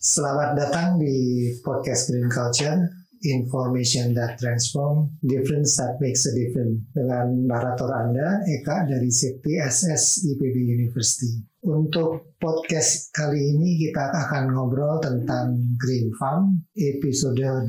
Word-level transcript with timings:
Selamat 0.00 0.56
datang 0.56 0.96
di 0.96 1.52
podcast 1.60 2.08
Green 2.08 2.32
Culture, 2.32 2.80
Information 3.20 4.16
that 4.16 4.40
Transform, 4.40 5.12
Difference 5.20 5.76
that 5.76 6.00
Makes 6.00 6.24
a 6.24 6.32
Difference 6.32 6.88
dengan 6.96 7.44
narator 7.44 7.92
Anda, 7.92 8.40
Eka 8.48 8.88
dari 8.88 9.12
CPSS 9.12 10.24
IPB 10.32 10.56
University. 10.80 11.36
Untuk 11.68 12.32
podcast 12.40 13.12
kali 13.12 13.52
ini 13.52 13.76
kita 13.76 14.08
akan 14.08 14.56
ngobrol 14.56 15.04
tentang 15.04 15.76
Green 15.76 16.08
Farm, 16.16 16.64
episode 16.72 17.68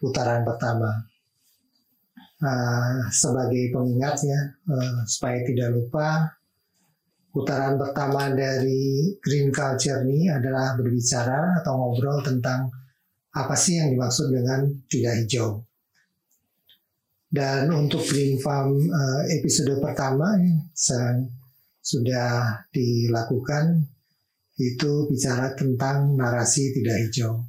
putaran 0.00 0.48
pertama. 0.48 1.09
Uh, 2.40 3.04
sebagai 3.12 3.68
pengingatnya, 3.68 4.56
uh, 4.64 5.04
supaya 5.04 5.44
tidak 5.44 5.76
lupa, 5.76 6.24
putaran 7.30 7.76
pertama 7.76 8.32
dari 8.32 9.12
Green 9.20 9.52
Culture 9.52 10.02
ini 10.08 10.32
adalah 10.32 10.72
berbicara 10.72 11.60
atau 11.60 11.72
ngobrol 11.76 12.24
tentang 12.24 12.72
apa 13.30 13.54
sih 13.54 13.78
yang 13.78 13.94
dimaksud 13.94 14.32
dengan 14.32 14.66
tidak 14.90 15.20
hijau. 15.20 15.62
Dan 17.30 17.70
untuk 17.70 18.02
Green 18.10 18.42
Farm 18.42 18.74
uh, 18.90 19.22
episode 19.30 19.78
pertama 19.78 20.34
yang 20.40 20.66
sudah 21.78 22.66
dilakukan 22.74 23.86
itu 24.58 25.06
bicara 25.06 25.54
tentang 25.54 26.18
narasi 26.18 26.74
tidak 26.74 27.06
hijau. 27.06 27.46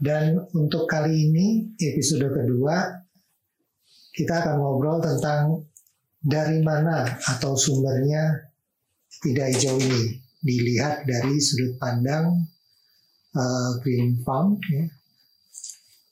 Dan 0.00 0.40
untuk 0.56 0.88
kali 0.90 1.28
ini 1.30 1.76
episode 1.76 2.32
kedua 2.32 2.99
kita 4.20 4.44
akan 4.44 4.60
ngobrol 4.60 5.00
tentang 5.00 5.64
dari 6.20 6.60
mana 6.60 7.08
atau 7.24 7.56
sumbernya 7.56 8.52
tidak 9.24 9.56
hijau 9.56 9.80
ini 9.80 10.20
dilihat 10.44 11.08
dari 11.08 11.40
sudut 11.40 11.80
pandang 11.80 12.44
uh, 13.32 13.70
Green 13.80 14.20
Farm 14.20 14.60
ya, 14.68 14.84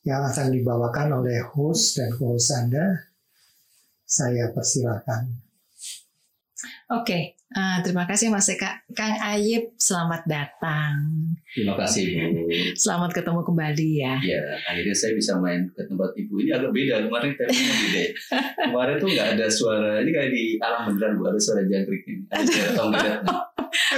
yang 0.09 0.25
akan 0.25 0.49
dibawakan 0.57 1.21
oleh 1.21 1.45
host 1.53 2.01
dan 2.01 2.17
host 2.17 2.49
Anda. 2.57 3.13
Saya 4.09 4.49
persilakan. 4.57 5.48
Oke, 6.91 7.39
uh, 7.55 7.79
terima 7.87 8.03
kasih 8.03 8.35
Mas 8.35 8.51
Eka. 8.51 8.83
Kang 8.91 9.15
Ayib, 9.15 9.79
selamat 9.79 10.27
datang. 10.27 10.99
Terima 11.55 11.79
kasih 11.79 12.03
Bu. 12.35 12.51
Selamat 12.75 13.15
ketemu 13.15 13.47
kembali 13.47 13.89
ya. 13.95 14.19
Ya, 14.19 14.43
akhirnya 14.67 14.91
saya 14.91 15.15
bisa 15.15 15.39
main 15.39 15.71
ke 15.71 15.87
tempat 15.87 16.19
Ibu. 16.19 16.35
Ini 16.43 16.51
agak 16.59 16.75
beda, 16.75 17.07
kemarin 17.07 17.31
temanya 17.39 17.75
beda. 17.79 18.03
Kemarin 18.67 18.95
tuh 18.99 19.09
nggak 19.15 19.29
ada 19.39 19.47
suara, 19.47 20.03
ini 20.03 20.11
kayak 20.11 20.31
di 20.35 20.45
alam 20.59 20.81
beneran 20.91 21.15
Bu, 21.15 21.31
ada 21.31 21.39
suara 21.39 21.63
jangkrik 21.63 22.03
ini. 22.11 22.23
Ada 22.27 22.43
suara 22.51 22.71
tonggeret. 22.75 23.21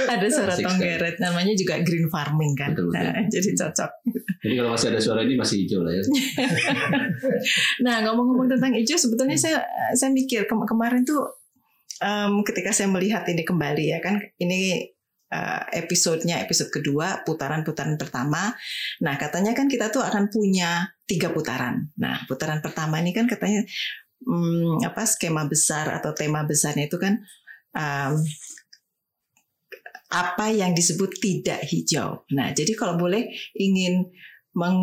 ada 0.05 0.27
suara 0.29 0.53
tonggeret, 0.53 1.15
namanya 1.25 1.53
juga 1.57 1.73
green 1.81 2.07
farming 2.13 2.53
kan. 2.53 2.77
Betul, 2.77 2.93
betul. 2.93 3.09
Nah, 3.09 3.25
jadi 3.25 3.49
cocok. 3.57 3.91
Jadi 4.41 4.53
kalau 4.53 4.69
masih 4.69 4.87
ada 4.93 4.99
suara 5.01 5.19
ini 5.25 5.33
masih 5.33 5.55
hijau 5.65 5.81
lah 5.81 5.97
ya. 5.97 6.03
Nah, 7.85 8.05
ngomong-ngomong 8.05 8.53
tentang 8.53 8.73
hijau, 8.77 8.97
sebetulnya 8.97 9.33
saya 9.33 9.65
saya 9.97 10.13
mikir 10.13 10.45
ke- 10.45 10.67
kemarin 10.69 11.01
tuh 11.01 11.40
em, 12.01 12.33
ketika 12.41 12.73
saya 12.73 12.89
melihat 12.89 13.23
ini 13.29 13.45
kembali 13.45 13.85
ya 13.93 13.99
kan, 14.01 14.17
ini 14.41 14.89
eh, 15.31 15.63
episodenya 15.85 16.41
episode 16.41 16.73
kedua 16.73 17.21
putaran-putaran 17.23 17.95
pertama. 17.95 18.51
Nah 19.05 19.15
katanya 19.21 19.53
kan 19.53 19.69
kita 19.69 19.93
tuh 19.93 20.01
akan 20.01 20.33
punya 20.33 20.89
tiga 21.05 21.29
putaran. 21.29 21.93
Nah 22.01 22.25
putaran 22.25 22.59
pertama 22.59 22.97
ini 22.99 23.13
kan 23.13 23.29
katanya 23.29 23.61
hmm, 24.25 24.81
apa 24.83 25.05
skema 25.05 25.45
besar 25.45 25.93
atau 25.93 26.11
tema 26.17 26.43
besarnya 26.43 26.89
itu 26.89 26.97
kan 26.97 27.21
em, 27.77 28.13
apa 30.11 30.51
yang 30.51 30.75
disebut 30.75 31.15
tidak 31.23 31.63
hijau. 31.69 32.27
Nah 32.35 32.51
jadi 32.51 32.75
kalau 32.75 32.99
boleh 32.99 33.31
ingin 33.55 34.11
meng, 34.51 34.79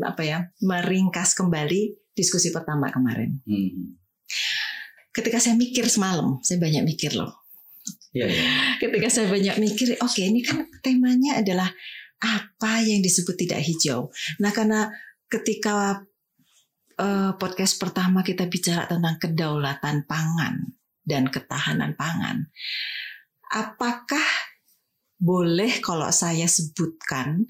apa 0.00 0.22
ya 0.24 0.38
meringkas 0.64 1.36
kembali 1.36 1.92
diskusi 2.16 2.48
pertama 2.48 2.88
kemarin. 2.88 3.40
Hmm. 3.44 4.00
Ketika 5.12 5.36
saya 5.38 5.54
mikir 5.60 5.84
semalam, 5.92 6.40
saya 6.40 6.56
banyak 6.56 6.88
mikir 6.88 7.12
loh 7.12 7.42
Iya, 8.12 8.26
iya. 8.28 8.44
ketika 8.76 9.08
saya 9.08 9.26
banyak 9.32 9.56
mikir, 9.56 9.96
oke 9.96 10.20
ini 10.20 10.44
kan 10.44 10.68
temanya 10.84 11.40
adalah 11.40 11.72
apa 12.20 12.84
yang 12.84 13.00
disebut 13.00 13.40
tidak 13.40 13.64
hijau. 13.64 14.12
Nah 14.36 14.52
karena 14.52 14.92
ketika 15.32 16.04
eh, 17.00 17.32
podcast 17.40 17.80
pertama 17.80 18.20
kita 18.20 18.44
bicara 18.52 18.84
tentang 18.84 19.16
kedaulatan 19.16 20.04
pangan 20.04 20.76
dan 21.08 21.32
ketahanan 21.32 21.96
pangan, 21.96 22.52
apakah 23.48 24.28
boleh 25.16 25.80
kalau 25.80 26.12
saya 26.12 26.44
sebutkan 26.44 27.48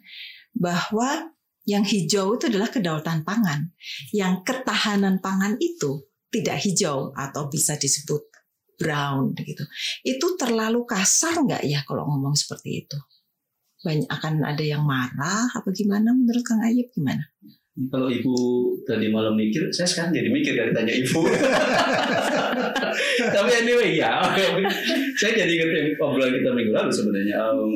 bahwa 0.55 1.27
yang 1.67 1.83
hijau 1.83 2.39
itu 2.39 2.47
adalah 2.47 2.71
kedaulatan 2.71 3.27
pangan, 3.27 3.75
yang 4.15 4.47
ketahanan 4.47 5.19
pangan 5.19 5.59
itu 5.59 6.07
tidak 6.33 6.57
hijau 6.65 7.13
atau 7.13 7.53
bisa 7.53 7.77
disebut 7.77 8.33
brown 8.81 9.37
gitu 9.37 9.63
itu 10.03 10.27
terlalu 10.41 10.89
kasar 10.89 11.45
nggak 11.45 11.63
ya 11.69 11.85
kalau 11.87 12.09
ngomong 12.09 12.35
seperti 12.35 12.87
itu? 12.87 12.99
Banyak 13.83 14.09
akan 14.09 14.47
ada 14.47 14.63
yang 14.63 14.87
marah 14.87 15.51
apa 15.53 15.69
gimana 15.75 16.15
menurut 16.15 16.43
Kang 16.47 16.63
Ayub 16.63 16.87
gimana? 16.95 17.27
Kalau 17.89 18.13
Ibu 18.13 18.37
tadi 18.85 19.09
malam 19.09 19.33
mikir, 19.33 19.73
saya 19.73 19.89
sekarang 19.89 20.13
jadi 20.13 20.29
mikir 20.29 20.53
dari 20.53 20.77
tanya 20.77 20.93
Ibu. 20.93 21.25
Tapi 23.35 23.51
anyway 23.65 23.97
ya, 23.97 24.21
saya 25.19 25.33
jadi 25.41 25.53
ingat 25.57 25.97
obrolan 25.97 26.37
kita 26.37 26.53
minggu 26.53 26.69
lalu 26.69 26.93
sebenarnya. 26.93 27.41
Um, 27.41 27.73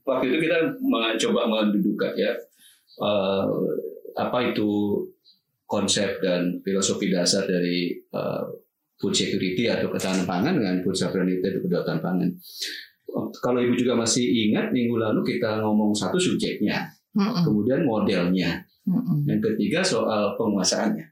waktu 0.00 0.32
itu 0.32 0.48
kita 0.48 0.80
mencoba 0.80 1.44
mendudukan 1.44 2.16
ya 2.16 2.32
uh, 3.04 3.52
apa 4.16 4.48
itu 4.48 4.96
konsep 5.74 6.22
dan 6.22 6.62
filosofi 6.62 7.10
dasar 7.10 7.42
dari 7.50 7.90
uh, 8.14 8.46
food 9.02 9.10
security 9.10 9.66
atau 9.66 9.90
ketahanan 9.90 10.22
pangan 10.22 10.54
dengan 10.54 10.78
food 10.86 10.94
sovereignty 10.94 11.42
atau 11.42 11.60
kedaulatan 11.66 11.98
pangan. 11.98 12.30
Kalau 13.42 13.58
Ibu 13.58 13.74
juga 13.74 13.98
masih 13.98 14.22
ingat 14.22 14.70
minggu 14.70 14.94
lalu 14.94 15.22
kita 15.26 15.58
ngomong 15.62 15.90
satu 15.94 16.18
subjeknya, 16.18 16.86
Mm-mm, 17.14 17.42
kemudian 17.46 17.86
modelnya, 17.86 18.62
mm-mm. 18.86 19.26
yang 19.26 19.38
ketiga 19.42 19.82
soal 19.82 20.34
penguasaannya. 20.38 21.06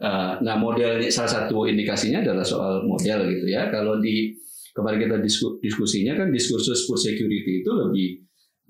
Uh, 0.00 0.36
nah 0.42 0.58
modelnya 0.58 1.06
salah 1.08 1.44
satu 1.44 1.64
indikasinya 1.70 2.20
adalah 2.24 2.44
soal 2.44 2.82
model 2.84 3.30
gitu 3.30 3.46
ya. 3.46 3.70
Kalau 3.72 4.02
di 4.02 4.34
kemarin 4.74 5.06
kita 5.06 5.16
disku- 5.22 5.56
diskusinya 5.62 6.18
kan 6.18 6.28
diskursus 6.34 6.84
food 6.84 6.98
security 6.98 7.62
itu 7.62 7.70
lebih 7.72 8.08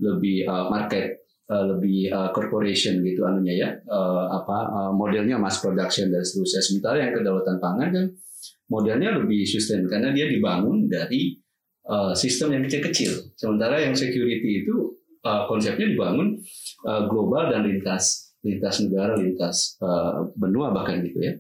lebih 0.05 0.45
uh, 0.47 0.69
market 0.69 1.24
uh, 1.51 1.65
lebih 1.75 2.09
uh, 2.13 2.31
corporation 2.33 3.01
gitu 3.05 3.25
anunya 3.27 3.55
ya 3.59 3.71
Uh, 3.85 4.27
apa 4.33 4.59
uh, 4.73 4.93
modelnya 4.97 5.37
mass 5.37 5.61
production 5.61 6.09
dan 6.09 6.25
seterusnya. 6.25 6.63
Sementara 6.65 6.97
yang 7.05 7.13
kedaulatan 7.15 7.61
pangan 7.61 7.89
kan 7.93 8.07
modelnya 8.73 9.13
lebih 9.21 9.45
sustain 9.45 9.85
karena 9.87 10.11
dia 10.11 10.27
dibangun 10.27 10.89
dari 10.89 11.37
uh, 11.87 12.17
sistem 12.17 12.59
yang 12.59 12.63
kecil-kecil. 12.65 13.37
Sementara 13.37 13.77
yang 13.79 13.93
security 13.93 14.65
itu 14.65 14.99
uh, 15.23 15.45
konsepnya 15.47 15.93
dibangun 15.93 16.41
uh, 16.89 17.07
global 17.07 17.53
dan 17.53 17.69
lintas 17.69 18.35
lintas 18.45 18.85
negara, 18.85 19.17
lintas 19.17 19.81
uh, 19.81 20.29
benua 20.37 20.69
bahkan 20.73 21.01
gitu 21.01 21.17
ya. 21.17 21.33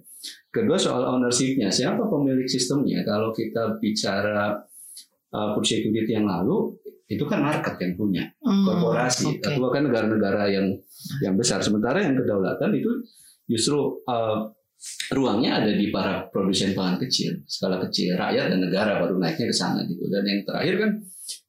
Kedua 0.48 0.80
soal 0.80 1.04
ownership-nya, 1.04 1.68
siapa 1.68 2.00
pemilik 2.08 2.48
sistemnya? 2.48 3.04
Kalau 3.04 3.28
kita 3.28 3.76
bicara 3.76 4.56
uh, 5.36 5.48
food 5.52 5.68
security 5.68 6.16
yang 6.16 6.24
lalu, 6.24 6.72
itu 7.04 7.24
kan 7.28 7.44
market 7.44 7.76
yang 7.84 7.94
punya, 8.00 8.24
Hmm, 8.40 8.64
korporasi, 8.64 9.38
oke. 9.38 9.44
atau 9.44 9.60
bahkan 9.60 9.84
negara-negara 9.88 10.48
yang 10.48 10.66
yang 11.20 11.34
besar. 11.36 11.60
Sementara 11.60 12.00
yang 12.00 12.16
kedaulatan 12.16 12.72
itu 12.72 12.90
justru 13.44 14.00
uh, 14.08 14.48
ruangnya 15.12 15.60
ada 15.60 15.72
di 15.76 15.92
para 15.92 16.28
produsen 16.32 16.72
pangan 16.72 16.96
kecil, 17.00 17.44
skala 17.44 17.76
kecil, 17.88 18.16
rakyat 18.16 18.48
dan 18.52 18.60
negara 18.64 19.00
baru 19.04 19.20
naiknya 19.20 19.52
ke 19.52 19.56
sana 19.56 19.84
gitu. 19.84 20.08
Dan 20.08 20.24
yang 20.24 20.40
terakhir 20.48 20.74
kan 20.80 20.90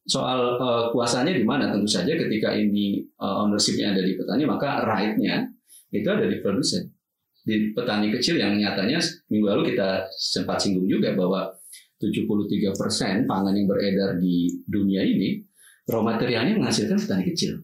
soal 0.05 0.59
uh, 0.59 0.83
kuasanya 0.91 1.33
di 1.33 1.43
mana 1.47 1.71
tentu 1.71 1.87
saja 1.89 2.13
ketika 2.13 2.53
ini 2.53 3.01
uh, 3.17 3.47
ownership-nya 3.47 3.95
ada 3.95 4.05
di 4.05 4.13
petani 4.13 4.45
maka 4.45 4.85
right-nya 4.85 5.49
itu 5.89 6.05
ada 6.05 6.29
di 6.29 6.37
produsen 6.45 6.85
di 7.45 7.73
petani 7.73 8.13
kecil 8.13 8.37
yang 8.37 8.53
nyatanya 8.53 9.01
minggu 9.33 9.45
lalu 9.49 9.73
kita 9.73 10.05
sempat 10.13 10.61
singgung 10.61 10.85
juga 10.85 11.13
bahwa 11.17 11.53
73% 11.97 13.25
pangan 13.25 13.53
yang 13.55 13.65
beredar 13.69 14.17
di 14.21 14.49
dunia 14.65 15.01
ini 15.05 15.41
raw 15.85 16.01
materialnya 16.01 16.53
menghasilkan 16.55 16.97
petani 16.97 17.23
kecil. 17.29 17.61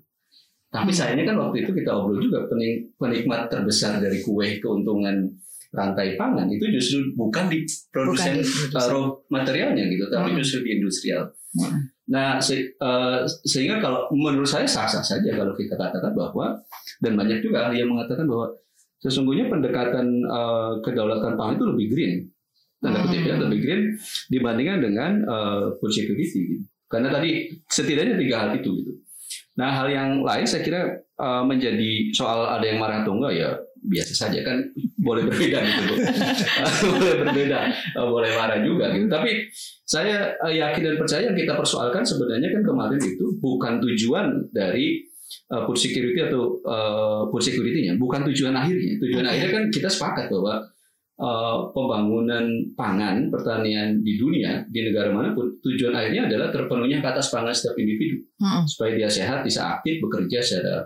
Tapi 0.72 0.88
Hmm. 0.88 0.98
sayangnya 0.98 1.26
kan 1.28 1.38
waktu 1.38 1.68
itu 1.68 1.72
kita 1.74 1.92
obrol 1.92 2.18
juga 2.18 2.48
penik- 2.48 2.96
penikmat 2.96 3.52
terbesar 3.52 4.00
dari 4.00 4.22
kue 4.22 4.56
keuntungan 4.58 5.28
rantai 5.72 6.16
pangan 6.16 6.48
itu 6.48 6.68
justru 6.70 7.12
bukan 7.14 7.48
di 7.48 7.64
produsen 7.92 8.40
uh, 8.40 8.44
produsen. 8.72 8.92
raw 8.92 9.04
materialnya 9.28 9.84
gitu, 9.88 10.06
tapi 10.08 10.32
Hmm. 10.32 10.40
justru 10.40 10.64
di 10.64 10.80
industrial. 10.80 11.32
Hmm. 11.52 11.92
Nah, 12.08 12.40
se- 12.40 12.72
eh, 12.72 13.20
sehingga 13.42 13.80
kalau 13.80 14.08
menurut 14.12 14.44
saya 14.46 14.68
sah-sah 14.68 15.00
saja 15.00 15.32
kalau 15.32 15.52
kita 15.54 15.76
katakan 15.76 16.12
bahwa 16.12 16.60
dan 17.00 17.16
banyak 17.16 17.40
juga 17.40 17.68
ahli 17.68 17.80
yang 17.80 17.92
mengatakan 17.92 18.28
bahwa 18.28 18.52
sesungguhnya 18.98 19.48
pendekatan 19.48 20.08
eh, 20.22 20.74
kedaulatan 20.82 21.36
pangan 21.36 21.56
itu 21.56 21.66
lebih 21.68 21.88
green 21.90 22.14
tanda 22.80 22.98
kutip 23.02 23.22
ya, 23.22 23.36
Hmm. 23.36 23.44
lebih 23.46 23.60
green 23.62 23.82
dibandingkan 24.28 24.80
dengan 24.82 25.12
uh, 25.24 25.70
food 25.78 25.94
security. 25.94 26.26
Gitu. 26.58 26.66
Karena 26.92 27.08
tadi 27.10 27.48
setidaknya 27.72 28.20
tiga 28.20 28.36
hal 28.44 28.50
itu 28.60 28.72
gitu. 28.84 28.94
Nah 29.56 29.72
hal 29.72 29.88
yang 29.88 30.10
lain 30.22 30.44
saya 30.44 30.62
kira 30.64 30.82
uh, 31.20 31.44
menjadi 31.48 32.12
soal 32.12 32.48
ada 32.60 32.66
yang 32.68 32.80
marah 32.80 33.04
atau 33.04 33.16
enggak 33.16 33.34
ya 33.40 33.50
biasa 33.82 34.14
saja 34.14 34.46
kan 34.46 34.62
boleh 35.02 35.26
berbeda 35.26 35.58
gitu 35.58 35.94
boleh 37.02 37.16
berbeda 37.26 37.60
uh, 37.98 38.08
boleh 38.08 38.32
marah 38.36 38.60
juga 38.62 38.92
gitu. 38.92 39.08
Tapi 39.08 39.32
saya 39.88 40.36
uh, 40.40 40.54
yakin 40.54 40.82
dan 40.84 40.96
percaya 41.00 41.24
yang 41.32 41.38
kita 41.38 41.56
persoalkan 41.56 42.04
sebenarnya 42.04 42.48
kan 42.52 42.62
kemarin 42.64 43.02
itu 43.02 43.26
bukan 43.40 43.80
tujuan 43.84 44.26
dari 44.56 45.04
uh, 45.52 45.68
food 45.68 45.80
security 45.80 46.20
atau 46.24 46.60
uh, 46.64 47.28
food 47.28 47.44
security-nya, 47.44 48.00
bukan 48.00 48.24
tujuan 48.32 48.56
akhirnya. 48.56 48.96
Tujuan 49.04 49.26
akhirnya 49.28 49.52
kan 49.52 49.64
kita 49.68 49.90
sepakat 49.92 50.32
bahwa 50.32 50.71
uh, 51.22 51.70
pembangunan 51.70 52.44
pangan 52.74 53.30
pertanian 53.30 54.02
di 54.02 54.18
dunia 54.18 54.66
di 54.68 54.90
negara 54.90 55.14
mana 55.14 55.32
pun 55.32 55.54
tujuan 55.62 55.94
akhirnya 55.94 56.26
adalah 56.26 56.50
terpenuhnya 56.50 56.98
kata 57.00 57.22
pangan 57.22 57.54
setiap 57.54 57.78
individu 57.78 58.26
Mm-mm. 58.42 58.66
supaya 58.66 58.98
dia 58.98 59.10
sehat 59.10 59.46
bisa 59.46 59.78
aktif 59.78 60.02
bekerja 60.02 60.42
secara 60.42 60.82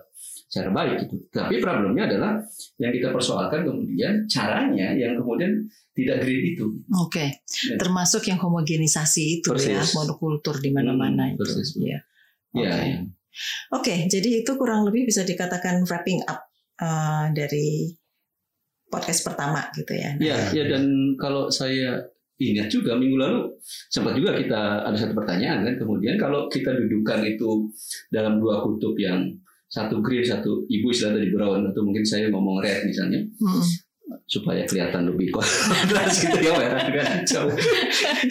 secara 0.46 0.70
baik 0.72 1.08
gitu. 1.10 1.16
Tapi 1.34 1.58
problemnya 1.58 2.06
adalah 2.06 2.38
yang 2.78 2.92
kita 2.94 3.10
persoalkan 3.10 3.66
kemudian 3.66 4.24
caranya 4.30 4.94
yang 4.94 5.18
kemudian 5.18 5.52
tidak 5.92 6.22
green 6.22 6.54
itu. 6.54 6.66
Oke, 7.02 7.42
Ya. 7.66 7.76
termasuk 7.80 8.28
yang 8.28 8.38
homogenisasi 8.38 9.42
itu 9.42 9.50
ya, 9.58 9.80
Persis. 9.82 9.96
monokultur 9.96 10.60
di 10.60 10.70
mana-mana 10.70 11.28
Hmm, 11.28 11.34
itu. 11.34 11.40
persis. 11.42 11.70
Iya. 11.76 12.00
Ya, 12.56 12.72
Oke. 12.72 12.84
ya. 12.88 12.98
Oke, 13.76 13.96
jadi 14.08 14.30
itu 14.46 14.52
kurang 14.56 14.88
lebih 14.88 15.08
bisa 15.10 15.28
dikatakan 15.28 15.84
wrapping 15.84 16.24
up 16.24 16.46
uh, 16.80 17.28
dari 17.36 17.92
podcast 18.90 19.26
pertama 19.26 19.66
gitu 19.76 19.94
ya. 19.94 20.12
Ya, 20.22 20.38
ya 20.54 20.64
dan 20.70 21.16
kalau 21.18 21.50
saya 21.50 22.00
ingat 22.36 22.68
juga 22.68 23.00
minggu 23.00 23.16
lalu 23.16 23.48
sempat 23.88 24.12
juga 24.12 24.36
kita 24.36 24.84
ada 24.84 24.98
satu 25.00 25.16
pertanyaan 25.16 25.64
kan 25.64 25.76
kemudian 25.80 26.20
kalau 26.20 26.52
kita 26.52 26.76
dudukan 26.76 27.24
itu 27.24 27.72
dalam 28.12 28.44
dua 28.44 28.60
kutub 28.60 28.92
yang 29.00 29.24
satu 29.72 30.04
green 30.04 30.24
satu 30.24 30.68
ibu 30.68 30.92
istilah 30.92 31.16
tadi 31.16 31.32
brown 31.32 31.64
atau 31.72 31.82
mungkin 31.84 32.04
saya 32.04 32.28
ngomong 32.28 32.60
red 32.60 32.84
misalnya 32.84 33.24
Mm-mm. 33.40 33.64
supaya 34.28 34.68
kelihatan 34.68 35.08
lebih 35.08 35.32
kontras 35.32 36.12
gitu 36.28 36.38
ya 36.44 36.60
merah 36.60 36.84
dengan 36.84 37.08
hijau. 37.24 37.46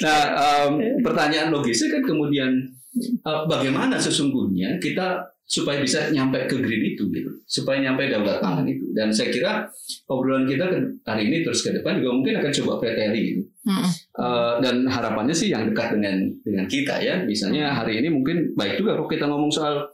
Nah 0.05 0.21
em, 0.37 0.73
pertanyaan 1.01 1.49
logisnya 1.49 1.97
kan 1.97 2.03
kemudian 2.05 2.53
eh, 3.01 3.43
bagaimana 3.49 3.97
sesungguhnya 3.97 4.77
kita 4.85 5.34
supaya 5.45 5.77
bisa 5.79 6.09
nyampe 6.09 6.49
ke 6.49 6.57
green 6.57 6.97
itu 6.97 7.05
gitu, 7.13 7.31
supaya 7.45 7.77
nyampe 7.85 8.09
daulat 8.09 8.41
pangan 8.41 8.65
itu. 8.65 8.89
Dan 8.97 9.13
saya 9.13 9.29
kira 9.29 9.69
obrolan 10.09 10.49
kita 10.49 10.65
hari 11.05 11.29
ini 11.29 11.45
terus 11.45 11.61
ke 11.61 11.71
depan 11.77 12.01
juga 12.01 12.17
mungkin 12.17 12.41
akan 12.41 12.53
coba 12.65 12.73
preteli 12.81 13.23
gitu. 13.37 13.43
Mm-mm. 13.69 13.89
Eh, 14.25 14.55
dan 14.65 14.89
harapannya 14.89 15.37
sih 15.37 15.53
yang 15.53 15.69
dekat 15.69 16.01
dengan 16.01 16.17
dengan 16.41 16.65
kita 16.65 16.97
ya. 17.01 17.21
Misalnya 17.23 17.77
hari 17.77 18.01
ini 18.01 18.09
mungkin 18.09 18.57
baik 18.57 18.81
juga 18.81 18.97
kalau 18.97 19.09
kita 19.09 19.29
ngomong 19.29 19.53
soal 19.53 19.85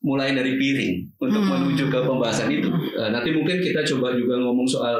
mulai 0.00 0.32
dari 0.32 0.56
piring 0.56 1.12
untuk 1.20 1.44
Hmm. 1.44 1.60
menuju 1.60 1.92
ke 1.92 1.98
pembahasan 2.00 2.48
itu. 2.48 2.72
Eh, 2.72 3.08
nanti 3.12 3.36
mungkin 3.36 3.60
kita 3.60 3.84
coba 3.84 4.16
juga 4.16 4.40
ngomong 4.40 4.64
soal 4.64 4.96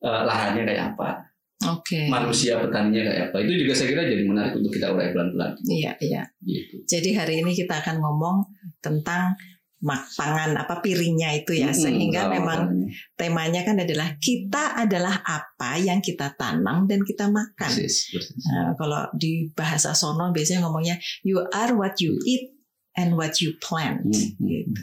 eh, 0.00 0.22
lahannya 0.24 0.64
kayak 0.64 0.96
apa, 0.96 1.20
Oke. 1.60 2.08
manusia 2.08 2.56
petaninya 2.56 3.04
kayak 3.04 3.22
apa. 3.28 3.36
Itu 3.44 3.52
juga 3.60 3.72
saya 3.76 3.88
kira 3.92 4.02
jadi 4.08 4.24
menarik 4.24 4.56
untuk 4.56 4.72
kita 4.72 4.96
urai 4.96 5.12
pelan-pelan. 5.12 5.52
Iya, 5.68 5.92
iya. 6.00 6.22
Gitu. 6.40 6.88
Jadi 6.88 7.12
hari 7.12 7.44
ini 7.44 7.52
kita 7.52 7.84
akan 7.84 8.00
ngomong 8.00 8.36
tentang 8.80 9.36
mak 9.80 10.12
pangan 10.12 10.60
apa 10.60 10.84
piringnya 10.84 11.40
itu 11.40 11.56
ya, 11.56 11.72
Hmm, 11.72 11.80
sehingga 11.80 12.28
memang 12.28 12.68
makanannya. 12.68 13.16
temanya 13.16 13.60
kan 13.64 13.76
adalah 13.80 14.12
kita 14.20 14.76
adalah 14.76 15.24
apa 15.24 15.80
yang 15.80 16.04
kita 16.04 16.36
tanam 16.36 16.84
dan 16.84 17.00
kita 17.00 17.32
makan. 17.32 17.68
persis, 17.68 18.12
persis. 18.12 18.44
Nah, 18.44 18.76
kalau 18.76 19.08
di 19.16 19.48
bahasa 19.56 19.96
sono 19.96 20.32
biasanya 20.36 20.68
ngomongnya 20.68 21.00
you 21.24 21.40
are 21.52 21.72
what 21.72 21.96
you 21.96 22.12
eat 22.28 22.52
and 22.96 23.16
what 23.16 23.40
you 23.40 23.56
plant. 23.60 24.04
Hmm, 24.04 24.12
hmm. 24.36 24.48
Gitu. 24.48 24.82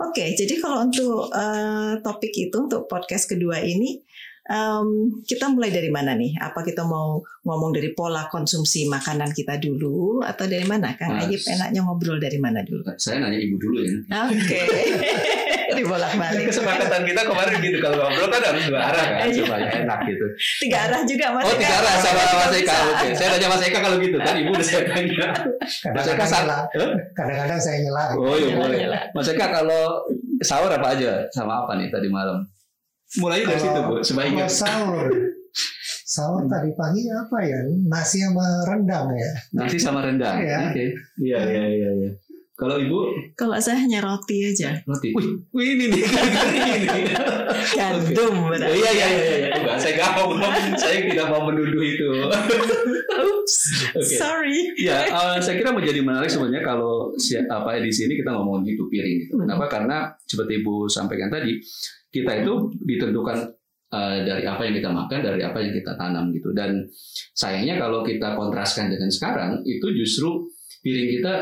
Oke, 0.00 0.32
jadi 0.32 0.54
kalau 0.64 0.88
untuk 0.88 1.28
eh, 1.28 1.92
topik 2.00 2.32
itu 2.32 2.56
untuk 2.56 2.88
podcast 2.88 3.24
kedua 3.28 3.60
ini 3.60 4.00
em, 4.50 4.86
kita 5.22 5.46
mulai 5.46 5.70
dari 5.70 5.86
mana 5.88 6.12
nih? 6.12 6.34
Apa 6.36 6.60
kita 6.60 6.82
mau 6.82 7.16
ngomong 7.40 7.70
dari 7.70 7.94
pola 7.94 8.26
konsumsi 8.26 8.84
makanan 8.84 9.30
kita 9.30 9.56
dulu 9.56 10.20
atau 10.20 10.44
dari 10.44 10.66
mana? 10.66 10.92
Kang. 10.92 11.14
Ayib 11.16 11.38
enaknya 11.40 11.80
ngobrol 11.80 12.18
dari 12.18 12.36
mana 12.36 12.60
dulu? 12.60 12.82
Saya 12.96 13.22
nanya 13.22 13.38
ibu 13.38 13.54
dulu 13.56 13.78
ya. 13.80 13.94
Oke, 14.26 14.60
dibolak 15.78 16.12
balik. 16.12 16.50
Kesepakatan 16.50 17.02
kita 17.04 17.22
kemarin 17.22 17.56
gitu 17.60 17.78
kalau 17.78 17.96
ngobrol 18.02 18.28
kan 18.28 18.42
harus 18.44 18.64
dua 18.66 18.80
arah 18.82 19.04
kan 19.06 19.26
Iya. 19.30 19.38
supaya 19.38 19.66
enak 19.80 19.98
gitu. 20.04 20.26
Tiga 20.60 20.78
arah 20.90 21.00
juga 21.06 21.26
Mas. 21.30 21.44
Oh 21.46 21.54
tiga 21.54 21.74
arah 21.78 21.94
sama 21.96 22.22
Mas 22.36 22.54
Eka. 22.58 22.76
Oke, 22.90 23.06
saya 23.14 23.28
tanya 23.32 23.46
Mas 23.48 23.62
Eka 23.62 23.78
kalau 23.78 23.96
gitu 23.98 24.16
kan 24.18 24.34
ibu 24.34 24.50
udah 24.50 24.66
saya 24.66 24.82
tanya. 24.84 25.26
Mas 25.94 26.06
Eka 26.06 26.18
Kadang-kadang 26.18 26.26
sa- 26.26 26.42
nyela, 26.42 26.58
Hah? 26.66 26.90
kadang-kadang 27.14 27.60
saya 27.60 27.76
nyela. 27.80 28.04
Oh 28.18 28.34
iya 28.34 28.50
boleh. 28.52 28.80
Mas 29.14 29.28
Eka 29.28 29.46
kalau 29.48 29.82
sahur 30.40 30.68
apa 30.68 30.88
aja 30.92 31.22
sama 31.30 31.62
apa 31.62 31.78
nih 31.78 31.86
tadi 31.88 32.10
malam? 32.10 32.42
Mulai 33.18 33.42
dari 33.42 33.58
situ 33.58 33.80
bu, 33.82 33.98
ingat. 34.22 34.46
sahur, 34.46 35.10
sahur 36.06 36.46
tadi 36.46 36.70
pagi 36.78 37.02
apa 37.10 37.38
ya? 37.42 37.58
Nasi 37.90 38.22
sama 38.22 38.46
rendang 38.70 39.10
ya. 39.10 39.30
Nasi 39.58 39.78
sama 39.82 40.06
rendang. 40.06 40.38
Iya. 40.38 40.70
Oke. 40.70 40.84
Iya 41.18 41.38
iya 41.42 41.64
iya. 41.74 41.90
iya. 42.06 42.10
Kalau 42.54 42.76
ibu 42.76 43.08
Kalau 43.40 43.56
saya 43.56 43.80
hanya 43.80 44.04
roti 44.04 44.44
aja, 44.44 44.76
roti. 44.84 45.16
Wih, 45.16 45.32
wih 45.56 45.66
ini 45.74 45.84
nih. 45.96 46.02
ini. 46.04 47.02
gandum. 47.80 48.34
Oh, 48.36 48.52
berarti. 48.52 48.76
iya 48.76 48.90
iya 48.92 49.06
iya. 49.08 49.24
iya. 49.24 49.48
Enggak, 49.56 49.76
saya 49.80 49.92
nggak 49.96 50.10
mau. 50.20 50.28
saya 50.76 50.96
tidak 51.08 51.26
mau 51.32 51.42
menuduh 51.48 51.80
itu. 51.80 52.04
Oops, 53.20 53.56
Oke. 53.96 54.12
sorry. 54.12 54.76
Ya, 54.76 55.08
eh, 55.08 55.36
saya 55.40 55.56
kira 55.56 55.72
menjadi 55.72 56.04
menarik 56.04 56.28
sebenarnya 56.28 56.60
kalau 56.60 57.16
si- 57.16 57.40
apa 57.40 57.80
di 57.80 57.88
sini 57.88 58.12
kita 58.20 58.28
ngomongin 58.28 58.76
gitu 58.76 58.86
piring. 58.92 59.16
Gitu. 59.24 59.32
Hmm. 59.40 59.48
Kenapa? 59.48 59.64
Karena 59.66 59.96
seperti 60.28 60.60
Ibu 60.60 60.84
sampaikan 60.84 61.32
tadi, 61.32 61.56
kita 62.10 62.42
itu 62.42 62.52
ditentukan 62.82 63.38
eh, 63.94 64.18
dari 64.26 64.44
apa 64.46 64.62
yang 64.66 64.74
kita 64.76 64.90
makan, 64.90 65.18
dari 65.22 65.40
apa 65.42 65.58
yang 65.62 65.72
kita 65.74 65.92
tanam 65.94 66.34
gitu. 66.34 66.50
Dan 66.54 66.84
sayangnya 67.34 67.78
kalau 67.78 68.02
kita 68.02 68.34
kontraskan 68.34 68.90
dengan 68.90 69.10
sekarang, 69.10 69.62
itu 69.66 69.86
justru 69.94 70.46
piring 70.82 71.08
kita 71.18 71.34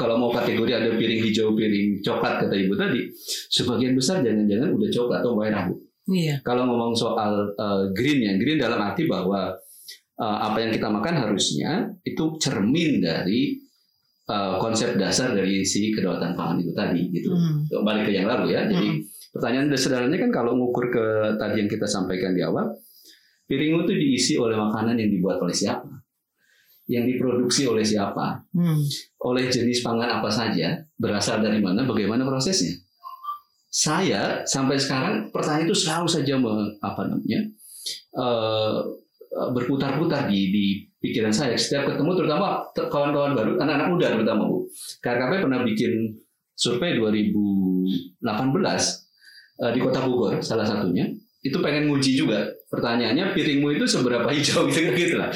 kalau 0.00 0.16
mau 0.16 0.30
kategori 0.32 0.72
ada 0.72 0.90
piring 0.96 1.20
hijau, 1.28 1.52
piring 1.52 2.00
coklat 2.00 2.46
kata 2.46 2.54
Ibu 2.56 2.74
tadi, 2.78 3.04
sebagian 3.52 3.92
besar 3.92 4.24
jangan-jangan 4.24 4.72
udah 4.72 4.88
coklat 4.88 5.18
atau 5.20 5.32
merah 5.36 5.62
Bu. 5.68 5.76
Iya. 6.10 6.40
Kalau 6.40 6.64
ngomong 6.64 6.96
soal 6.96 7.52
eh, 7.52 7.84
green 7.92 8.24
ya, 8.24 8.32
green 8.40 8.56
dalam 8.56 8.80
arti 8.80 9.04
bahwa 9.04 9.52
eh, 10.16 10.38
apa 10.40 10.56
yang 10.62 10.72
kita 10.72 10.88
makan 10.88 11.14
harusnya 11.26 11.90
itu 12.00 12.24
cermin 12.40 13.04
dari 13.04 13.60
eh, 14.24 14.54
konsep 14.56 14.96
dasar 14.96 15.36
dari 15.36 15.62
si 15.68 15.92
kedaulatan 15.92 16.32
pangan 16.32 16.56
itu 16.64 16.72
tadi 16.72 17.02
gitu. 17.12 17.30
Hmm. 17.36 17.68
Balik 17.84 18.08
ke 18.08 18.12
yang 18.16 18.30
lalu 18.30 18.56
ya. 18.56 18.64
Jadi 18.66 19.04
pertanyaan 19.30 19.70
sederhananya 19.74 20.26
kan 20.28 20.30
kalau 20.34 20.54
ngukur 20.58 20.90
ke 20.90 21.04
tadi 21.38 21.62
yang 21.62 21.70
kita 21.70 21.86
sampaikan 21.86 22.34
di 22.34 22.42
awal, 22.42 22.70
piring 23.46 23.86
itu 23.86 23.94
diisi 23.94 24.34
oleh 24.38 24.58
makanan 24.58 24.98
yang 24.98 25.10
dibuat 25.10 25.38
oleh 25.42 25.54
siapa? 25.54 25.86
Yang 26.90 27.14
diproduksi 27.14 27.70
oleh 27.70 27.86
siapa? 27.86 28.42
Hmm. 28.50 28.82
oleh 29.30 29.46
jenis 29.46 29.84
pangan 29.84 30.18
apa 30.18 30.26
saja, 30.32 30.80
berasal 30.98 31.38
dari 31.38 31.62
mana, 31.62 31.86
bagaimana 31.86 32.26
prosesnya. 32.26 32.74
Saya 33.70 34.42
sampai 34.42 34.74
sekarang 34.74 35.30
pertanyaan 35.30 35.70
itu 35.70 35.76
selalu 35.78 36.08
saja 36.10 36.34
me- 36.34 36.74
apa 36.82 37.06
namanya 37.06 37.46
eh, 38.18 38.78
berputar-putar 39.30 40.26
di, 40.26 40.50
di 40.50 40.64
pikiran 40.98 41.30
saya. 41.30 41.54
Setiap 41.54 41.94
ketemu, 41.94 42.18
terutama 42.18 42.66
te- 42.74 42.90
kawan-kawan 42.90 43.38
baru, 43.38 43.52
anak-anak 43.62 43.88
muda 43.94 44.06
terutama 44.10 44.42
bu. 44.50 44.66
KRKP 44.98 45.32
pernah 45.46 45.62
bikin 45.62 46.18
survei 46.58 46.98
2018 46.98 48.26
eh, 49.60 49.70
di 49.70 49.78
Kota 49.78 50.00
Bogor, 50.02 50.40
salah 50.40 50.64
satunya. 50.64 51.06
Itu 51.40 51.60
pengen 51.60 51.88
nguji 51.88 52.16
juga. 52.16 52.44
Pertanyaannya, 52.68 53.32
piringmu 53.32 53.72
itu 53.74 53.84
seberapa 53.84 54.28
hijau 54.28 54.68
gitu 54.68 54.92
gitu 55.00 55.16
lah. 55.16 55.32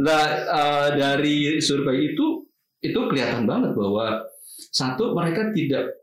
Nah, 0.00 0.22
eh, 0.44 0.88
dari 0.94 1.36
survei 1.58 2.12
itu 2.12 2.44
itu 2.78 2.98
kelihatan 3.10 3.42
banget 3.42 3.74
bahwa 3.74 4.22
satu 4.70 5.10
mereka 5.12 5.50
tidak 5.50 5.98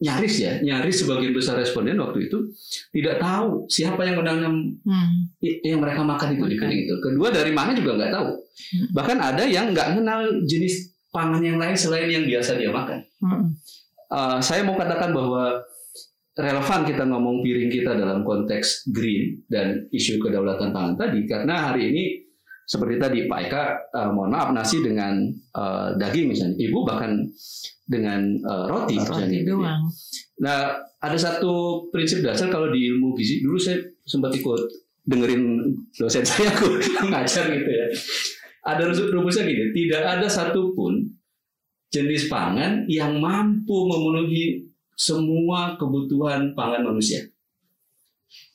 nyaris 0.00 0.40
ya 0.40 0.56
nyaris 0.60 1.04
sebagian 1.04 1.36
besar 1.36 1.60
responden 1.60 2.00
waktu 2.00 2.24
itu 2.24 2.48
tidak 2.88 3.20
tahu 3.20 3.68
siapa 3.68 4.00
yang 4.00 4.16
menanam 4.16 4.72
Hmm. 4.80 5.28
yang 5.40 5.76
mereka 5.76 6.00
makan 6.00 6.36
itu 6.36 6.44
di 6.48 6.56
piring 6.56 6.80
itu 6.88 6.94
kedua 7.04 7.28
dari 7.28 7.52
mana 7.52 7.76
juga 7.76 8.00
nggak 8.00 8.08
tahu 8.10 8.28
Hmm. 8.32 8.86
bahkan 8.96 9.20
ada 9.20 9.44
yang 9.44 9.76
nggak 9.76 10.00
kenal 10.00 10.24
jenis 10.48 10.88
pangan 11.12 11.44
yang 11.44 11.60
lain 11.60 11.76
selain 11.76 12.08
yang 12.08 12.24
biasa 12.24 12.56
dia 12.56 12.72
makan 12.72 13.04
Hmm. 13.20 13.52
Uh, 14.08 14.40
saya 14.40 14.64
mau 14.64 14.72
katakan 14.74 15.12
bahwa 15.12 15.60
relevan 16.40 16.80
kita 16.88 17.04
ngomong 17.04 17.44
piring 17.44 17.70
kita 17.70 17.92
dalam 17.94 18.24
konteks 18.24 18.88
green 18.90 19.44
dan 19.46 19.86
isu 19.92 20.16
kedaulatan 20.18 20.72
pangan 20.72 20.96
tadi 20.96 21.28
karena 21.28 21.70
hari 21.70 21.92
ini 21.92 22.04
seperti 22.70 23.02
tadi 23.02 23.18
Pak 23.26 23.40
Eka 23.50 23.64
uh, 23.90 24.10
mohon 24.14 24.30
maaf 24.30 24.54
nasi 24.54 24.78
dengan 24.78 25.26
uh, 25.58 25.90
daging 25.98 26.30
misalnya 26.30 26.54
ibu 26.54 26.86
bahkan 26.86 27.18
dengan 27.90 28.22
uh, 28.46 28.70
roti, 28.70 28.94
misalnya, 28.94 29.26
Roti 29.26 29.36
gitu 29.42 29.50
ya. 29.50 29.54
doang. 29.58 29.82
Nah 30.38 30.58
ada 31.02 31.18
satu 31.18 31.86
prinsip 31.90 32.22
dasar 32.22 32.46
kalau 32.46 32.70
di 32.70 32.86
ilmu 32.86 33.18
gizi 33.18 33.42
dulu 33.42 33.58
saya 33.58 33.82
sempat 34.06 34.30
ikut 34.38 34.70
dengerin 35.02 35.66
dosen 35.98 36.22
saya 36.22 36.54
aku 36.54 36.78
ngajar 37.10 37.50
gitu 37.50 37.70
ya. 37.74 37.86
Ada 38.60 38.86
rumusnya 39.10 39.48
gini, 39.50 39.74
tidak 39.74 40.02
ada 40.06 40.28
satupun 40.30 41.10
jenis 41.90 42.30
pangan 42.30 42.86
yang 42.86 43.18
mampu 43.18 43.88
memenuhi 43.90 44.69
semua 45.00 45.80
kebutuhan 45.80 46.52
pangan 46.52 46.84
manusia. 46.92 47.24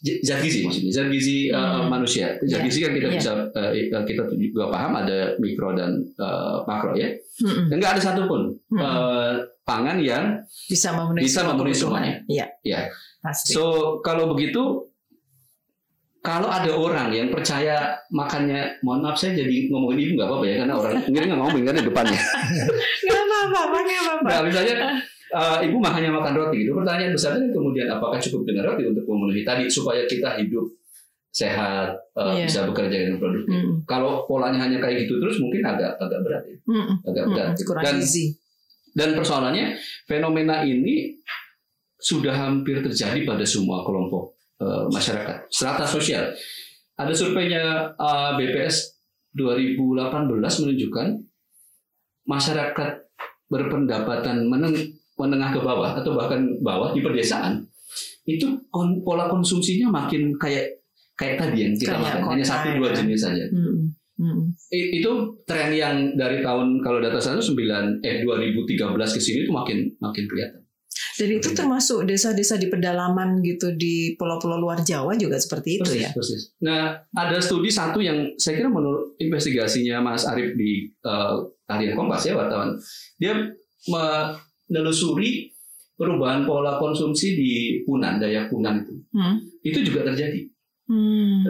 Zat 0.05 0.39
gizi 0.45 0.63
maksudnya, 0.63 0.91
zat 0.93 1.07
gizi 1.09 1.49
uh, 1.49 1.89
manusia. 1.89 2.37
Zat 2.45 2.61
Yeah. 2.61 2.65
gizi 2.69 2.79
kan 2.85 2.91
kita 2.93 3.07
Yeah. 3.09 3.17
bisa 3.17 3.31
uh, 3.49 4.03
kita 4.05 4.23
juga 4.37 4.69
paham 4.69 4.93
ada 5.01 5.33
mikro 5.41 5.73
dan 5.73 6.05
uh, 6.21 6.61
makro 6.69 6.93
ya. 6.93 7.09
Mm-mm. 7.41 7.67
Dan 7.73 7.75
nggak 7.81 7.97
ada 7.97 8.01
satupun 8.05 8.53
Mm-mm. 8.71 8.79
uh, 8.79 9.35
pangan 9.65 9.97
yang 9.99 10.45
bisa 10.69 10.93
memenuhi 10.93 11.25
bisa 11.25 11.41
memenuhi 11.43 11.75
semuanya. 11.75 12.13
Iya. 12.29 12.45
Ya. 12.61 12.79
Pasti. 13.19 13.57
So 13.57 13.97
kalau 14.05 14.31
begitu, 14.31 14.85
kalau 16.21 16.47
ada 16.47 16.71
orang 16.71 17.09
yang 17.11 17.33
percaya 17.33 17.97
makannya, 18.13 18.79
mohon 18.85 19.01
maaf 19.01 19.17
saya 19.17 19.33
jadi 19.35 19.67
ngomongin 19.73 19.97
ibu 20.05 20.11
nggak 20.21 20.29
apa-apa 20.29 20.45
ya 20.45 20.55
karena 20.61 20.75
orang 20.77 20.93
ini 21.09 21.25
nggak 21.25 21.41
ngomongin 21.41 21.65
kan 21.65 21.75
di 21.75 21.83
depannya. 21.89 22.21
Nggak 23.05 23.43
apa-apa, 23.51 23.77
nggak 23.81 24.01
apa-apa. 24.01 24.27
Nah 24.29 24.41
misalnya 24.45 24.75
uh, 25.35 25.59
ibu 25.59 25.75
mah 25.77 25.91
hanya 25.91 26.09
makan 26.09 26.31
roti 26.33 26.63
gitu. 26.63 26.71
Pertanyaan 26.71 27.11
besarnya 27.11 27.51
kemudian 27.51 27.91
apakah 27.91 28.15
cukup 28.17 28.47
dengan 28.47 28.71
roti 28.71 28.87
untuk 28.87 29.03
memenuhi 29.03 29.43
tadi 29.43 29.67
supaya 29.67 30.07
kita 30.07 30.39
hidup 30.39 30.63
sehat, 31.29 31.91
uh, 32.15 32.31
Iya. 32.31 32.47
bisa 32.47 32.63
bekerja 32.63 32.95
dengan 32.95 33.19
produktif. 33.19 33.51
Mm-mm. 33.51 33.83
Kalau 33.83 34.23
polanya 34.23 34.63
hanya 34.63 34.79
kayak 34.79 35.03
gitu 35.03 35.19
terus 35.19 35.35
mungkin 35.43 35.67
agak 35.67 35.99
agak 35.99 36.23
berat 36.23 36.43
ya, 36.47 36.55
Mm-mm. 36.63 36.95
agak 37.03 37.23
berat. 37.27 37.51
Mm-mm. 37.51 37.67
Kurang 37.67 37.83
Dan. 37.83 37.99
Dan 38.95 39.09
persoalannya 39.11 39.65
fenomena 40.07 40.63
ini 40.63 41.11
sudah 41.99 42.31
hampir 42.31 42.79
terjadi 42.79 43.27
pada 43.27 43.43
semua 43.43 43.83
kelompok 43.83 44.31
eh, 44.63 44.87
masyarakat, 44.87 45.51
strata 45.51 45.83
sosial. 45.83 46.31
Ada 46.95 47.11
surveinya 47.11 47.91
eh, 47.91 48.31
BPS 48.39 48.95
2018 49.35 49.99
menunjukkan 50.39 51.07
masyarakat 52.25 52.91
berpendapatan 53.45 54.47
meneng- 54.47 54.95
menengah 55.15 55.51
ke 55.51 55.59
bawah 55.59 55.95
atau 55.95 56.11
bahkan 56.13 56.41
bawah 56.59 56.91
di 56.91 56.99
pedesaan 56.99 57.63
itu 58.25 58.45
kon- 58.67 58.99
pola 59.01 59.25
konsumsinya 59.25 59.87
makin 59.87 60.33
kayak 60.35 60.81
kayak 61.15 61.39
tadi 61.39 61.57
yang 61.61 61.73
kita 61.73 61.93
Kayak 61.93 62.19
makan 62.19 62.21
hanya 62.33 62.45
satu 62.45 62.67
dua 62.75 62.89
ya. 62.91 62.95
jenis 62.99 63.19
saja. 63.21 63.45
Mm-mm. 63.47 63.77
Mm-mm. 64.15 64.45
I- 64.69 64.99
itu 64.99 65.11
tren 65.43 65.71
yang 65.71 65.95
dari 66.13 66.41
tahun 66.41 66.81
kalau 66.81 66.99
data 66.99 67.15
saya 67.15 67.39
9 67.39 67.55
eh 68.01 68.19
2013 68.21 68.75
ke 68.91 69.19
sini 69.19 69.39
itu 69.43 69.51
makin 69.51 69.87
makin 69.97 70.25
kelihatan. 70.25 70.61
Dan 71.15 71.29
itu 71.31 71.51
termasuk 71.51 72.03
desa-desa 72.03 72.55
di 72.55 72.67
pedalaman 72.67 73.39
gitu 73.39 73.71
di 73.73 74.15
pulau-pulau 74.15 74.59
luar 74.59 74.79
Jawa 74.81 75.15
juga 75.15 75.35
seperti 75.35 75.79
itu 75.79 75.87
Persis, 75.87 76.01
ya. 76.01 76.11
persis. 76.11 76.41
Nah, 76.59 76.81
ada 77.13 77.39
studi 77.39 77.67
satu 77.67 77.99
yang 77.99 78.35
saya 78.35 78.59
kira 78.59 78.67
menurut 78.67 79.15
investigasinya 79.17 79.99
Mas 80.01 80.23
Arief 80.23 80.55
di 80.55 80.91
uh, 81.03 81.39
harian 81.67 81.95
Kompas 81.95 82.23
ya 82.25 82.35
wartawan, 82.35 82.75
dia 83.15 83.31
menelusuri 84.69 85.49
perubahan 85.95 86.43
pola 86.43 86.75
konsumsi 86.75 87.37
di 87.37 87.51
Punan, 87.87 88.19
Dayak 88.19 88.51
Punan 88.51 88.83
itu. 88.83 88.93
Hmm. 89.15 89.39
Itu 89.63 89.79
juga 89.85 90.03
terjadi. 90.11 90.43
Hmm. 90.91 91.47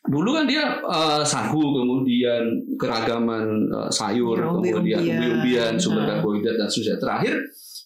Dulu 0.00 0.32
kan 0.32 0.48
dia 0.48 0.80
uh, 0.80 1.20
sagu, 1.20 1.60
kemudian 1.60 2.40
keragaman 2.80 3.68
uh, 3.68 3.90
sayur, 3.92 4.40
Ya, 4.40 4.48
kemudian 4.48 4.98
umbi-umbian. 5.04 5.72
sumber 5.76 6.08
Nah. 6.08 6.18
karbohidrat 6.18 6.56
dan 6.56 6.66
seterusnya. 6.66 6.96
Terakhir 6.96 7.34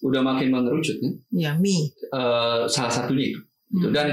udah 0.07 0.21
makin 0.23 0.49
mengerucut 0.55 0.97
kan. 1.03 1.13
Ya 1.35 1.53
mie. 1.59 1.91
Uh, 2.15 2.65
salah 2.71 2.93
satunya 2.93 3.35
itu. 3.35 3.41
Gitu. 3.75 3.87
Hmm. 3.91 3.95
Dan 3.95 4.07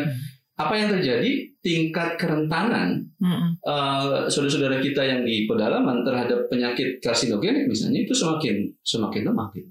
apa 0.57 0.73
yang 0.75 0.89
terjadi? 0.89 1.31
Tingkat 1.61 2.17
kerentanan 2.17 3.05
Mm-mm. 3.21 3.53
uh, 3.61 4.25
saudara-saudara 4.25 4.81
kita 4.81 5.05
yang 5.05 5.21
di 5.21 5.45
pedalaman 5.45 6.01
terhadap 6.01 6.49
penyakit 6.49 6.97
karsinogenik 6.97 7.69
misalnya 7.69 8.01
itu 8.01 8.17
semakin 8.17 8.65
semakin 8.81 9.29
lemah 9.29 9.53
gitu. 9.53 9.69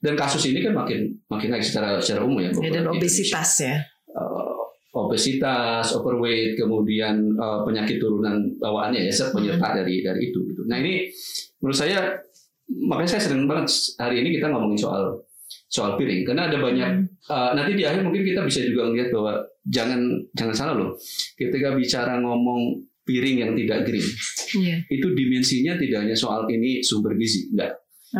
Dan 0.00 0.14
kasus 0.14 0.44
ini 0.48 0.60
kan 0.60 0.72
makin 0.72 1.12
makin 1.28 1.48
naik 1.52 1.64
secara 1.64 2.00
secara 2.00 2.24
umum 2.24 2.40
ya. 2.40 2.50
Ya, 2.60 2.70
dan 2.80 2.84
obesitas 2.88 3.50
ya. 3.60 3.76
Uh, 4.14 4.54
obesitas, 4.94 5.90
overweight, 5.92 6.54
kemudian 6.54 7.34
uh, 7.34 7.66
penyakit 7.66 7.98
turunan 7.98 8.38
bawaannya 8.58 9.04
ya 9.06 9.12
Hmm. 9.12 9.34
penyerta 9.34 9.82
dari 9.82 10.00
dari 10.00 10.30
itu 10.30 10.38
gitu. 10.46 10.62
Nah 10.70 10.78
ini 10.78 11.10
menurut 11.58 11.74
saya 11.74 12.14
makanya 12.64 13.18
saya 13.18 13.22
sering 13.28 13.44
banget 13.44 13.68
hari 13.98 14.22
ini 14.22 14.38
kita 14.38 14.48
ngomongin 14.48 14.78
soal 14.78 15.18
soal 15.68 15.98
piring 15.98 16.22
karena 16.24 16.46
ada 16.48 16.58
banyak 16.58 16.90
Hmm. 16.90 17.06
Uh, 17.26 17.50
nanti 17.56 17.72
di 17.74 17.84
akhir 17.84 18.04
mungkin 18.04 18.22
kita 18.22 18.44
bisa 18.44 18.60
juga 18.62 18.88
melihat 18.88 19.08
bahwa 19.10 19.32
jangan 19.66 20.00
jangan 20.36 20.54
salah 20.54 20.74
loh 20.76 20.90
ketika 21.34 21.72
bicara 21.72 22.20
ngomong 22.20 22.78
piring 23.04 23.36
yang 23.44 23.52
tidak 23.56 23.84
green 23.88 24.04
Iya. 24.54 24.76
itu 24.88 25.08
dimensinya 25.12 25.72
tidak 25.76 26.04
hanya 26.04 26.16
soal 26.16 26.44
ini 26.48 26.84
sumber 26.84 27.16
gizi 27.16 27.48
enggak 27.52 27.72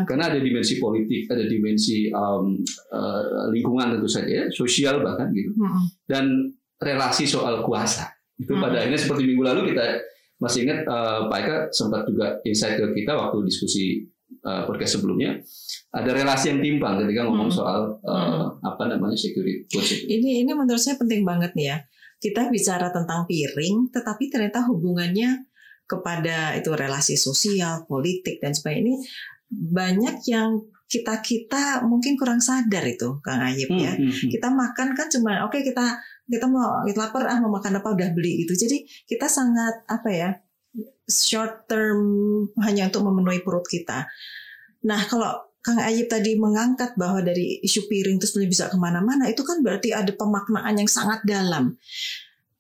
Karena 0.03 0.27
ada 0.27 0.43
dimensi 0.43 0.83
politik 0.83 1.31
ada 1.31 1.47
dimensi 1.47 2.11
um, 2.11 2.59
uh, 2.91 3.47
lingkungan 3.55 3.95
tentu 3.95 4.11
saja 4.11 4.27
ya, 4.43 4.45
sosial 4.51 4.99
bahkan 5.07 5.31
gitu 5.31 5.55
Mm-mm. 5.55 5.87
dan 6.11 6.51
relasi 6.83 7.23
soal 7.31 7.63
kuasa 7.63 8.11
itu 8.35 8.51
Hmm. 8.51 8.67
pada 8.67 8.83
akhirnya 8.83 8.99
seperti 8.99 9.31
minggu 9.31 9.47
lalu 9.47 9.61
kita 9.71 10.03
masih 10.43 10.67
ingat 10.67 10.83
uh, 10.91 11.31
Pak 11.31 11.39
Eka 11.39 11.57
sempat 11.71 12.03
juga 12.11 12.35
insight 12.43 12.75
ke 12.83 12.87
kita 12.91 13.15
waktu 13.15 13.47
diskusi 13.47 14.03
uh, 14.43 14.67
podcast 14.67 14.99
sebelumnya 14.99 15.39
ada 15.95 16.11
relasi 16.11 16.51
yang 16.51 16.59
timpang 16.59 16.99
ketika 17.07 17.23
ngomong 17.31 17.47
Hmm. 17.47 17.59
soal 17.63 17.81
uh, 18.03 18.51
apa 18.67 18.91
namanya 18.91 19.15
security 19.15 19.63
security. 19.71 20.11
Ini 20.11 20.43
ini 20.43 20.51
menurut 20.51 20.83
saya 20.83 20.99
penting 20.99 21.23
banget 21.23 21.55
nih 21.55 21.67
ya. 21.71 21.79
Kita 22.19 22.51
bicara 22.51 22.89
tentang 22.91 23.29
piring, 23.31 23.95
tetapi 23.95 24.33
ternyata 24.33 24.67
hubungannya 24.67 25.45
kepada 25.85 26.57
itu 26.57 26.73
relasi 26.73 27.21
sosial, 27.21 27.85
politik 27.85 28.41
dan 28.41 28.57
sebagainya 28.57 28.83
ini 28.83 28.95
banyak 29.55 30.23
yang 30.31 30.63
kita 30.85 31.19
kita 31.25 31.83
mungkin 31.87 32.15
kurang 32.15 32.39
sadar 32.39 32.85
itu, 32.87 33.19
Kang 33.25 33.43
Ayib 33.43 33.73
ya. 33.75 33.97
Hmm, 33.97 34.07
hmm, 34.07 34.13
hmm. 34.15 34.31
Kita 34.31 34.49
makan 34.53 34.89
kan 34.95 35.07
cuma 35.11 35.43
oke 35.49 35.59
kita 35.65 35.99
kita 36.31 36.47
mau 36.47 36.85
kita 36.87 37.09
lapar 37.09 37.27
ah 37.27 37.39
mau 37.43 37.51
makan 37.59 37.81
apa 37.83 37.89
udah 37.93 38.09
beli 38.15 38.47
gitu. 38.47 38.55
Jadi 38.55 38.85
kita 39.09 39.27
sangat 39.27 39.83
apa 39.91 40.09
ya 40.13 40.31
short 41.09 41.69
term 41.69 42.01
hanya 42.63 42.89
untuk 42.89 43.05
memenuhi 43.11 43.41
perut 43.43 43.67
kita. 43.67 44.07
Nah 44.87 45.01
kalau 45.09 45.55
Kang 45.65 45.81
Ayib 45.81 46.13
tadi 46.13 46.37
mengangkat 46.37 46.93
bahwa 47.01 47.25
dari 47.25 47.57
isu 47.65 47.89
piring 47.89 48.21
itu 48.21 48.29
sebenarnya 48.29 48.53
bisa 48.53 48.65
ke 48.69 48.77
mana-mana, 48.77 49.25
itu 49.33 49.41
kan 49.41 49.65
berarti 49.65 49.97
ada 49.97 50.13
pemaknaan 50.13 50.77
yang 50.77 50.91
sangat 50.93 51.25
dalam. 51.25 51.81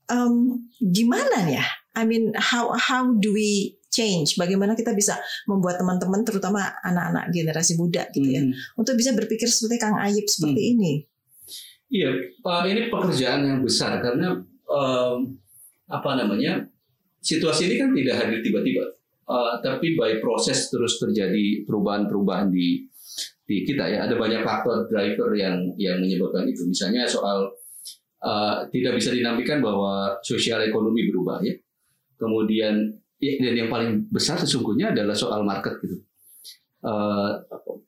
Em, 0.08 0.64
gimana 0.80 1.44
ya? 1.52 1.64
I 1.92 2.08
mean, 2.08 2.32
how 2.32 2.72
how 2.72 3.12
do 3.12 3.36
we 3.36 3.76
change? 3.94 4.34
Bagaimana 4.34 4.74
kita 4.74 4.90
bisa 4.90 5.14
membuat 5.46 5.78
teman-teman, 5.78 6.26
terutama 6.26 6.66
anak-anak 6.82 7.30
generasi 7.30 7.78
muda 7.78 8.10
gitu 8.10 8.26
ya, 8.26 8.42
Hmm. 8.42 8.50
untuk 8.74 8.98
bisa 8.98 9.14
berpikir 9.14 9.46
seperti 9.46 9.78
Kang 9.78 9.94
Ayib 10.02 10.26
seperti 10.26 10.74
ini? 10.74 10.92
Iya, 11.94 12.10
Pak, 12.42 12.66
ini 12.66 12.90
pekerjaan 12.90 13.46
yang 13.46 13.60
besar 13.62 14.02
karena 14.02 14.34
em, 14.66 15.18
apa 15.86 16.10
namanya 16.18 16.66
situasi 17.22 17.70
ini 17.70 17.74
kan 17.78 17.94
tidak 17.94 18.14
hadir 18.18 18.42
tiba-tiba, 18.42 18.82
Eh, 19.24 19.54
tapi 19.64 19.96
by 19.96 20.20
proses 20.20 20.68
terus 20.68 21.00
terjadi 21.00 21.64
perubahan-perubahan 21.64 22.52
di 22.52 22.84
di 23.48 23.64
kita 23.64 23.88
ya. 23.88 24.04
Ada 24.04 24.20
banyak 24.20 24.44
faktor 24.44 24.84
driver 24.84 25.32
yang 25.32 25.72
yang 25.80 25.96
menyebabkan 25.96 26.44
itu. 26.44 26.68
Misalnya 26.68 27.08
soal 27.08 27.48
eh, 28.20 28.56
tidak 28.68 29.00
bisa 29.00 29.16
dinafikan 29.16 29.64
bahwa 29.64 30.20
sosial 30.20 30.60
ekonomi 30.68 31.08
berubah 31.08 31.40
ya. 31.40 31.56
Kemudian 32.20 33.00
ya, 33.24 33.32
dan 33.40 33.54
yang 33.56 33.68
paling 33.68 33.90
besar 34.08 34.36
sesungguhnya 34.36 34.92
adalah 34.92 35.12
soal 35.12 35.40
market 35.42 35.80
gitu. 35.80 35.96
Eh, 36.80 37.30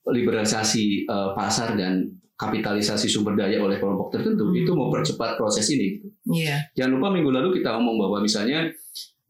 liberalisasi 0.09 0.85
eh, 1.05 1.31
pasar 1.33 1.75
dan 1.75 2.09
kapitalisasi 2.37 3.09
sumber 3.09 3.33
daya 3.33 3.57
oleh 3.59 3.77
kelompok 3.77 4.13
tertentu 4.13 4.45
Hmm. 4.47 4.57
itu 4.57 4.73
mempercepat 4.73 5.37
proses 5.37 5.69
ini. 5.69 5.97
Gitu. 5.97 6.07
Iya. 6.33 6.57
Jangan 6.75 6.91
lupa 6.95 7.09
minggu 7.11 7.31
lalu 7.31 7.49
kita 7.55 7.73
ngomong 7.73 7.97
bahwa 7.99 8.19
misalnya 8.21 8.69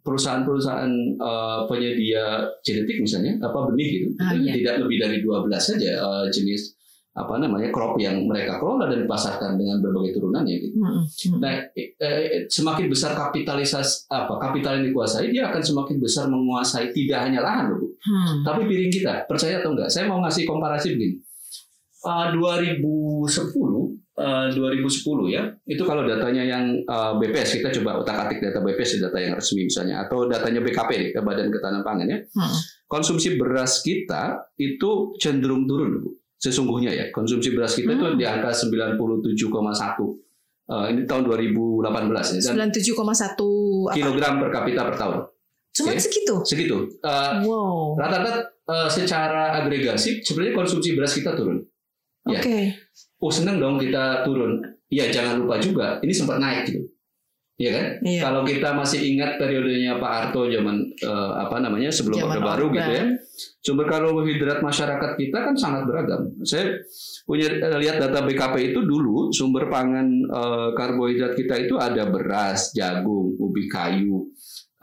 perusahaan-perusahaan 0.02 0.90
eh, 1.18 1.60
penyedia 1.66 2.24
genetik 2.62 2.98
misalnya 3.00 3.34
apa 3.40 3.58
benih 3.66 3.88
gitu 3.90 4.08
Ah, 4.18 4.30
iya. 4.32 4.54
tidak 4.54 4.86
lebih 4.86 4.98
dari 4.98 5.16
12 5.18 5.50
saja 5.58 5.90
eh, 5.98 6.26
jenis 6.30 6.74
apa 7.16 7.40
namanya 7.40 7.72
crop 7.72 7.96
yang 7.96 8.28
mereka 8.28 8.60
kelola 8.60 8.92
dan 8.92 9.08
dipasarkan 9.08 9.56
dengan 9.56 9.80
berbagai 9.80 10.20
turunannya 10.20 10.54
gitu. 10.60 10.76
Nah, 11.40 11.64
eh, 11.72 11.96
eh, 11.96 12.44
semakin 12.44 12.92
besar 12.92 13.16
kapitalisasi 13.16 14.12
apa 14.12 14.36
kapital 14.36 14.76
yang 14.76 14.92
dikuasai 14.92 15.32
dia 15.32 15.48
akan 15.48 15.64
semakin 15.64 15.96
besar 15.96 16.28
menguasai 16.28 16.92
tidak 16.92 17.24
hanya 17.24 17.40
lahan 17.40 17.72
loh, 17.72 17.78
Bu, 17.80 17.88
Hmm. 17.96 18.44
tapi 18.44 18.68
piring 18.68 18.92
kita. 18.92 19.24
Percaya 19.24 19.64
atau 19.64 19.72
enggak? 19.72 19.88
Saya 19.88 20.04
mau 20.06 20.20
ngasih 20.20 20.44
komparasi 20.44 20.92
begini. 20.92 21.16
Uh, 22.04 22.36
2010 22.36 23.96
uh, 24.20 24.46
2010 24.52 25.32
ya. 25.32 25.42
Itu 25.64 25.82
kalau 25.82 26.04
datanya 26.04 26.44
yang 26.44 26.64
uh, 26.84 27.16
BPS 27.16 27.58
kita 27.58 27.72
coba 27.80 27.98
otak-atik 28.04 28.44
data 28.44 28.60
BPS 28.60 29.00
data 29.00 29.18
yang 29.18 29.34
resmi 29.34 29.64
misalnya 29.64 30.04
atau 30.04 30.28
datanya 30.28 30.60
BKP 30.60 30.90
nih, 31.00 31.10
ke 31.16 31.20
Badan 31.24 31.48
Ketahanan 31.48 31.80
Pangan 31.80 32.06
ya. 32.06 32.18
Hmm. 32.36 32.54
Konsumsi 32.86 33.34
beras 33.34 33.82
kita 33.82 34.52
itu 34.60 35.16
cenderung 35.18 35.66
turun 35.66 36.04
Bu. 36.04 36.10
Sesungguhnya 36.46 36.90
ya. 36.90 37.04
Konsumsi 37.10 37.50
beras 37.50 37.74
kita 37.74 37.90
itu 37.90 38.06
Hmm. 38.06 38.14
di 38.14 38.22
angka 38.22 38.54
97,1 38.54 40.22
Eh, 40.66 40.86
ini 40.90 41.06
tahun 41.06 41.22
2018 41.22 42.34
ya. 42.34 42.50
Dan 42.50 42.74
97,1 42.74 43.86
apa? 43.86 43.94
kilogram 43.94 44.42
per 44.42 44.50
kapita 44.50 44.82
per 44.82 44.98
tahun. 44.98 45.16
Cuma 45.70 45.94
Oke. 45.94 46.02
segitu. 46.02 46.34
Segitu. 46.42 46.76
Eh, 46.98 47.34
Wow. 47.46 47.94
Oke. 47.94 48.02
rata-rata 48.02 48.32
eh, 48.66 48.88
secara 48.90 49.62
agregasi 49.62 50.26
sebenarnya 50.26 50.58
konsumsi 50.58 50.98
beras 50.98 51.14
kita 51.14 51.38
turun. 51.38 51.62
Ya. 52.26 52.42
Oh 53.16 53.30
seneng 53.30 53.62
dong 53.62 53.78
kita 53.78 54.26
turun. 54.26 54.58
Ya 54.90 55.06
jangan 55.06 55.46
lupa 55.46 55.54
juga 55.58 56.02
ini 56.02 56.10
sempat 56.10 56.42
naik 56.42 56.66
gitu. 56.66 56.82
Iya 57.56 57.70
kan? 57.72 57.86
Iya. 58.04 58.20
Kalau 58.28 58.40
kita 58.44 58.68
masih 58.76 59.00
ingat 59.16 59.40
periodenya 59.40 59.96
Pak 59.96 60.12
Harto 60.12 60.44
zaman 60.44 60.76
eh, 60.92 61.32
apa 61.40 61.56
namanya 61.56 61.88
sebelum 61.88 62.28
Orde 62.28 62.40
Baru 62.44 62.68
gitu 62.68 62.92
ya. 62.92 63.04
Sumber 63.64 63.88
karbohidrat 63.88 64.60
masyarakat 64.60 65.10
kita 65.16 65.38
kan 65.40 65.54
sangat 65.56 65.88
beragam. 65.88 66.36
Saya 66.44 66.84
punya 67.24 67.48
eh, 67.48 67.78
lihat 67.80 67.96
data 67.96 68.20
BKP 68.28 68.76
itu 68.76 68.84
dulu 68.84 69.32
sumber 69.32 69.72
pangan 69.72 70.04
eh, 70.28 70.68
karbohidrat 70.76 71.32
kita 71.32 71.64
itu 71.64 71.80
ada 71.80 72.04
beras, 72.12 72.76
jagung, 72.76 73.32
ubi 73.40 73.72
kayu, 73.72 74.28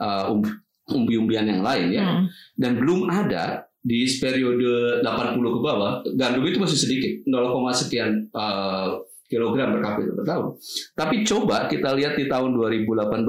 eh, 0.02 0.26
um- 0.34 0.58
umbi-umbian 0.90 1.46
yang 1.46 1.62
lain 1.62 1.94
ya. 1.94 2.02
Hmm. 2.02 2.26
Dan 2.58 2.82
belum 2.82 3.06
ada 3.06 3.70
di 3.84 4.02
periode 4.18 5.04
80 5.06 5.38
ke 5.38 5.60
bawah 5.62 5.92
gandum 6.18 6.42
itu 6.48 6.58
masih 6.58 6.78
sedikit 6.80 7.22
0, 7.30 7.70
sekian 7.70 8.26
eh, 8.34 8.88
kilogram 9.34 9.74
per 9.74 9.82
kapita 9.82 10.10
per 10.14 10.24
tahun. 10.24 10.46
Tapi 10.94 11.16
coba 11.26 11.66
kita 11.66 11.90
lihat 11.98 12.14
di 12.14 12.30
tahun 12.30 12.54
2018 12.54 13.26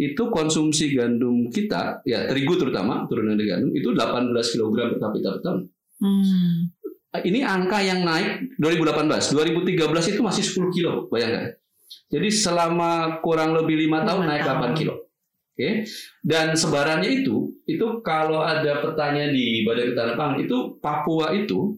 itu 0.00 0.22
konsumsi 0.32 0.96
gandum 0.96 1.52
kita 1.52 2.00
ya 2.08 2.24
terigu 2.24 2.56
terutama 2.56 3.04
turunan 3.04 3.36
dari 3.36 3.52
gandum 3.52 3.70
itu 3.76 3.92
18 3.92 4.32
kilogram 4.56 4.96
per 4.96 4.98
kapita 5.04 5.28
per 5.36 5.40
tahun. 5.44 5.60
Hmm. 6.00 6.58
Ini 7.10 7.42
angka 7.42 7.82
yang 7.82 8.06
naik 8.06 8.54
2018, 8.62 9.34
2013 9.34 10.14
itu 10.14 10.22
masih 10.22 10.44
10 10.46 10.70
kilo, 10.70 10.92
bayangkan. 11.10 11.58
Jadi 12.06 12.28
selama 12.30 13.18
kurang 13.18 13.50
lebih 13.58 13.82
lima 13.82 14.06
tahun 14.06 14.30
naik 14.30 14.46
tahun. 14.46 14.70
8 14.74 14.78
kilo. 14.78 14.94
Oke. 15.50 15.84
Dan 16.22 16.54
sebarannya 16.54 17.10
itu, 17.10 17.50
itu 17.66 17.86
kalau 18.06 18.46
ada 18.46 18.78
pertanyaan 18.78 19.34
di 19.34 19.66
Badan 19.66 19.90
Ketahanan 19.90 20.16
Pangan 20.16 20.38
itu 20.38 20.56
Papua 20.78 21.34
itu 21.34 21.74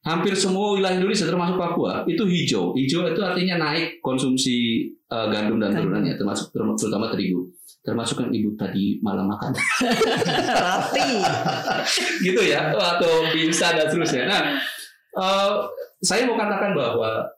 hampir 0.00 0.32
semua 0.32 0.76
wilayah 0.76 0.96
Indonesia 0.96 1.28
termasuk 1.28 1.60
Papua 1.60 2.04
itu 2.08 2.24
hijau. 2.24 2.72
Hijau 2.72 3.04
itu 3.12 3.20
artinya 3.20 3.60
naik 3.60 4.00
konsumsi 4.00 4.88
eh, 4.88 5.26
gandum 5.28 5.60
dan 5.60 5.76
turunannya 5.76 6.16
termasuk 6.16 6.52
terutama 6.52 7.12
terigu. 7.12 7.44
Termasuk 7.80 8.20
yang 8.20 8.32
ibu 8.32 8.50
tadi 8.60 9.00
malam 9.00 9.28
makan. 9.28 9.56
Roti. 10.64 11.08
gitu 12.28 12.40
ya 12.44 12.72
atau 12.72 13.28
pingsan 13.32 13.76
dan 13.76 13.86
seterusnya. 13.88 14.24
Nah, 14.28 14.42
eh, 15.16 15.52
saya 16.00 16.24
mau 16.24 16.36
katakan 16.36 16.72
bahwa 16.72 17.28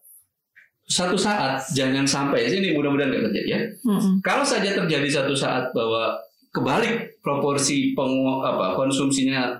satu 0.87 1.17
saat 1.17 1.63
jangan 1.73 2.05
sampai 2.05 2.47
ini 2.53 2.75
mudah-mudahan 2.75 3.11
nggak 3.11 3.25
terjadi 3.31 3.49
ya. 3.49 3.61
Hmm. 3.87 4.19
Kalau 4.21 4.45
saja 4.45 4.77
terjadi 4.77 5.09
satu 5.09 5.35
saat 5.35 5.71
bahwa 5.73 6.19
kebalik 6.53 7.23
proporsi 7.25 7.97
pengu, 7.97 8.45
apa 8.45 8.77
konsumsinya 8.77 9.57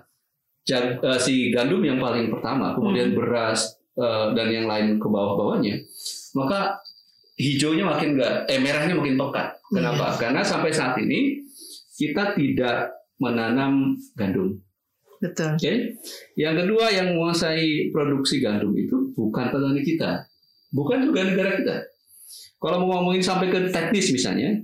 jag- 0.67 0.99
eh, 1.03 1.19
si 1.19 1.51
gandum 1.51 1.83
yang 1.83 1.99
paling 1.99 2.31
pertama, 2.31 2.75
kemudian 2.75 3.15
beras 3.15 3.79
eh, 3.93 4.27
dan 4.33 4.49
yang 4.49 4.67
lain 4.67 4.97
ke 4.97 5.05
bawah-bawahnya, 5.05 5.77
maka 6.33 6.81
hijaunya 7.37 7.85
makin 7.85 8.17
enggak, 8.17 8.49
eh 8.49 8.57
merahnya 8.57 8.97
makin 8.97 9.21
tokat. 9.21 9.53
Kenapa? 9.69 10.17
Karena 10.17 10.41
sampai 10.41 10.73
saat 10.73 10.97
ini 10.97 11.45
kita 11.97 12.33
tidak 12.33 12.89
menanam 13.21 13.97
gandum. 14.17 14.57
Betul. 15.21 15.55
Oke. 15.55 16.03
Yang 16.35 16.55
kedua 16.67 16.85
yang 16.91 17.15
menguasai 17.15 17.93
produksi 17.95 18.43
gandum 18.43 18.75
itu 18.75 19.15
bukan 19.15 19.53
petani 19.53 19.83
kita, 19.85 20.27
bukan 20.75 20.99
juga 21.07 21.21
negara 21.29 21.61
kita. 21.61 21.77
Kalau 22.59 22.83
mau 22.83 22.99
ngomongin 22.99 23.23
sampai 23.23 23.53
ke 23.53 23.71
teknis 23.71 24.11
misalnya, 24.11 24.57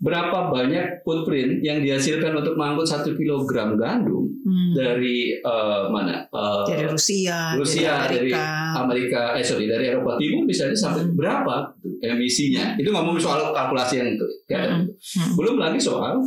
berapa 0.00 0.50
banyak 0.50 1.06
footprint 1.06 1.60
yang 1.62 1.84
dihasilkan 1.84 2.34
untuk 2.34 2.58
mengangkut 2.58 2.88
satu 2.88 3.14
kilogram 3.14 3.78
gandum 3.78 4.25
Hmm. 4.46 4.78
dari 4.78 5.34
eh, 5.34 5.82
mana? 5.90 6.22
Eh, 6.22 6.62
Dari 6.70 6.86
Rusia, 6.86 7.58
Rusia, 7.58 8.06
dari 8.06 8.30
dari 8.30 8.30
Amerika. 8.30 8.46
Amerika, 8.78 9.20
eh 9.34 9.42
sorry 9.42 9.66
dari 9.66 9.90
Eropa 9.90 10.14
Timur 10.14 10.46
misalnya 10.46 10.78
sampai 10.78 11.02
Hmm. 11.02 11.18
berapa 11.18 11.54
emisinya? 11.98 12.78
Itu 12.78 12.94
ngomong 12.94 13.18
soal 13.18 13.50
kalkulasi 13.50 13.98
yang 13.98 14.14
itu. 14.14 14.26
ya. 14.46 14.62
Hmm. 14.70 14.86
Hmm. 14.86 15.30
Belum 15.34 15.58
lagi 15.58 15.82
soal 15.82 16.22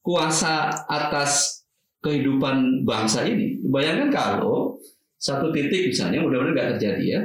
kuasa 0.00 0.70
atas 0.86 1.60
kehidupan 2.00 2.86
bangsa 2.86 3.26
ini. 3.26 3.60
Bayangkan 3.62 4.08
kalau 4.08 4.78
satu 5.18 5.50
titik 5.50 5.90
misalnya, 5.90 6.22
mudah-mudahan 6.22 6.54
nggak 6.54 6.68
terjadi 6.78 7.04
ya. 7.04 7.20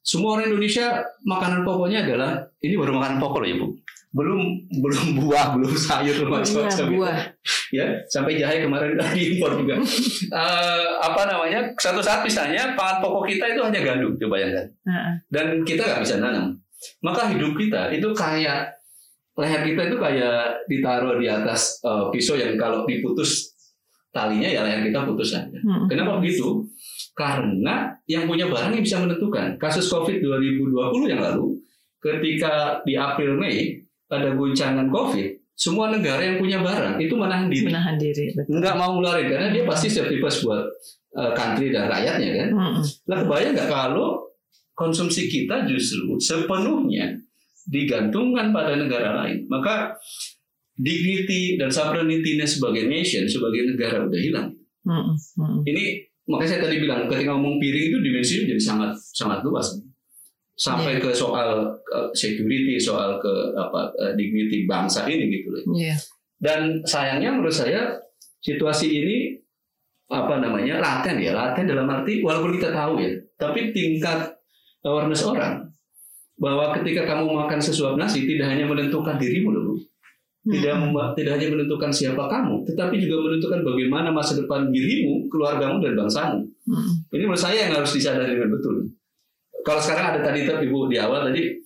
Semua 0.00 0.34
orang 0.34 0.48
Indonesia 0.48 0.98
makanan 1.22 1.60
pokoknya 1.62 2.08
adalah 2.08 2.30
ini 2.58 2.72
baru 2.74 2.96
makanan 2.96 3.20
pokok 3.20 3.38
loh 3.38 3.48
ya 3.48 3.56
bu. 3.60 3.66
Belum 4.14 4.40
belum 4.70 5.18
buah, 5.18 5.58
belum 5.58 5.74
sayur, 5.74 6.14
belum 6.22 6.30
Iya, 6.30 6.38
macam-macam. 6.38 6.86
buah. 6.94 7.18
Ya, 7.74 7.86
sampai 8.06 8.38
jahe 8.38 8.62
kemarin 8.62 8.94
dari 9.00 9.34
impor 9.34 9.58
juga. 9.58 9.74
Eh, 10.34 10.86
apa 10.98 11.26
namanya? 11.26 11.60
Satu 11.76 11.98
saat 11.98 12.22
misalnya 12.22 12.72
pangan 12.74 13.02
pokok 13.02 13.26
kita 13.28 13.44
itu 13.52 13.60
hanya 13.60 13.80
gandum, 13.82 14.14
coba 14.16 14.38
bayangkan 14.38 14.66
Heeh. 14.86 15.12
dan 15.30 15.46
kita 15.62 15.82
nggak 15.84 16.02
bisa 16.02 16.16
nanam. 16.18 16.54
Maka 17.02 17.30
hidup 17.30 17.54
kita 17.54 17.90
itu 17.90 18.08
kayak 18.14 18.70
leher 19.34 19.62
kita 19.62 19.90
itu 19.90 19.96
kayak 19.98 20.62
ditaruh 20.66 21.18
di 21.18 21.26
atas 21.26 21.82
eh, 21.82 22.04
pisau 22.10 22.34
yang 22.34 22.54
kalau 22.54 22.82
diputus 22.86 23.50
talinya 24.10 24.46
ya 24.46 24.62
leher 24.62 24.82
kita 24.86 25.02
putus 25.04 25.34
aja. 25.34 25.58
Hmm. 25.58 25.86
Kenapa 25.86 26.18
begitu? 26.18 26.62
Karena 27.14 27.94
yang 28.06 28.26
punya 28.26 28.46
barang 28.46 28.74
yang 28.74 28.82
bisa 28.82 28.98
menentukan. 28.98 29.54
Kasus 29.54 29.86
COVID 29.86 30.18
2020 30.18 31.10
yang 31.10 31.22
lalu, 31.22 31.58
ketika 31.98 32.82
di 32.82 32.94
April 32.94 33.38
Mei 33.38 33.83
ada 34.20 34.30
guncangan 34.34 34.86
COVID, 34.90 35.28
semua 35.54 35.86
negara 35.86 36.18
yang 36.18 36.42
punya 36.42 36.58
barang 36.58 36.98
itu 36.98 37.14
menahan 37.14 37.46
diri, 37.46 37.70
Menahan 37.70 37.94
diri. 37.94 38.34
Betul. 38.34 38.58
nggak 38.58 38.74
mau 38.74 38.98
ngeluarin 38.98 39.26
karena 39.30 39.48
dia 39.54 39.62
pasti 39.62 39.86
safety 39.86 40.18
first 40.18 40.42
buat 40.42 40.66
eh, 41.14 41.32
country 41.38 41.70
dan 41.70 41.86
rakyatnya 41.86 42.30
kan. 42.34 42.50
Hmm. 42.50 42.74
Lah 43.06 43.18
kebayang 43.22 43.52
nggak 43.54 43.70
kalau 43.70 44.34
konsumsi 44.74 45.30
kita 45.30 45.62
justru 45.70 46.18
sepenuhnya 46.18 47.14
digantungkan 47.70 48.50
pada 48.50 48.74
negara 48.74 49.24
lain, 49.24 49.46
maka 49.46 49.94
dignity 50.74 51.54
dan 51.54 51.70
sovereignty-nya 51.70 52.44
sebagai 52.44 52.90
nation, 52.90 53.30
sebagai 53.30 53.62
negara 53.70 54.02
udah 54.04 54.20
hilang. 54.20 54.48
Hmm. 54.82 55.14
Hmm. 55.38 55.62
Ini 55.62 56.02
makanya 56.26 56.58
saya 56.58 56.60
tadi 56.66 56.76
bilang 56.82 57.06
ketika 57.06 57.30
ngomong 57.30 57.62
piring 57.62 57.94
itu 57.94 57.98
dimensinya 58.02 58.44
jadi 58.50 58.62
sangat 58.62 58.92
sangat 59.14 59.38
luas. 59.46 59.70
Sampai 60.54 61.02
ke 61.02 61.10
soal 61.10 61.66
security, 62.14 62.78
soal 62.78 63.18
ke 63.18 63.32
apa 63.54 63.90
eh, 63.98 64.12
dignity 64.14 64.64
bangsa 64.64 65.02
ini 65.06 65.26
gitu 65.28 65.50
loh. 65.50 65.62
Iya. 65.74 65.98
Dan 66.38 66.78
sayangnya 66.86 67.34
menurut 67.34 67.54
saya 67.54 67.98
situasi 68.38 68.86
ini 68.92 69.16
apa 70.04 70.36
namanya 70.36 70.78
laten 70.78 71.16
ya 71.16 71.32
laten 71.32 71.64
dalam 71.64 71.88
arti 71.88 72.20
walaupun 72.20 72.60
kita 72.60 72.68
tahu 72.70 73.00
ya 73.00 73.08
tapi 73.40 73.72
tingkat 73.72 74.36
awareness 74.84 75.24
orang 75.24 75.64
bahwa 76.36 76.76
ketika 76.76 77.08
kamu 77.08 77.24
makan 77.24 77.56
sesuap 77.56 77.96
nasi 77.96 78.28
tidak 78.28 78.52
hanya 78.52 78.68
menentukan 78.68 79.16
dirimu 79.16 79.48
dulu 79.48 79.74
tidak 80.44 80.76
Hmm. 80.76 80.92
tidak 81.16 81.40
hanya 81.40 81.56
menentukan 81.56 81.88
siapa 81.88 82.28
kamu 82.28 82.68
tetapi 82.68 83.00
juga 83.00 83.16
menentukan 83.24 83.64
bagaimana 83.64 84.12
masa 84.12 84.36
depan 84.36 84.68
dirimu 84.68 85.24
keluargamu 85.32 85.80
dan 85.80 85.96
bangsamu 85.96 86.44
Hmm. 86.68 86.92
ini 87.16 87.24
menurut 87.24 87.40
saya 87.40 87.68
yang 87.68 87.72
harus 87.80 87.96
disadari 87.96 88.36
dengan 88.36 88.52
betul 88.60 88.84
kalau 89.64 89.80
sekarang 89.80 90.06
ada 90.12 90.20
tadi 90.22 90.44
ibu 90.44 90.86
di 90.86 90.96
awal 90.96 91.26
tadi 91.26 91.56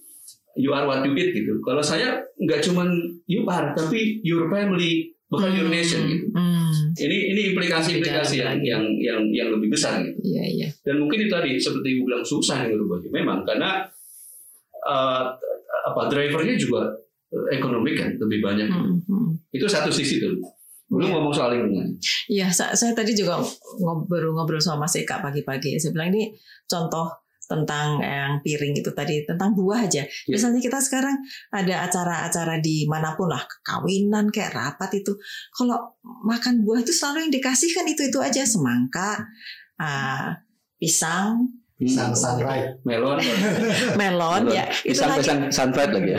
you 0.54 0.70
are 0.70 0.84
what 0.84 1.02
you 1.02 1.12
eat 1.12 1.30
gitu 1.32 1.58
kalau 1.60 1.78
saya 1.80 2.18
nggak 2.36 2.62
cuman 2.62 2.88
you 3.26 3.42
are 3.44 3.70
tapi 3.72 4.18
your 4.22 4.46
family 4.46 5.06
bukan 5.26 5.50
your 5.52 5.68
nation 5.68 6.06
gitu 6.06 6.26
Hmm. 6.30 6.92
ini 6.96 7.32
ini 7.32 7.40
implikasi-implikasi 7.50 8.38
yang, 8.38 8.60
yang 8.60 8.84
yang 8.98 9.20
yang 9.30 9.48
lebih 9.48 9.72
besar 9.72 9.98
gitu. 10.00 10.20
Iya, 10.20 10.44
iya. 10.46 10.68
Dan 10.80 11.00
mungkin 11.00 11.24
itu 11.24 11.32
tadi 11.32 11.56
seperti 11.56 11.96
ibu 11.96 12.04
bilang 12.04 12.20
susah 12.20 12.60
yang 12.60 12.76
berubahnya. 12.76 13.08
Memang 13.10 13.40
karena 13.42 13.88
eh, 14.78 15.24
apa 15.84 16.02
drivernya 16.06 16.54
juga 16.54 16.92
eh, 17.28 17.56
ekonomi 17.56 17.92
kan 17.94 18.14
lebih 18.16 18.40
banyak. 18.40 18.68
Hmm. 18.68 19.00
Hmm. 19.02 19.28
Itu 19.48 19.64
satu 19.64 19.88
sisi 19.88 20.20
tuh. 20.20 20.36
Belum 20.88 21.04
Iya. 21.04 21.12
ngomong 21.14 21.32
soal 21.32 21.50
lingkungan. 21.52 21.88
Iya, 22.26 22.48
sa- 22.48 22.72
saya 22.72 22.92
tadi 22.92 23.12
juga 23.12 23.40
ngob- 23.76 24.04
baru 24.06 24.32
ngobrol 24.32 24.60
sama 24.60 24.84
Mas 24.84 24.94
Eka 24.94 25.20
pagi-pagi. 25.20 25.76
Saya 25.76 25.92
bilang 25.92 26.08
ini 26.10 26.32
contoh 26.64 27.08
tentang 27.48 28.04
yang 28.04 28.44
piring 28.44 28.76
itu 28.76 28.92
tadi 28.92 29.24
tentang 29.24 29.56
buah 29.56 29.88
aja. 29.88 30.04
Iya. 30.04 30.36
Misalnya 30.36 30.60
kita 30.60 30.78
sekarang 30.84 31.16
ada 31.48 31.88
acara-acara 31.88 32.60
di 32.60 32.84
mana 32.84 33.16
pun 33.16 33.32
lah, 33.32 33.40
kawinan 33.64 34.28
kayak 34.28 34.52
rapat 34.52 35.00
itu. 35.00 35.16
Kalau 35.56 35.96
makan 36.28 36.62
buah 36.62 36.84
itu 36.84 36.92
selalu 36.92 37.26
yang 37.26 37.32
dikasih 37.32 37.72
kan 37.72 37.88
itu 37.88 38.04
itu 38.12 38.20
aja 38.20 38.44
semangka, 38.44 39.24
ah, 39.80 40.36
pisang, 40.76 41.58
Pisang 41.78 42.10
sunrise. 42.10 42.74
Melon. 42.82 43.22
melon 44.02 44.50
ya. 44.50 44.66
Pisang 44.82 45.14
pisang 45.14 45.46
sunflower 45.46 45.94
lagi 45.94 46.10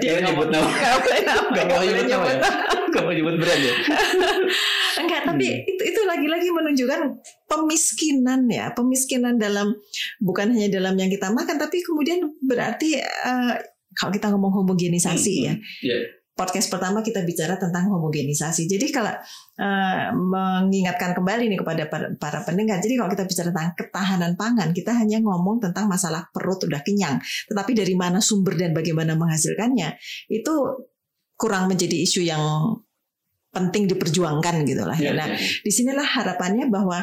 Dia 0.00 0.24
nyebut 0.24 0.48
nama. 0.48 0.64
Boleh 0.96 1.20
Nggak 1.28 1.64
nggak 1.68 1.76
boleh 1.76 2.04
nyebut 2.08 2.08
ya? 2.08 2.40
nama. 2.40 2.81
Gak 2.92 3.02
mau 3.02 3.10
nyebut 3.10 3.36
brand 3.36 3.60
ya. 3.60 3.74
Enggak, 5.02 5.24
tapi 5.24 5.46
Hmm. 5.48 5.64
itu 5.66 5.82
itu 5.88 6.00
lagi-lagi 6.04 6.48
menunjukkan 6.52 7.00
pemiskinan 7.48 8.44
ya, 8.46 8.70
pemiskinan 8.72 9.40
dalam 9.40 9.72
bukan 10.18 10.52
hanya 10.52 10.68
dalam 10.68 10.94
yang 10.94 11.08
kita 11.08 11.28
makan, 11.28 11.56
tapi 11.56 11.80
kemudian 11.80 12.20
berarti 12.38 13.00
eh, 13.00 13.54
kalau 13.92 14.12
kita 14.12 14.28
ngomong 14.30 14.52
homogenisasi 14.62 15.34
Hmm, 15.34 15.46
ya. 15.48 15.54
Iya. 15.82 15.98
Podcast 16.32 16.72
pertama 16.72 17.04
kita 17.04 17.28
bicara 17.28 17.60
tentang 17.60 17.92
homogenisasi. 17.92 18.64
Jadi 18.64 18.88
kalau 18.88 19.12
eh, 19.58 20.06
mengingatkan 20.12 21.12
kembali 21.12 21.44
nih 21.48 21.60
kepada 21.60 21.88
para 22.16 22.40
pendengar, 22.42 22.80
jadi 22.80 22.96
kalau 22.96 23.12
kita 23.12 23.24
bicara 23.24 23.48
tentang 23.52 23.72
ketahanan 23.76 24.32
pangan, 24.34 24.72
kita 24.72 24.92
hanya 24.92 25.20
ngomong 25.20 25.60
tentang 25.60 25.88
masalah 25.88 26.24
perut 26.32 26.56
udah 26.64 26.80
kenyang, 26.80 27.20
tetapi 27.48 27.72
dari 27.72 27.92
mana 27.92 28.20
sumber 28.20 28.56
dan 28.56 28.72
bagaimana 28.72 29.12
menghasilkannya 29.12 29.96
itu 30.28 30.54
kurang 31.42 31.66
menjadi 31.66 32.06
isu 32.06 32.22
yang 32.22 32.78
penting 33.50 33.90
diperjuangkan 33.90 34.62
gitu 34.62 34.86
lah. 34.86 34.94
Iya, 34.94 35.10
ya. 35.10 35.18
Nah, 35.18 35.28
iya. 35.34 35.38
di 35.66 35.70
sinilah 35.74 36.06
harapannya 36.06 36.70
bahwa 36.70 37.02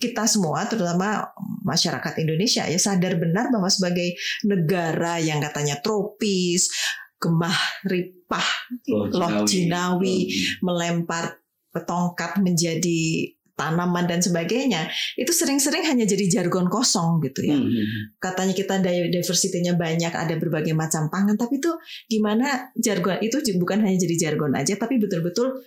kita 0.00 0.24
semua, 0.24 0.64
terutama 0.64 1.28
masyarakat 1.60 2.12
Indonesia, 2.24 2.64
ya 2.64 2.80
sadar 2.80 3.20
benar 3.20 3.52
bahwa 3.52 3.68
sebagai 3.68 4.16
negara 4.48 5.20
yang 5.20 5.44
katanya 5.44 5.78
tropis, 5.84 6.72
gemah 7.20 7.60
ripah, 7.84 8.48
Loh 8.88 9.44
Jinawi. 9.44 10.32
melempar 10.64 11.36
tongkat 11.84 12.40
menjadi 12.40 13.28
tanaman 13.54 14.10
dan 14.10 14.18
sebagainya, 14.18 14.90
itu 15.14 15.30
sering-sering 15.30 15.86
hanya 15.86 16.02
jadi 16.04 16.26
jargon 16.26 16.66
kosong 16.66 17.22
gitu 17.22 17.46
ya. 17.46 17.54
Hmm, 17.54 17.70
hmm. 17.70 18.18
Katanya 18.18 18.54
kita 18.54 18.82
diversity-nya 18.84 19.78
banyak, 19.78 20.10
ada 20.10 20.34
berbagai 20.34 20.74
macam 20.74 21.06
pangan, 21.06 21.38
tapi 21.38 21.62
itu 21.62 21.70
gimana 22.10 22.74
jargon 22.74 23.22
itu 23.22 23.38
bukan 23.58 23.82
hanya 23.86 23.98
jadi 23.98 24.30
jargon 24.30 24.52
aja, 24.58 24.74
tapi 24.74 24.98
betul-betul 24.98 25.62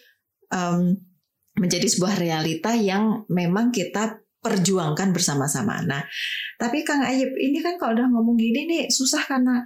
em, 0.51 0.99
menjadi 1.57 1.87
sebuah 1.89 2.19
realita 2.21 2.75
yang 2.77 3.25
memang 3.31 3.73
kita 3.73 4.21
perjuangkan 4.37 5.11
bersama-sama. 5.11 5.81
Nah, 5.83 6.05
tapi 6.61 6.85
Kang 6.85 7.01
Ayib 7.01 7.33
ini 7.35 7.59
kan 7.59 7.75
kalau 7.81 7.97
udah 7.97 8.07
ngomong 8.07 8.37
gini 8.37 8.69
nih 8.69 8.83
susah 8.87 9.25
karena 9.25 9.65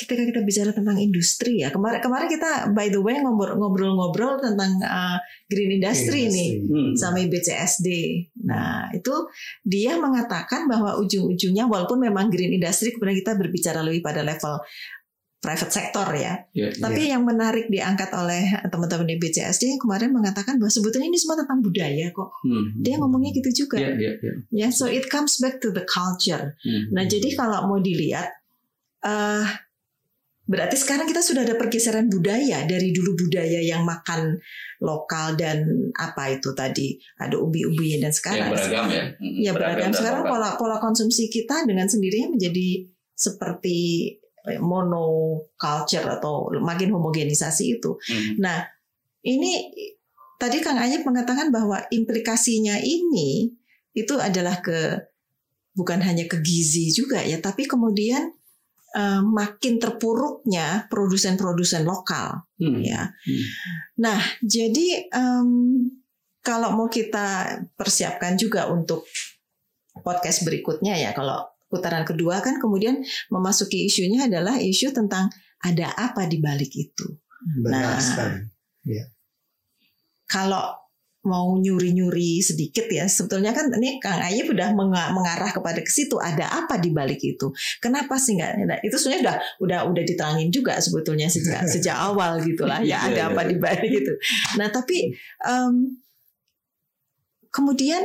ketika 0.00 0.24
kita 0.24 0.40
bicara 0.40 0.72
tentang 0.72 0.96
industri 0.96 1.60
ya 1.60 1.68
kemarin 1.68 2.00
kemarin 2.00 2.28
kita 2.32 2.72
by 2.72 2.88
the 2.88 2.96
way 2.96 3.20
ngobrol- 3.20 3.54
ngobrol-ngobrol 3.54 4.40
tentang 4.40 4.80
uh, 4.80 5.20
green 5.46 5.76
industry 5.76 6.26
nih 6.26 6.50
Hmm. 6.64 6.92
sama 6.96 7.20
BCSD. 7.20 7.88
Nah, 8.46 8.88
itu 8.90 9.12
dia 9.60 9.98
mengatakan 9.98 10.64
bahwa 10.64 10.96
ujung-ujungnya 10.98 11.66
walaupun 11.66 12.00
memang 12.00 12.30
green 12.30 12.54
industry 12.54 12.94
kemudian 12.94 13.20
kita 13.20 13.36
berbicara 13.36 13.82
lebih 13.82 14.00
pada 14.00 14.22
level 14.22 14.56
private 15.40 15.72
sector 15.72 16.04
ya. 16.12 16.36
Iya. 16.52 16.76
Tapi 16.76 17.08
yang 17.08 17.24
menarik 17.24 17.72
diangkat 17.72 18.12
oleh 18.12 18.44
teman-teman 18.68 19.08
di 19.08 19.16
BCSD 19.16 19.72
yang 19.72 19.80
kemarin 19.80 20.12
mengatakan 20.12 20.60
bahwa 20.60 20.68
sebetulnya 20.68 21.08
ini 21.08 21.16
semua 21.16 21.40
tentang 21.40 21.64
budaya 21.64 22.12
kok. 22.12 22.28
Hmm. 22.44 22.76
Dia 22.76 23.00
ngomongnya 23.00 23.32
gitu 23.32 23.64
juga. 23.64 23.80
Iya, 23.80 23.96
iya, 23.96 24.12
iya. 24.20 24.32
Ya, 24.52 24.68
so 24.68 24.84
it 24.84 25.08
comes 25.08 25.40
back 25.40 25.56
to 25.58 25.72
the 25.72 25.82
culture. 25.88 26.54
Hmm. 26.60 26.92
Nah, 26.92 27.08
jadi 27.08 27.32
kalau 27.32 27.72
mau 27.72 27.80
dilihat, 27.80 28.28
eh 29.00 29.44
berarti 30.50 30.74
sekarang 30.74 31.06
kita 31.06 31.22
sudah 31.22 31.46
ada 31.46 31.54
pergeseran 31.54 32.10
budaya 32.10 32.66
dari 32.66 32.90
dulu 32.90 33.14
budaya 33.14 33.62
yang 33.62 33.86
makan 33.86 34.42
lokal 34.82 35.38
dan 35.38 35.62
apa 35.94 36.34
itu 36.34 36.50
tadi 36.58 36.98
ada 37.22 37.38
ubi-ubinya 37.38 38.02
dan 38.02 38.10
yang 38.10 38.16
sekarang 38.18 38.48
beragam 38.50 38.86
ya. 38.90 39.04
Ya 39.22 39.52
beragam 39.54 39.78
dan 39.78 39.90
sekarang 39.94 40.26
pola 40.26 40.58
pola 40.58 40.82
konsumsi 40.82 41.30
kita 41.30 41.62
dengan 41.70 41.86
sendirinya 41.86 42.34
menjadi 42.34 42.90
seperti 43.14 43.78
eh, 44.50 44.58
monoculture 44.58 46.18
atau 46.18 46.50
makin 46.58 46.98
homogenisasi 46.98 47.78
itu. 47.78 47.94
Hmm. 48.10 48.42
Nah, 48.42 48.58
ini 49.22 49.70
tadi 50.40 50.58
Kang 50.58 50.82
Ayib 50.82 51.06
mengatakan 51.06 51.54
bahwa 51.54 51.78
implikasinya 51.94 52.82
ini 52.82 53.54
itu 53.94 54.18
adalah 54.18 54.58
ke 54.58 54.98
bukan 55.78 56.02
hanya 56.02 56.26
ke 56.26 56.42
gizi 56.42 56.90
juga 56.90 57.22
ya, 57.22 57.38
tapi 57.38 57.70
kemudian 57.70 58.34
eh, 58.90 59.22
makin 59.22 59.78
terpuruknya 59.78 60.86
produsen-produsen 60.86 61.82
lokal 61.82 62.46
Hmm. 62.58 62.82
ya. 62.82 63.08
Hmm. 63.08 63.44
Nah, 63.98 64.20
jadi 64.40 65.08
em, 65.08 65.48
kalau 66.40 66.72
mau 66.72 66.88
kita 66.88 67.56
persiapkan 67.72 68.34
juga 68.34 68.68
untuk 68.68 69.04
podcast 70.00 70.44
berikutnya 70.44 70.96
ya, 70.96 71.12
kalau 71.12 71.40
putaran 71.68 72.02
kedua 72.02 72.40
kan 72.40 72.58
kemudian 72.58 72.98
memasuki 73.28 73.86
isunya 73.86 74.26
adalah 74.26 74.56
isu 74.56 74.90
tentang 74.90 75.30
ada 75.60 75.92
apa 75.94 76.24
di 76.24 76.36
balik 76.38 76.72
itu. 76.72 77.06
Benar 77.62 77.96
Nah. 77.96 78.00
sekali. 78.00 78.38
kalau 80.26 80.72
mau 81.20 81.52
nyuri-nyuri 81.60 82.40
sedikit 82.40 82.88
ya. 82.88 83.04
Sebetulnya 83.04 83.52
kan 83.52 83.68
ini 83.76 84.00
Kang 84.00 84.24
Ayib 84.24 84.48
udah 84.56 84.72
menga- 84.72 85.12
mengarah 85.12 85.52
kepada 85.52 85.84
ke 85.84 85.90
situ 85.92 86.16
ada 86.16 86.48
apa 86.64 86.80
di 86.80 86.90
balik 86.96 87.20
itu? 87.20 87.52
Kenapa 87.82 88.16
sih 88.16 88.40
nggak? 88.40 88.50
Nah, 88.64 88.78
itu 88.80 88.96
sebenarnya 88.96 89.22
udah 89.28 89.36
udah 89.60 89.80
udah 89.92 90.02
diterangin 90.08 90.48
juga 90.48 90.80
sebetulnya 90.80 91.28
sejak 91.28 91.68
sejak 91.76 91.96
awal 91.96 92.40
gitulah 92.40 92.80
ya 92.80 92.96
Iya, 92.96 92.98
ada 93.12 93.20
iya, 93.20 93.24
apa 93.32 93.42
di 93.44 93.56
balik 93.60 93.90
itu. 93.92 94.12
Nah 94.56 94.68
tapi 94.72 95.12
em, 95.44 95.74
kemudian 97.50 98.02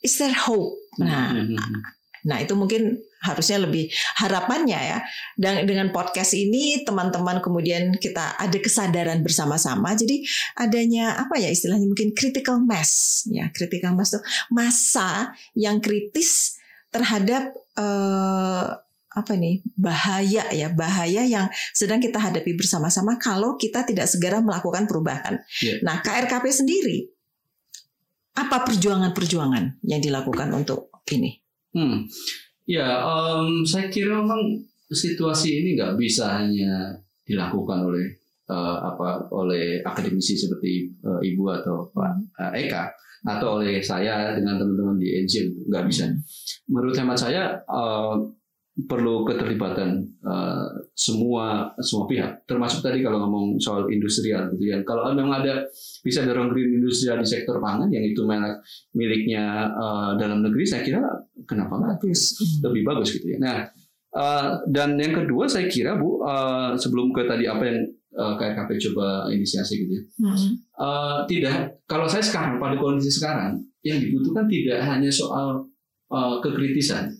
is 0.00 0.16
there 0.20 0.34
hope? 0.34 0.76
Nah 1.00 1.34
Hmm, 1.34 1.50
hmm, 1.50 1.58
hmm. 1.58 1.82
Nah, 2.20 2.36
itu 2.36 2.52
mungkin 2.52 3.00
harusnya 3.20 3.60
lebih 3.60 3.92
harapannya 4.16 4.80
ya. 4.80 4.98
Dan 5.36 5.68
dengan 5.68 5.92
podcast 5.92 6.32
ini 6.32 6.82
teman-teman 6.82 7.44
kemudian 7.44 7.96
kita 8.00 8.36
ada 8.40 8.58
kesadaran 8.58 9.20
bersama-sama. 9.20 9.92
Jadi 9.92 10.24
adanya 10.56 11.20
apa 11.20 11.36
ya 11.36 11.52
istilahnya 11.52 11.86
mungkin 11.86 12.16
critical 12.16 12.60
mass 12.60 13.24
ya. 13.28 13.52
Critical 13.52 13.92
mass 13.92 14.16
itu 14.16 14.20
masa 14.52 15.36
yang 15.52 15.78
kritis 15.78 16.56
terhadap 16.90 17.54
eh, 17.78 18.68
apa 19.10 19.34
nih 19.34 19.58
bahaya 19.74 20.46
ya 20.54 20.70
bahaya 20.70 21.26
yang 21.26 21.50
sedang 21.74 21.98
kita 21.98 22.22
hadapi 22.22 22.54
bersama-sama 22.54 23.18
kalau 23.18 23.58
kita 23.58 23.82
tidak 23.82 24.06
segera 24.06 24.38
melakukan 24.38 24.86
perubahan. 24.86 25.42
Iya. 25.58 25.82
Nah 25.82 25.98
KRKP 25.98 26.46
sendiri 26.54 27.10
apa 28.38 28.62
perjuangan-perjuangan 28.62 29.82
yang 29.82 29.98
dilakukan 29.98 30.48
untuk 30.54 30.94
ini? 31.10 31.42
Hmm. 31.74 32.06
Ya, 32.70 33.02
em, 33.02 33.66
saya 33.66 33.90
kira 33.90 34.22
memang 34.22 34.62
situasi 34.86 35.58
ini 35.58 35.68
nggak 35.74 35.98
bisa 35.98 36.38
hanya 36.38 36.94
dilakukan 37.26 37.82
oleh 37.82 38.06
eh, 38.46 38.78
apa 38.78 39.26
oleh 39.34 39.82
akademisi 39.82 40.38
seperti 40.38 40.86
eh, 40.86 41.20
Ibu 41.34 41.50
atau 41.50 41.90
Pak 41.90 42.38
eh, 42.54 42.70
Eka 42.70 42.86
atau 43.26 43.58
oleh 43.60 43.82
saya 43.82 44.32
dengan 44.38 44.56
teman-teman 44.56 45.02
di 45.02 45.18
NGO 45.26 45.66
nggak 45.66 45.84
bisa. 45.90 46.14
Menurut 46.70 46.94
hemat 46.94 47.18
saya 47.18 47.58
eh, 47.58 48.14
perlu 48.86 49.26
keterlibatan 49.26 49.98
eh, 50.22 50.68
semua 50.94 51.74
semua 51.82 52.04
pihak, 52.06 52.46
termasuk 52.46 52.84
tadi 52.86 53.02
kalau 53.02 53.26
ngomong 53.26 53.58
soal 53.58 53.90
industrial 53.90 54.52
gitu 54.54 54.70
ya. 54.70 54.78
Kalau 54.86 55.10
memang 55.10 55.42
ada 55.42 55.66
bisa 56.04 56.22
dorong 56.22 56.54
green 56.54 56.78
industrial 56.78 57.18
di 57.18 57.26
sektor 57.26 57.58
pangan 57.58 57.90
yang 57.90 58.04
itu 58.04 58.22
milik 58.22 58.62
miliknya 58.94 59.66
eh, 59.74 60.10
dalam 60.20 60.44
negeri, 60.46 60.64
saya 60.68 60.86
kira 60.86 61.02
kenapa 61.48 61.76
nggak 61.76 61.98
Bagus. 62.04 62.38
lebih 62.62 62.82
bagus 62.86 63.08
gitu 63.16 63.26
ya. 63.34 63.38
Nah, 63.42 63.58
eh, 64.14 64.48
dan 64.70 64.94
yang 65.00 65.12
kedua 65.12 65.50
saya 65.50 65.66
kira 65.66 65.98
Bu 65.98 66.22
eh, 66.22 66.78
sebelum 66.78 67.10
ke 67.10 67.26
tadi 67.26 67.50
apa 67.50 67.64
yang 67.66 67.78
eh, 68.14 68.34
KRKP 68.38 68.70
coba 68.90 69.26
inisiasi 69.32 69.88
gitu 69.88 69.92
ya. 69.98 70.02
Hmm. 70.22 70.36
Eh, 70.80 71.18
tidak 71.26 71.82
kalau 71.90 72.06
saya 72.06 72.22
sekarang 72.22 72.62
pada 72.62 72.78
kondisi 72.78 73.10
sekarang 73.10 73.58
yang 73.82 73.98
dibutuhkan 73.98 74.46
tidak 74.46 74.78
hanya 74.84 75.10
soal 75.10 75.66
eh, 76.12 76.36
kekritisan 76.38 77.10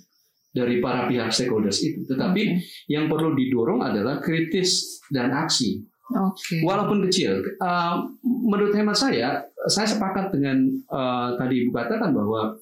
dari 0.51 0.83
para 0.83 1.07
pihak 1.07 1.31
stakeholders 1.31 1.79
itu, 1.83 2.03
tetapi 2.11 2.59
yang 2.91 3.07
perlu 3.07 3.39
didorong 3.39 3.87
adalah 3.87 4.19
kritis 4.19 4.99
dan 5.07 5.31
aksi 5.31 5.87
Oke. 6.11 6.67
walaupun 6.67 7.07
kecil. 7.07 7.39
Uh, 7.63 8.11
menurut 8.23 8.75
hemat 8.75 8.99
saya, 8.99 9.47
saya 9.71 9.87
sepakat 9.87 10.35
dengan 10.35 10.67
uh, 10.91 11.39
tadi 11.39 11.63
ibu 11.67 11.71
katakan 11.71 12.11
bahwa 12.11 12.59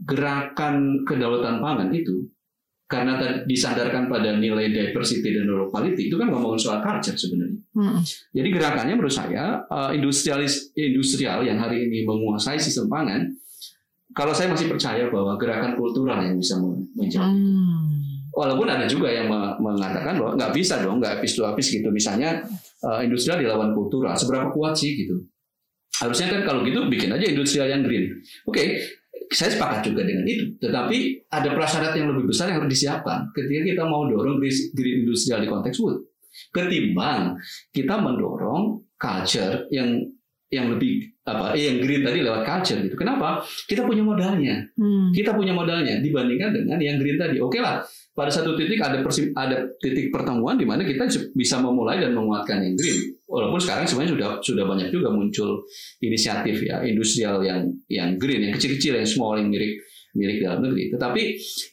gerakan 0.00 1.04
kedaulatan 1.04 1.60
pangan 1.60 1.92
itu 1.92 2.24
karena 2.90 3.20
tadi 3.22 3.46
disandarkan 3.46 4.10
pada 4.10 4.34
nilai 4.34 4.66
diversity 4.72 5.30
dan 5.30 5.46
locality 5.46 6.10
itu 6.10 6.18
kan 6.18 6.26
ngomongin 6.26 6.58
soal 6.58 6.82
culture 6.82 7.14
sebenarnya. 7.14 7.60
Hmm. 7.76 8.02
Jadi 8.34 8.48
gerakannya 8.50 8.94
menurut 8.98 9.14
saya 9.14 9.62
uh, 9.70 9.94
industrialis 9.94 10.74
industrial 10.74 11.46
yang 11.46 11.60
hari 11.62 11.86
ini 11.86 12.02
menguasai 12.02 12.58
sistem 12.58 12.90
pangan, 12.90 13.30
kalau 14.10 14.34
saya 14.34 14.50
masih 14.50 14.66
percaya 14.66 15.06
bahwa 15.08 15.38
gerakan 15.38 15.78
kultural 15.78 16.18
yang 16.20 16.36
bisa 16.36 16.58
men- 16.58 16.86
menjawab 16.94 17.30
Hmm. 17.30 17.88
Walaupun 18.30 18.62
ada 18.70 18.86
juga 18.86 19.10
yang 19.10 19.26
me- 19.26 19.58
mengatakan 19.58 20.14
bahwa 20.14 20.38
nggak 20.38 20.54
bisa 20.54 20.78
dong, 20.80 21.02
nggak 21.02 21.18
habis 21.18 21.34
to 21.34 21.42
habis 21.42 21.66
gitu. 21.66 21.90
Misalnya 21.90 22.38
eh, 22.80 23.00
industrial 23.02 23.42
dilawan 23.42 23.74
kultural, 23.74 24.14
seberapa 24.14 24.54
kuat 24.54 24.78
sih 24.78 24.94
gitu? 24.94 25.18
Harusnya 25.98 26.30
kan 26.32 26.40
kalau 26.46 26.62
gitu 26.62 26.86
bikin 26.86 27.10
aja 27.10 27.26
industrial 27.26 27.66
yang 27.68 27.82
green. 27.82 28.08
Oke, 28.46 28.78
saya 29.34 29.50
sepakat 29.50 29.90
juga 29.90 30.06
dengan 30.06 30.22
itu. 30.24 30.56
Tetapi 30.62 31.26
ada 31.28 31.50
prasyarat 31.52 31.92
yang 31.98 32.14
lebih 32.14 32.30
besar 32.30 32.48
yang 32.48 32.62
harus 32.62 32.70
disiapkan 32.70 33.28
ketika 33.34 33.60
kita 33.66 33.82
mau 33.84 34.06
dorong 34.06 34.38
green 34.72 35.04
industrial 35.04 35.42
di 35.42 35.48
konteks 35.50 35.76
wood. 35.82 35.98
Ketimbang 36.54 37.34
kita 37.74 37.98
mendorong 37.98 38.78
culture 38.94 39.66
yang 39.74 39.98
yang 40.50 40.66
lebih 40.66 41.06
apa 41.22 41.54
eh, 41.54 41.70
yang 41.70 41.78
green 41.78 42.02
tadi 42.02 42.26
lewat 42.26 42.42
culture 42.42 42.82
gitu. 42.82 42.98
Kenapa? 42.98 43.38
Kita 43.70 43.86
punya 43.86 44.02
modalnya. 44.02 44.66
Hmm. 44.74 45.14
Kita 45.14 45.30
punya 45.38 45.54
modalnya 45.54 46.02
dibandingkan 46.02 46.50
dengan 46.50 46.78
yang 46.82 46.98
green 46.98 47.14
tadi. 47.14 47.38
Oke 47.38 47.62
lah, 47.62 47.78
pada 48.10 48.34
satu 48.34 48.58
titik 48.58 48.82
ada 48.82 48.98
persim, 48.98 49.30
ada 49.38 49.62
titik 49.78 50.10
pertemuan 50.10 50.58
di 50.58 50.66
mana 50.66 50.82
kita 50.82 51.06
bisa 51.38 51.62
memulai 51.62 52.02
dan 52.02 52.18
menguatkan 52.18 52.66
yang 52.66 52.74
green. 52.74 52.98
Walaupun 53.30 53.62
sekarang 53.62 53.86
sebenarnya 53.86 54.12
sudah 54.18 54.28
sudah 54.42 54.64
banyak 54.66 54.88
juga 54.90 55.08
muncul 55.14 55.62
inisiatif 56.02 56.66
ya 56.66 56.82
industrial 56.82 57.46
yang 57.46 57.70
yang 57.86 58.18
green, 58.18 58.50
yang 58.50 58.54
kecil-kecil, 58.58 58.98
yang 58.98 59.06
small, 59.06 59.38
yang 59.38 59.46
milik 59.46 59.78
milik 60.18 60.42
dalam 60.42 60.66
negeri. 60.66 60.90
Tetapi 60.90 61.22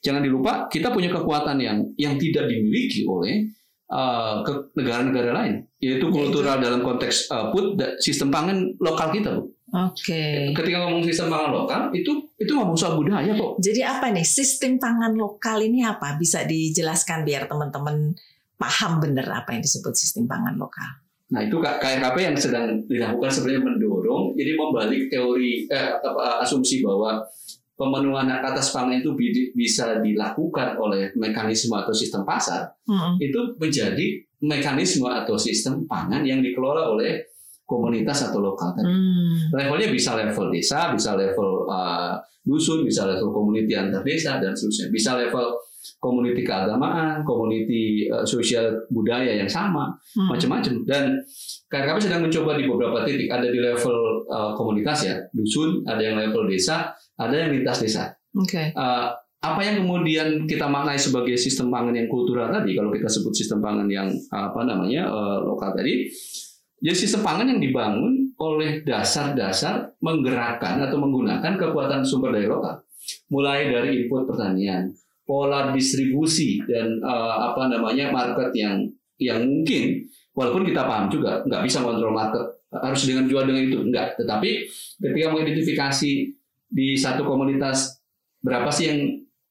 jangan 0.05 0.21
dilupa 0.21 0.69
kita 0.69 0.93
punya 0.93 1.09
kekuatan 1.09 1.57
yang 1.57 1.81
yang 1.97 2.13
tidak 2.21 2.45
dimiliki 2.45 3.09
oleh 3.09 3.56
uh, 3.91 4.43
ke 4.43 4.51
negara-negara 4.75 5.31
lain, 5.33 5.53
yaitu 5.79 6.07
kultural 6.11 6.59
dalam 6.59 6.83
konteks 6.83 7.31
uh, 7.31 7.49
put 7.51 7.75
sistem 7.99 8.31
pangan 8.31 8.75
lokal 8.79 9.11
kita, 9.11 9.35
Bu. 9.35 9.43
Oke. 9.67 10.55
Ketika 10.55 10.87
ngomong 10.87 11.03
sistem 11.03 11.27
pangan 11.27 11.51
lokal, 11.51 11.81
itu 11.91 12.11
itu 12.39 12.51
ngomong 12.55 12.77
soal 12.79 12.95
budaya 12.95 13.35
kok. 13.35 13.59
Jadi 13.59 13.81
apa 13.83 14.07
nih 14.15 14.23
sistem 14.23 14.79
pangan 14.79 15.11
lokal 15.19 15.59
ini 15.59 15.83
apa? 15.83 16.15
Bisa 16.15 16.47
dijelaskan 16.47 17.27
biar 17.27 17.51
teman-teman 17.51 18.15
paham 18.55 19.03
benar 19.03 19.43
apa 19.43 19.53
yang 19.53 19.61
disebut 19.61 19.91
sistem 19.91 20.23
pangan 20.23 20.55
lokal. 20.55 21.03
Nah 21.27 21.43
itu 21.43 21.59
KKP 21.59 22.15
yang 22.23 22.37
sedang 22.39 22.79
dilakukan 22.87 23.27
sebenarnya 23.27 23.63
mendorong, 23.67 24.31
jadi 24.39 24.51
membalik 24.55 25.11
teori 25.11 25.67
eh, 25.67 25.91
asumsi 26.39 26.79
bahwa 26.79 27.19
pemenuhan 27.77 28.25
hak 28.25 28.57
atas 28.57 28.73
pangan 28.73 28.97
itu 28.97 29.13
bisa 29.53 30.01
dilakukan 30.01 30.75
oleh 30.81 31.13
mekanisme 31.13 31.77
atau 31.77 31.93
sistem 31.93 32.25
pasar, 32.25 32.65
hmm. 32.89 33.21
itu 33.21 33.53
menjadi 33.61 34.17
mekanisme 34.41 35.05
atau 35.05 35.37
sistem 35.37 35.85
pangan 35.85 36.25
yang 36.25 36.41
dikelola 36.41 36.89
oleh 36.89 37.21
komunitas 37.69 38.33
atau 38.33 38.41
lokal 38.41 38.73
tadi. 38.73 38.89
Hmm. 38.89 39.53
Levelnya 39.53 39.93
bisa 39.93 40.17
level 40.17 40.49
desa, 40.49 40.89
bisa 40.89 41.13
level 41.13 41.69
uh, 41.69 42.17
dusun, 42.41 42.81
bisa 42.81 43.05
level 43.05 43.29
komuniti 43.29 43.77
antar 43.77 44.01
desa 44.01 44.41
dan 44.41 44.57
seterusnya. 44.57 44.89
Bisa 44.89 45.13
level 45.13 45.45
komuniti 45.97 46.43
keagamaan, 46.43 47.23
komuniti 47.23 48.11
uh, 48.11 48.27
sosial 48.27 48.75
budaya 48.91 49.33
yang 49.39 49.47
sama, 49.47 49.95
hmm. 50.17 50.27
macam-macam. 50.27 50.73
Dan 50.83 51.03
kami 51.71 51.99
sedang 52.03 52.23
mencoba 52.27 52.59
di 52.59 52.67
beberapa 52.67 53.07
titik, 53.07 53.31
ada 53.31 53.47
di 53.47 53.59
level 53.59 54.27
uh, 54.27 54.51
komunitas 54.53 55.07
ya, 55.07 55.15
dusun, 55.31 55.83
ada 55.87 56.03
yang 56.03 56.19
level 56.19 56.47
desa, 56.47 56.91
ada 57.17 57.35
yang 57.35 57.55
lintas 57.55 57.81
desa. 57.83 58.11
Okay. 58.33 58.75
Uh, 58.75 59.15
apa 59.37 59.61
yang 59.61 59.85
kemudian 59.85 60.49
kita 60.49 60.65
maknai 60.65 60.97
sebagai 60.97 61.37
sistem 61.37 61.69
pangan 61.69 61.93
yang 61.93 62.09
kultural 62.09 62.49
tadi, 62.49 62.73
kalau 62.73 62.89
kita 62.89 63.05
sebut 63.05 63.33
sistem 63.37 63.61
pangan 63.61 63.85
yang 63.85 64.09
apa 64.33 64.65
namanya 64.65 65.05
uh, 65.07 65.45
lokal 65.45 65.77
tadi, 65.77 66.09
jadi 66.81 66.97
sistem 66.97 67.21
pangan 67.21 67.45
yang 67.53 67.61
dibangun 67.61 68.33
oleh 68.37 68.85
dasar-dasar 68.85 69.97
menggerakkan 70.01 70.77
atau 70.85 70.97
menggunakan 71.01 71.57
kekuatan 71.57 72.05
sumber 72.05 72.33
daya 72.33 72.49
lokal, 72.49 72.75
mulai 73.33 73.69
dari 73.69 74.05
input 74.05 74.29
pertanian, 74.29 74.89
pola 75.27 75.75
distribusi 75.75 76.63
dan 76.63 77.03
uh, 77.03 77.51
apa 77.51 77.67
namanya 77.67 78.09
market 78.15 78.55
yang 78.55 78.87
yang 79.19 79.43
mungkin 79.43 80.07
walaupun 80.31 80.63
kita 80.63 80.87
paham 80.87 81.11
juga 81.11 81.43
nggak 81.43 81.61
bisa 81.67 81.83
kontrol 81.83 82.15
market 82.15 82.47
harus 82.71 83.01
dengan 83.03 83.27
jual 83.27 83.43
dengan 83.43 83.63
itu 83.67 83.79
enggak 83.83 84.15
tetapi 84.15 84.65
ketika 85.03 85.27
mengidentifikasi 85.35 86.11
di 86.67 86.87
satu 86.95 87.27
komunitas 87.27 87.99
berapa 88.39 88.71
sih 88.71 88.85
yang 88.87 88.99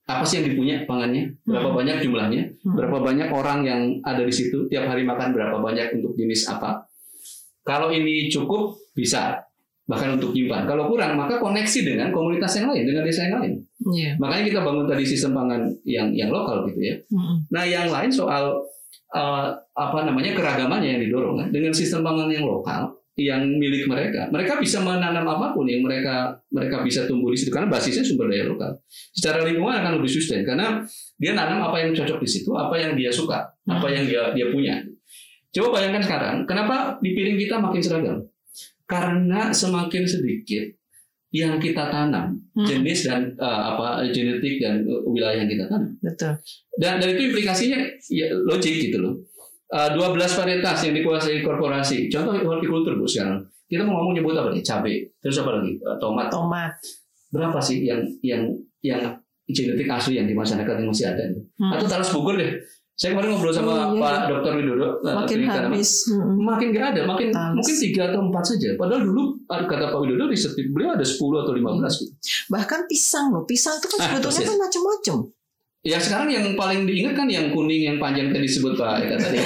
apa 0.07 0.23
sih 0.23 0.39
yang 0.39 0.47
dipunya 0.55 0.77
pangannya? 0.87 1.35
Berapa 1.43 1.75
hmm. 1.75 1.79
banyak 1.83 1.97
jumlahnya? 2.07 2.43
Hmm. 2.63 2.75
berapa 2.79 2.99
banyak 3.03 3.29
orang 3.35 3.59
yang 3.67 3.83
ada 4.07 4.23
di 4.23 4.31
situ? 4.31 4.71
Tiap 4.71 4.87
hari 4.87 5.03
makan 5.03 5.35
berapa 5.35 5.59
banyak 5.59 5.99
untuk 5.99 6.15
jenis 6.15 6.47
apa? 6.47 6.87
Kalau 7.67 7.91
ini 7.91 8.31
cukup 8.31 8.79
bisa 8.95 9.43
bahkan 9.87 10.19
untuk 10.19 10.35
nyimpan 10.35 10.67
kalau 10.67 10.91
kurang 10.91 11.15
maka 11.15 11.39
koneksi 11.39 11.81
dengan 11.87 12.11
komunitas 12.11 12.59
yang 12.59 12.75
lain 12.75 12.85
dengan 12.91 13.03
desa 13.07 13.31
yang 13.31 13.39
lain 13.39 13.55
yeah. 13.95 14.13
makanya 14.19 14.45
kita 14.51 14.61
bangun 14.67 14.87
tadi 14.91 15.05
sistem 15.07 15.31
pangan 15.39 15.63
yang 15.87 16.11
yang 16.11 16.31
lokal 16.35 16.67
gitu 16.67 16.81
ya 16.83 16.95
hmm. 17.07 17.47
nah 17.55 17.63
yang 17.63 17.87
lain 17.87 18.11
soal 18.11 18.67
uh, 19.15 19.47
apa 19.79 19.99
namanya 20.03 20.35
keragamannya 20.35 20.99
yang 20.99 21.01
didorong 21.07 21.39
kan? 21.39 21.49
dengan 21.55 21.71
sistem 21.71 22.03
pangan 22.03 22.27
yang 22.27 22.43
lokal 22.43 22.99
yang 23.17 23.49
milik 23.49 23.89
mereka 23.89 24.29
mereka 24.29 24.61
bisa 24.61 24.77
menanam 24.85 25.25
apa 25.25 25.57
pun 25.57 25.65
yang 25.65 25.81
mereka 25.81 26.37
mereka 26.53 26.85
bisa 26.85 27.09
tumbuh 27.09 27.33
di 27.33 27.39
situ 27.41 27.49
karena 27.49 27.71
basisnya 27.73 28.05
sumber 28.05 28.29
daya 28.29 28.45
lokal 28.45 28.77
secara 29.17 29.41
lingkungan 29.41 29.73
akan 29.73 29.97
lebih 29.97 30.11
sustain 30.13 30.45
karena 30.45 30.85
dia 31.17 31.33
nanam 31.33 31.65
apa 31.65 31.81
yang 31.81 31.97
cocok 31.97 32.21
di 32.21 32.29
situ 32.29 32.53
apa 32.53 32.77
yang 32.77 32.93
dia 32.93 33.09
suka 33.09 33.49
apa 33.65 33.87
yang 33.89 34.05
dia 34.05 34.37
dia 34.37 34.53
punya 34.53 34.85
coba 35.49 35.81
bayangkan 35.81 36.03
sekarang 36.05 36.37
kenapa 36.45 37.01
di 37.01 37.17
piring 37.17 37.41
kita 37.41 37.57
makin 37.57 37.81
seragam 37.81 38.19
karena 38.87 39.51
semakin 39.51 40.07
sedikit 40.07 40.65
yang 41.35 41.59
kita 41.59 41.91
tanam 41.91 42.39
hmm. 42.55 42.65
jenis 42.65 43.11
dan 43.11 43.35
uh, 43.37 43.75
apa 43.77 44.07
genetik 44.15 44.63
dan 44.63 44.87
uh, 44.87 45.03
wilayah 45.05 45.43
yang 45.43 45.51
kita 45.51 45.67
tanam 45.69 45.93
betul 46.01 46.33
dan 46.77 47.01
dari 47.01 47.17
itu 47.17 47.33
implikasinya 47.33 47.81
ya 48.13 48.29
logik 48.45 48.89
gitu 48.89 49.01
loh. 49.01 49.15
Uh, 49.67 49.91
12 49.99 50.15
varietas 50.15 50.79
yang 50.87 50.95
dikuasai 50.95 51.43
korporasi. 51.43 52.07
Contoh 52.07 52.39
hortikultur 52.39 52.95
bu 52.95 53.09
sekarang. 53.09 53.43
Kita 53.67 53.83
mau 53.83 53.99
ngomong 53.99 54.15
nyebut 54.15 54.39
apa 54.39 54.55
nih? 54.55 54.63
Cabai. 54.63 55.03
Terus 55.19 55.43
apa 55.43 55.59
lagi? 55.59 55.75
Uh, 55.83 55.99
tomat. 55.99 56.31
Tomat. 56.31 56.73
Berapa 57.35 57.59
sih 57.59 57.83
yang 57.83 57.99
yang 58.23 58.47
yang 58.79 59.03
genetik 59.51 59.91
asli 59.91 60.23
yang 60.23 60.31
di 60.31 60.39
masyarakat 60.39 60.71
yang 60.71 60.87
masih 60.87 61.11
ada? 61.11 61.25
Hmm. 61.59 61.75
Atau 61.75 61.87
talas 61.91 62.13
Bogor 62.15 62.39
deh. 62.39 62.63
Saya 62.97 63.13
kemarin 63.13 63.29
ngobrol 63.37 63.53
sama 63.53 63.93
oh, 63.93 63.93
iya. 63.93 64.01
Pak 64.01 64.15
Dr. 64.33 64.53
Widodo. 64.57 64.89
Makin 65.05 65.39
habis. 65.45 66.09
Hmm. 66.09 66.41
Makin 66.41 66.67
nggak 66.73 66.87
ada. 66.97 67.01
Makin 67.05 67.29
Tals. 67.29 67.55
mungkin 67.61 67.75
tiga 67.77 68.03
atau 68.09 68.21
empat 68.25 68.45
saja. 68.49 68.69
Padahal 68.81 69.05
dulu 69.05 69.23
kata 69.45 69.93
Pak 69.93 70.01
Widodo 70.01 70.25
riset 70.33 70.57
beliau 70.57 70.97
ada 70.97 71.05
10 71.05 71.21
atau 71.21 71.53
15 71.53 71.61
hmm. 71.61 71.85
gitu. 71.93 72.13
Bahkan 72.49 72.81
pisang 72.89 73.37
loh. 73.37 73.45
Pisang 73.45 73.77
itu 73.77 73.87
kan 73.93 73.99
ah, 74.01 74.05
sebetulnya 74.09 74.41
ah, 74.41 74.49
kan 74.49 74.57
macam-macam. 74.65 75.17
Ya 75.87 76.03
sekarang 76.03 76.29
yang 76.33 76.47
paling 76.57 76.89
diingat 76.89 77.15
kan 77.15 77.29
yang 77.29 77.53
kuning 77.53 77.85
yang 77.85 77.97
panjang 78.01 78.33
tadi 78.33 78.49
disebut 78.49 78.75
Pak 78.81 79.07
Eka 79.07 79.17
tadi. 79.21 79.39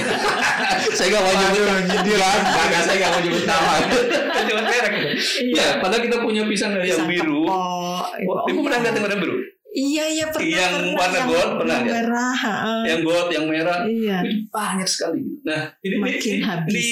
saya 0.97 1.07
nggak 1.11 1.23
mau 1.27 1.35
nyebut 1.37 2.17
kan, 2.17 2.41
Kagak 2.55 2.83
saya 2.87 2.97
nggak 2.97 3.11
mau 3.13 3.21
nyebut 3.27 3.45
nama. 3.45 3.73
Cuma 4.49 4.63
merek. 4.63 4.95
Iya. 5.43 5.59
Ya, 5.59 5.67
padahal 5.83 6.03
kita 6.07 6.17
punya 6.23 6.47
pisang 6.47 6.71
dari 6.73 6.95
yang 6.95 7.05
biru. 7.05 7.45
Oh, 7.51 8.01
Ibu 8.47 8.63
pernah 8.63 8.79
nggak 8.79 8.95
warna 9.05 9.19
biru? 9.19 9.37
Iya 9.71 10.05
iya 10.11 10.27
pernah. 10.35 10.51
Yang 10.51 10.75
pernah, 10.75 10.99
warna 10.99 11.15
yang, 11.15 11.29
gold 11.31 11.51
pernah 11.63 11.77
yang 11.79 11.87
merah. 11.87 12.35
Uh, 12.43 12.83
yang 12.83 13.01
gold, 13.07 13.29
yang 13.31 13.47
merah. 13.47 13.79
Iya. 13.87 14.19
Banyak 14.51 14.89
sekali. 14.91 15.23
Nah 15.47 15.71
ini, 15.87 15.97
makin 16.03 16.19
ini, 16.19 16.43
habis. 16.43 16.75
ini 16.75 16.87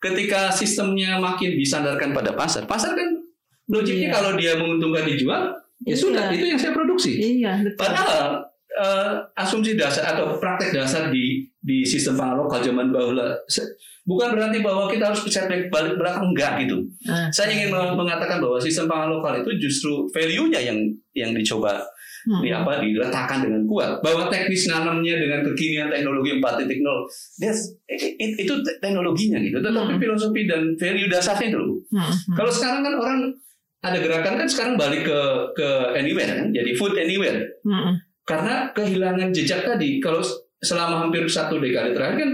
ketika 0.00 0.40
sistemnya 0.48 1.20
makin 1.20 1.52
disandarkan 1.52 2.16
pada 2.16 2.32
pasar, 2.32 2.64
pasar 2.64 2.96
kan 2.96 3.08
logiknya 3.68 4.08
iya. 4.08 4.16
kalau 4.16 4.30
dia 4.40 4.52
menguntungkan 4.56 5.04
dijual, 5.04 5.52
ya 5.84 5.92
iya. 5.92 5.96
sudah 5.96 6.24
itu 6.32 6.44
yang 6.48 6.60
saya 6.60 6.72
produksi. 6.72 7.12
Iya 7.20 7.52
betul. 7.60 7.80
Padahal 7.84 8.26
uh, 8.80 9.12
asumsi 9.36 9.76
dasar 9.76 10.16
atau 10.16 10.40
praktek 10.40 10.72
dasar 10.72 11.12
di 11.12 11.44
di 11.60 11.84
sistem 11.84 12.16
pangan 12.16 12.44
lokal 12.44 12.60
zaman 12.60 12.92
bahula 12.92 13.40
bukan 14.04 14.36
berarti 14.36 14.60
bahwa 14.60 14.84
kita 14.92 15.08
harus 15.08 15.24
bisa 15.24 15.48
balik 15.48 15.96
belakang 15.96 16.28
enggak 16.32 16.60
gitu. 16.64 16.76
Uh, 17.08 17.28
Saya 17.32 17.56
ingin 17.56 17.72
mengatakan 17.72 18.40
bahwa 18.40 18.60
sistem 18.60 18.88
pangan 18.88 19.08
lokal 19.12 19.40
itu 19.40 19.50
justru 19.60 20.08
value-nya 20.12 20.60
yang 20.60 20.78
yang 21.16 21.32
dicoba 21.32 21.84
hmm. 22.26 22.42
di 22.42 22.50
apa 22.50 22.80
diletakkan 22.80 23.44
dengan 23.44 23.62
kuat 23.68 24.00
bahwa 24.00 24.28
teknis 24.32 24.66
nanamnya 24.68 25.14
dengan 25.16 25.40
kekinian 25.46 25.88
teknologi 25.88 26.36
4.0 26.40 26.80
dia 27.40 27.52
itu 28.40 28.54
teknologinya 28.80 29.38
gitu 29.40 29.58
tetapi 29.60 29.92
hmm. 29.96 30.02
filosofi 30.02 30.42
dan 30.48 30.62
value 30.76 31.08
dasarnya 31.08 31.46
itu 31.52 31.58
loh. 31.60 31.78
Hmm. 31.92 32.12
Kalau 32.36 32.52
sekarang 32.52 32.80
kan 32.84 32.94
orang 32.96 33.18
ada 33.84 34.00
gerakan 34.00 34.34
kan 34.40 34.48
sekarang 34.48 34.74
balik 34.80 35.04
ke 35.04 35.20
ke 35.52 35.68
anywhere 35.92 36.32
kan 36.40 36.48
jadi 36.50 36.72
food 36.72 36.96
anywhere. 36.96 37.44
Hmm 37.62 38.00
karena 38.24 38.72
kehilangan 38.72 39.30
jejak 39.36 39.68
tadi 39.68 40.00
kalau 40.00 40.24
selama 40.64 41.06
hampir 41.06 41.28
satu 41.28 41.60
dekade 41.60 41.92
terakhir 41.92 42.24
kan 42.24 42.32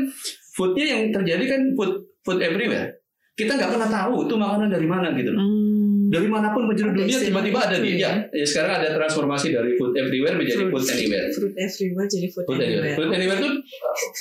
foodnya 0.54 0.86
yang 0.86 1.02
terjadi 1.10 1.44
kan 1.50 1.60
food 1.74 1.92
food 2.22 2.38
everywhere 2.38 2.94
kita 3.34 3.58
nggak 3.58 3.74
pernah 3.74 3.90
tahu 3.90 4.26
itu 4.26 4.34
makanan 4.38 4.70
dari 4.70 4.86
mana 4.86 5.10
gitu 5.18 5.34
loh 5.34 5.42
hmm. 5.42 5.59
Dari 6.10 6.26
mana 6.26 6.50
pun 6.50 6.66
penjuru 6.66 6.90
dunia 6.90 7.18
tiba-tiba 7.22 7.58
ada 7.70 7.78
di 7.78 8.02
ya. 8.02 8.26
ya 8.34 8.42
sekarang 8.42 8.82
ada 8.82 8.88
transformasi 8.98 9.54
dari 9.54 9.78
food 9.78 9.94
everywhere 9.94 10.34
menjadi 10.34 10.66
food, 10.66 10.82
food 10.82 10.86
anywhere 10.90 11.26
food 11.30 11.54
everywhere 11.54 12.08
jadi 12.10 12.26
food, 12.34 12.44
food 12.50 12.58
anywhere. 12.58 12.82
anywhere 12.82 12.96
food 12.98 13.10
anywhere 13.14 13.38
itu 13.38 13.50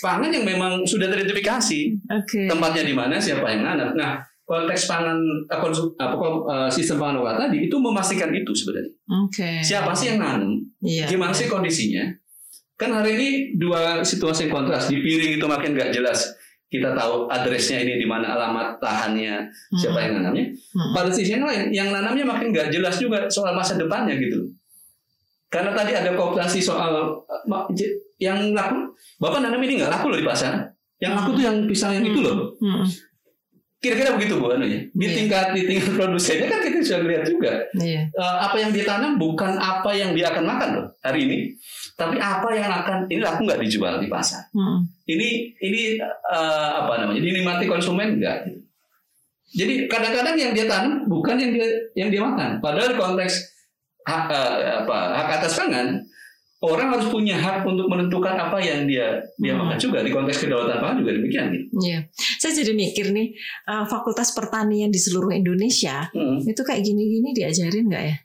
pangan 0.06 0.30
yang 0.30 0.46
memang 0.46 0.72
sudah 0.86 1.10
teridentifikasi 1.10 1.80
okay. 2.06 2.46
tempatnya 2.46 2.84
di 2.86 2.94
mana 2.94 3.18
siapa 3.18 3.50
yang 3.50 3.66
nanam 3.66 3.98
nah 3.98 4.22
konteks 4.50 4.90
pangan 4.90 5.18
uh, 5.46 5.60
konsum, 5.62 5.94
apa, 5.98 6.16
uh, 6.50 6.70
sistem 6.70 6.98
pangan 6.98 7.22
lokal 7.22 7.38
tadi 7.38 7.70
itu 7.70 7.76
memastikan 7.78 8.34
itu 8.34 8.50
sebenarnya. 8.50 8.90
Okay. 9.30 9.62
Siapa 9.62 9.94
sih 9.94 10.10
yang 10.10 10.26
nanam? 10.26 10.58
Iya, 10.82 11.06
Gimana 11.06 11.30
sih 11.30 11.46
kondisinya? 11.46 12.10
Kan 12.74 12.98
hari 12.98 13.14
ini 13.14 13.30
dua 13.62 14.02
situasi 14.02 14.50
yang 14.50 14.58
kontras. 14.58 14.90
Di 14.90 14.98
piring 14.98 15.38
itu 15.38 15.46
makin 15.46 15.78
nggak 15.78 15.94
jelas. 15.94 16.34
Kita 16.70 16.94
tahu 16.94 17.26
adresnya 17.26 17.82
ini 17.82 17.98
di 17.98 18.06
mana 18.06 18.38
alamat 18.38 18.78
lahannya, 18.78 19.50
siapa 19.74 19.98
hmm. 19.98 20.06
yang 20.06 20.14
nanamnya. 20.22 20.46
Hmm. 20.54 20.94
Pada 20.94 21.10
sisi 21.10 21.34
yang 21.34 21.50
lain, 21.50 21.74
yang 21.74 21.90
nanamnya 21.90 22.22
makin 22.22 22.54
nggak 22.54 22.70
jelas 22.70 23.02
juga 23.02 23.26
soal 23.26 23.58
masa 23.58 23.74
depannya 23.74 24.14
gitu. 24.22 24.54
Karena 25.50 25.74
tadi 25.74 25.98
ada 25.98 26.14
kooptasi 26.14 26.62
soal 26.62 27.26
yang 28.22 28.54
laku, 28.54 28.94
bapak 29.18 29.42
nanam 29.42 29.58
ini 29.66 29.82
nggak 29.82 29.90
laku 29.90 30.14
loh 30.14 30.20
di 30.22 30.28
pasar. 30.30 30.70
Yang 31.02 31.14
laku 31.18 31.30
tuh 31.34 31.44
yang 31.50 31.58
pisang 31.66 31.92
yang 31.98 32.06
itu 32.06 32.22
loh. 32.22 32.54
Hmm. 32.62 32.86
Kira-kira 33.80 34.12
begitu 34.14 34.36
bu 34.36 34.52
anunya 34.52 34.92
di 34.92 35.02
Iya. 35.02 35.16
tingkat 35.16 35.46
di 35.52 35.62
tingkat 35.64 35.96
produsennya 35.96 36.48
kan 36.48 36.60
kita 36.62 36.78
sudah 36.82 37.00
lihat 37.02 37.24
juga 37.26 37.52
Iya. 37.74 38.02
Eh, 38.08 38.38
apa 38.42 38.56
yang 38.56 38.72
ditanam 38.72 39.16
bukan 39.16 39.56
apa 39.56 39.90
yang 39.92 40.12
dia 40.12 40.28
akan 40.30 40.44
makan 40.44 40.70
loh 40.76 40.88
hari 41.00 41.20
ini 41.24 41.38
tapi 41.96 42.16
apa 42.16 42.48
yang 42.52 42.68
akan 42.70 43.08
ini 43.08 43.20
laku 43.20 43.44
nggak 43.44 43.60
dijual 43.60 43.96
di 43.98 44.08
pasar 44.08 44.44
Mm. 44.52 44.80
ini 45.08 45.28
ini 45.58 45.82
eh, 46.02 46.70
apa 46.76 46.94
namanya 47.00 47.20
dinikmati 47.20 47.66
konsumen 47.66 48.20
enggak 48.20 48.44
gitu. 48.46 48.60
jadi 49.56 49.74
kadang-kadang 49.88 50.36
yang 50.36 50.52
dia 50.52 50.66
tanam 50.66 51.08
bukan 51.08 51.36
yang 51.36 51.52
dia 51.52 51.68
yang 51.96 52.10
dia 52.10 52.22
makan 52.22 52.60
padahal 52.60 52.94
konteks 52.94 53.48
hak 54.04 54.28
eh, 54.28 54.84
apa 54.84 54.98
hak 55.16 55.30
atas 55.40 55.56
pangan 55.56 56.04
orang 56.60 56.92
harus 56.92 57.08
punya 57.08 57.40
hak 57.40 57.64
untuk 57.64 57.88
menentukan 57.88 58.36
apa 58.36 58.60
yang 58.60 58.84
dia 58.84 59.16
dia 59.40 59.56
Hmm. 59.56 59.64
makan 59.64 59.78
juga 59.80 60.04
di 60.04 60.12
konteks 60.12 60.44
kedaulatan 60.44 60.78
pangan 60.84 60.98
juga 61.00 61.12
demikian 61.16 61.46
gitu. 61.56 61.66
Iya. 61.80 62.00
Saya 62.36 62.52
jadi 62.60 62.72
mikir 62.76 63.16
nih, 63.16 63.28
eh, 63.66 63.86
Fakultas 63.88 64.36
Pertanian 64.36 64.92
di 64.92 65.00
seluruh 65.00 65.32
Indonesia 65.32 66.12
Hmm. 66.12 66.44
itu 66.44 66.60
kayak 66.60 66.84
gini-gini 66.84 67.32
diajarin 67.32 67.88
nggak 67.88 68.04
ya? 68.04 68.16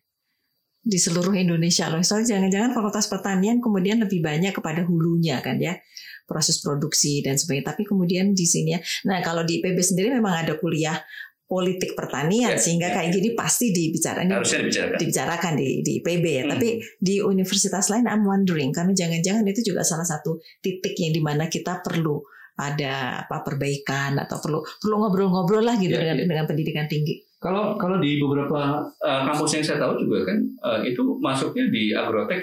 Di 0.84 0.98
seluruh 1.00 1.32
Indonesia 1.32 1.88
loh. 1.88 2.02
Soalnya 2.02 2.36
jangan-jangan 2.36 2.74
Fakultas 2.74 3.06
Pertanian 3.06 3.62
kemudian 3.62 4.02
lebih 4.02 4.20
banyak 4.20 4.52
kepada 4.52 4.82
hulunya 4.84 5.38
kan 5.40 5.56
ya, 5.56 5.78
proses 6.26 6.58
produksi 6.58 7.22
dan 7.22 7.38
sebagainya. 7.38 7.70
Tapi 7.70 7.86
kemudian 7.86 8.34
di 8.34 8.44
sini 8.44 8.74
ya, 8.76 8.80
nah 9.06 9.22
kalau 9.22 9.46
di 9.46 9.62
IPB 9.62 9.78
sendiri 9.80 10.10
memang 10.12 10.44
ada 10.44 10.58
kuliah 10.58 10.98
politik 11.44 11.92
pertanian 11.92 12.56
Ya, 12.56 12.60
sehingga 12.60 12.88
ya, 12.90 12.94
kayak 13.00 13.08
ya. 13.12 13.14
gini 13.20 13.28
pasti 13.36 13.70
dibicarain 13.70 14.28
harusnya 14.32 14.64
dibicarakan 14.64 14.98
dibicarakan 15.00 15.52
di 15.60 15.68
di 15.84 15.92
IPB 16.00 16.24
ya. 16.24 16.42
Hmm. 16.44 16.52
Tapi 16.56 16.68
di 16.96 17.14
universitas 17.20 17.92
lain 17.92 18.08
I'm 18.08 18.24
wondering 18.24 18.72
karena 18.72 18.92
jangan-jangan 18.96 19.44
itu 19.44 19.60
juga 19.72 19.84
salah 19.84 20.08
satu 20.08 20.40
titik 20.64 20.96
yang 20.96 21.12
di 21.12 21.22
mana 21.22 21.46
kita 21.52 21.84
perlu 21.84 22.20
ada 22.54 23.26
apa 23.26 23.42
perbaikan 23.42 24.14
atau 24.14 24.38
perlu 24.38 24.62
perlu 24.62 24.94
ngobrol-ngobrol 25.02 25.64
lah 25.66 25.74
gitu 25.74 25.94
dengan 25.94 26.22
dengan 26.22 26.44
pendidikan 26.46 26.86
tinggi. 26.86 27.18
Kalau 27.42 27.76
kalau 27.76 28.00
di 28.00 28.16
beberapa 28.16 28.80
uh, 28.88 29.20
kampus 29.28 29.60
yang 29.60 29.64
saya 29.66 29.78
tahu 29.84 30.00
juga 30.00 30.32
kan 30.32 30.38
uh, 30.64 30.80
itu 30.80 31.02
masuknya 31.20 31.68
di 31.68 31.92
agrotek, 31.92 32.40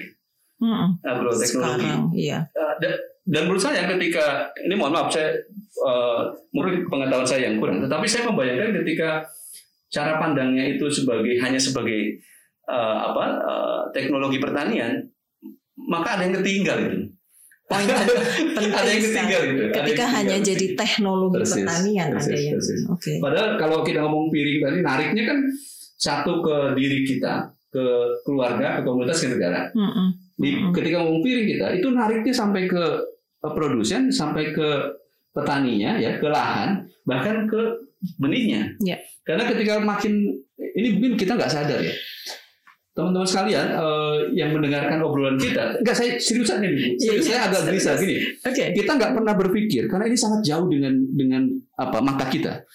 Mm-mm. 0.61 0.99
agroteknologi. 1.01 1.49
Sekarang 1.57 2.01
iya. 2.13 2.45
Uh, 2.53 2.75
dan 3.21 3.45
menurut 3.45 3.61
saya 3.61 3.85
ketika 3.85 4.49
ini 4.65 4.73
mohon 4.73 4.93
maaf 4.97 5.13
saya 5.13 5.37
uh, 5.85 6.25
mungkin 6.49 6.89
pengetahuan 6.89 7.27
saya 7.27 7.49
yang 7.49 7.61
kurang, 7.61 7.81
tetapi 7.85 8.05
saya 8.09 8.25
membayangkan 8.29 8.81
ketika 8.81 9.21
cara 9.91 10.17
pandangnya 10.17 10.65
itu 10.77 10.87
sebagai 10.89 11.37
hanya 11.37 11.59
sebagai 11.61 12.17
uh, 12.65 13.11
apa 13.13 13.25
uh, 13.45 13.81
teknologi 13.93 14.41
pertanian, 14.41 15.05
maka 15.77 16.17
ada 16.17 16.25
yang 16.25 16.41
ketinggal 16.41 16.77
itu. 16.81 16.99
Poin 17.71 17.87
penting 18.57 18.71
ada 18.75 18.89
yang 18.89 19.03
ketinggal 19.05 19.41
gitu. 19.47 19.61
Ada 19.63 19.63
yang 19.63 19.71
Ketika 19.71 19.85
ketinggal. 19.95 20.15
hanya 20.19 20.37
jadi 20.43 20.65
teknologi 20.75 21.35
Persis, 21.39 21.55
pertanian 21.63 22.07
ada 22.11 22.15
persis, 22.19 22.41
yang 22.41 22.55
persis. 22.59 22.79
oke. 22.91 23.11
Padahal 23.23 23.49
kalau 23.55 23.77
kita 23.85 23.99
ngomong 24.03 24.25
piring 24.27 24.57
tadi 24.59 24.77
nariknya 24.83 25.23
kan 25.31 25.37
satu 25.95 26.41
ke 26.43 26.55
diri 26.75 26.99
kita, 27.07 27.47
ke 27.71 27.85
keluarga, 28.27 28.81
ke 28.81 28.81
komunitas, 28.83 29.23
ke 29.23 29.29
negara. 29.31 29.69
Mm-mm. 29.71 30.07
Di, 30.41 30.49
ketika 30.73 30.97
ngomong 31.05 31.21
piring 31.21 31.47
kita, 31.53 31.67
itu 31.77 31.87
nariknya 31.93 32.33
sampai 32.33 32.65
ke 32.65 32.83
eh, 33.45 33.53
produsen, 33.53 34.09
sampai 34.09 34.49
ke 34.49 34.69
petaninya, 35.31 36.01
ya, 36.01 36.17
ke 36.17 36.27
lahan, 36.27 36.89
bahkan 37.05 37.45
ke 37.45 37.61
benihnya. 38.17 38.73
Ya. 38.81 38.97
Karena 39.21 39.45
ketika 39.47 39.77
makin 39.79 40.33
ini 40.57 40.97
mungkin 40.97 41.13
kita 41.13 41.37
nggak 41.37 41.53
sadar 41.53 41.77
ya, 41.77 41.93
teman-teman 42.91 43.27
sekalian 43.29 43.67
eh, 43.71 44.17
yang 44.35 44.49
mendengarkan 44.51 44.99
obrolan 44.99 45.37
kita, 45.39 45.79
nggak 45.79 45.95
saya 45.95 46.17
seriusan 46.19 46.59
ini, 46.59 46.67
Bu. 46.67 46.81
Iya, 46.81 46.89
Serius, 46.97 47.23
iya, 47.23 47.29
saya 47.29 47.39
agak 47.47 47.61
gelisah 47.71 47.93
gini 47.95 48.15
Oke. 48.43 48.63
kita 48.75 48.91
nggak 48.99 49.11
pernah 49.15 49.33
berpikir 49.37 49.83
karena 49.87 50.05
ini 50.11 50.17
sangat 50.19 50.41
jauh 50.43 50.67
dengan 50.67 50.93
dengan 51.15 51.43
apa 51.79 51.97
mata 52.03 52.25
kita 52.27 52.67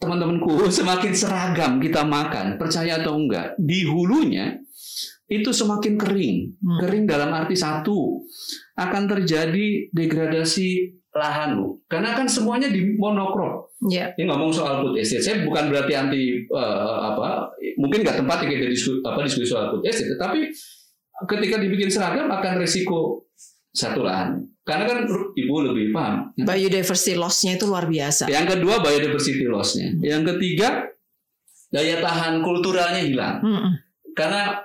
teman-temanku 0.00 0.68
semakin 0.80 1.12
seragam 1.12 1.72
kita 1.80 2.04
makan 2.04 2.56
percaya 2.56 3.00
atau 3.00 3.16
enggak 3.16 3.56
di 3.60 3.84
hulunya 3.84 4.56
itu 5.26 5.50
semakin 5.50 5.94
kering 5.94 6.38
Hmm. 6.56 6.78
kering 6.78 7.04
dalam 7.04 7.30
arti 7.30 7.54
satu 7.54 8.20
akan 8.74 9.02
terjadi 9.06 9.88
degradasi 9.90 10.68
lahan 11.10 11.56
bu 11.56 11.78
karena 11.86 12.12
kan 12.12 12.26
semuanya 12.26 12.66
di 12.66 12.92
monokrop 12.92 13.70
Ya. 13.84 14.10
ini 14.14 14.24
ngomong 14.24 14.48
soal 14.48 14.80
food 14.80 14.96
estate 14.96 15.20
saya 15.20 15.36
bukan 15.42 15.68
berarti 15.68 15.92
anti 15.92 16.22
eh, 16.42 16.80
apa 17.04 17.52
mungkin 17.76 18.00
nggak 18.00 18.18
tempat 18.18 18.42
kita 18.42 18.66
diskusi 18.66 18.98
apa 19.00 19.20
diskusi 19.20 19.46
soal 19.46 19.70
food 19.70 19.84
estate 19.84 20.10
tetapi 20.10 20.40
ketika 21.24 21.56
dibikin 21.56 21.86
seragam 21.86 22.26
akan 22.26 22.58
resiko 22.58 23.28
satu 23.70 24.02
lahan 24.02 24.42
karena 24.62 24.84
kan 24.84 24.98
ibu 25.34 25.54
lebih 25.62 25.88
paham 25.90 26.32
Biodiversity 26.34 27.14
loss-nya 27.14 27.54
itu 27.54 27.64
luar 27.64 27.84
biasa. 27.84 28.26
yang 28.26 28.44
kedua 28.44 28.80
biodiversity 28.80 29.44
loss-nya 29.44 29.92
yang 30.00 30.24
ketiga 30.26 30.88
daya 31.68 31.98
tahan 31.98 32.40
kulturalnya 32.40 33.02
hilang 33.02 33.38
Mm-mm. 33.40 33.72
karena 34.12 34.62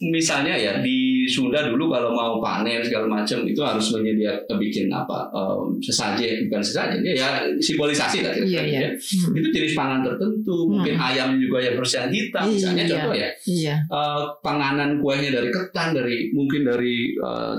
misalnya 0.00 0.56
ya 0.56 0.72
di 0.80 1.28
Sunda 1.28 1.60
dulu 1.62 1.92
kalau 1.92 2.16
mau 2.16 2.40
panen 2.40 2.80
segala 2.80 3.04
macam 3.04 3.44
itu 3.44 3.60
harus 3.60 3.92
menyediakan 3.92 4.56
bikin 4.56 4.88
apa 4.88 5.28
em, 5.28 5.76
sesajen 5.78 6.48
bukan 6.48 6.64
sesajen 6.64 7.04
ya, 7.04 7.12
ya 7.12 7.28
simbolisasi 7.60 8.24
lah 8.24 8.32
Iya, 8.32 8.40
kira-kira 8.40 8.64
iya. 8.64 8.80
ya. 8.80 8.90
Mm. 8.96 9.36
itu 9.36 9.48
jenis 9.52 9.72
pangan 9.76 10.00
tertentu 10.00 10.56
mungkin 10.66 10.96
ayam 10.96 11.36
juga 11.36 11.60
yang 11.60 11.76
bersihan 11.76 12.08
hitam 12.08 12.48
misalnya 12.48 12.82
Iya. 12.82 12.90
contoh 12.96 13.12
ya 13.14 13.28
Iya. 13.44 13.74
eh, 13.84 14.22
panganan 14.40 14.90
kuahnya 14.98 15.30
dari 15.30 15.48
ketan 15.52 15.92
dari 15.92 16.32
mungkin 16.32 16.64
dari 16.64 16.94
eh, 17.12 17.54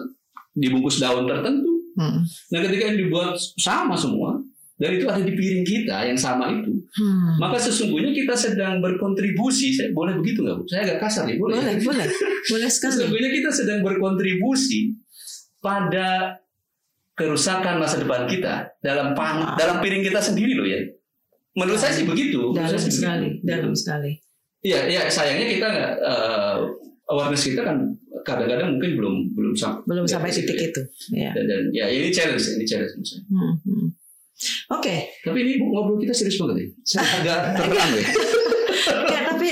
dibungkus 0.51 0.97
daun 0.97 1.29
tertentu 1.29 1.69
Mm. 1.91 2.23
nah 2.23 2.59
ketika 2.63 2.83
yang 2.87 2.97
dibuat 2.97 3.35
sama 3.59 3.93
semua 3.93 4.40
dan 4.81 4.89
itu 4.91 5.05
ada 5.05 5.21
di 5.21 5.31
piring 5.31 5.61
kita 5.63 5.97
yang 6.03 6.17
sama 6.17 6.49
itu 6.51 6.73
Hmm. 6.91 7.37
maka 7.37 7.55
sesungguhnya 7.55 8.11
kita 8.11 8.33
sedang 8.35 8.81
berkontribusi 8.81 9.71
saya 9.71 9.89
boleh 9.91 10.11
begitu 10.13 10.41
nggak 10.41 10.57
bu 10.57 10.63
saya 10.65 10.81
agak 10.83 10.99
kasar 10.99 11.23
nih 11.23 11.37
boleh 11.37 11.55
Boleh, 11.55 11.75
boleh, 11.79 12.07
boleh 12.43 12.67
sekali. 12.67 12.91
sesungguhnya 12.97 13.29
kita 13.31 13.49
sedang 13.49 13.79
berkontribusi 13.79 14.97
pada 15.57 16.35
kerusakan 17.13 17.77
masa 17.77 17.95
depan 17.97 18.25
kita 18.25 18.75
dalam 18.79 19.13
pan, 19.13 19.39
Ah. 19.39 19.55
dalam 19.55 19.77
piring 19.77 20.01
kita 20.01 20.19
sendiri 20.19 20.51
loh 20.51 20.65
ya 20.65 20.81
menurut 21.53 21.77
saya 21.77 21.93
sih 21.93 22.03
begitu 22.03 22.51
Dalam 22.51 22.71
saya 22.71 22.81
sekali, 22.81 23.27
begitu. 23.35 23.45
dalam 23.45 23.73
sekali. 23.73 24.11
Iya, 24.61 24.79
iya 24.87 25.01
sayangnya 25.05 25.47
kita 25.49 25.67
nggak 25.67 25.91
eh, 25.97 26.57
awareness 27.07 27.43
kita 27.45 27.61
kan 27.61 27.77
kadang-kadang 28.21 28.75
mungkin 28.75 28.91
belum 28.95 29.15
belum 29.31 29.53
sampai 29.53 29.83
Belum 29.85 30.05
ya, 30.05 30.11
sampai 30.11 30.29
situ 30.29 30.45
titik 30.45 30.57
ya. 30.57 30.67
itu. 30.67 30.81
Ya. 31.13 31.31
Dan, 31.33 31.43
dan 31.45 31.61
ya 31.71 31.85
ini 31.87 32.07
challenge, 32.09 32.45
ini 32.51 32.63
challenge 32.63 32.93
menurut 32.93 33.09
saya. 33.09 33.21
Hmm, 33.27 33.53
Oke, 34.69 34.95
Tapi 35.19 35.37
ini 35.39 35.53
ngobrol 35.59 35.97
kita 35.97 36.11
serius 36.11 36.37
banget 36.37 36.55
ya. 36.57 36.67
Saya 36.83 37.07
agak 37.19 37.39
terang 37.55 37.91
ya. 37.97 38.05
ya 39.07 39.19
tapi 39.27 39.49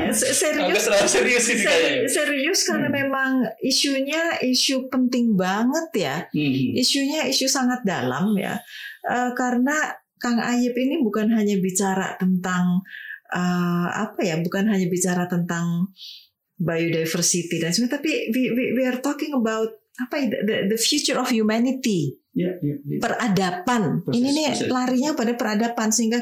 eh, 0.00 0.10
se- 0.10 0.32
Agak 0.52 0.80
serius 0.80 1.10
serius 1.10 1.44
ini 1.48 1.62
kayaknya. 1.62 1.90
Seri- 2.04 2.08
serius 2.08 2.60
karena 2.64 2.88
Hmm. 2.88 2.96
memang 2.96 3.30
isunya 3.60 4.22
isu 4.40 4.88
penting 4.88 5.34
banget 5.34 5.88
ya. 5.94 6.16
Hmm. 6.28 6.74
Isunya 6.74 7.26
isu 7.26 7.46
sangat 7.46 7.82
dalam 7.82 8.34
ya. 8.34 8.58
Eh, 9.02 9.30
karena 9.32 9.76
Kang 10.16 10.40
Ayib 10.40 10.72
ini 10.72 10.98
bukan 10.98 11.28
hanya 11.30 11.58
bicara 11.58 12.16
tentang 12.16 12.80
eh, 13.28 13.88
apa 13.90 14.20
ya, 14.20 14.38
bukan 14.38 14.66
hanya 14.66 14.86
bicara 14.86 15.26
tentang 15.26 15.90
biodiversity 16.54 17.58
dan 17.58 17.70
sebagainya, 17.70 17.98
tapi 17.98 18.10
we, 18.30 18.42
we, 18.54 18.64
we 18.72 18.82
are 18.84 18.98
talking 18.98 19.34
about 19.34 19.74
apa 19.94 20.14
ya, 20.18 20.26
the, 20.42 20.56
the 20.68 20.78
future 20.78 21.14
of 21.16 21.30
humanity, 21.30 22.18
Ya, 22.34 22.50
ya, 22.58 22.74
ya. 22.82 22.98
peradaban. 22.98 24.02
Persis, 24.02 24.18
ini 24.18 24.28
nih 24.32 24.46
persis. 24.50 24.66
larinya 24.66 25.10
pada 25.14 25.32
peradaban 25.34 25.88
sehingga 25.88 26.18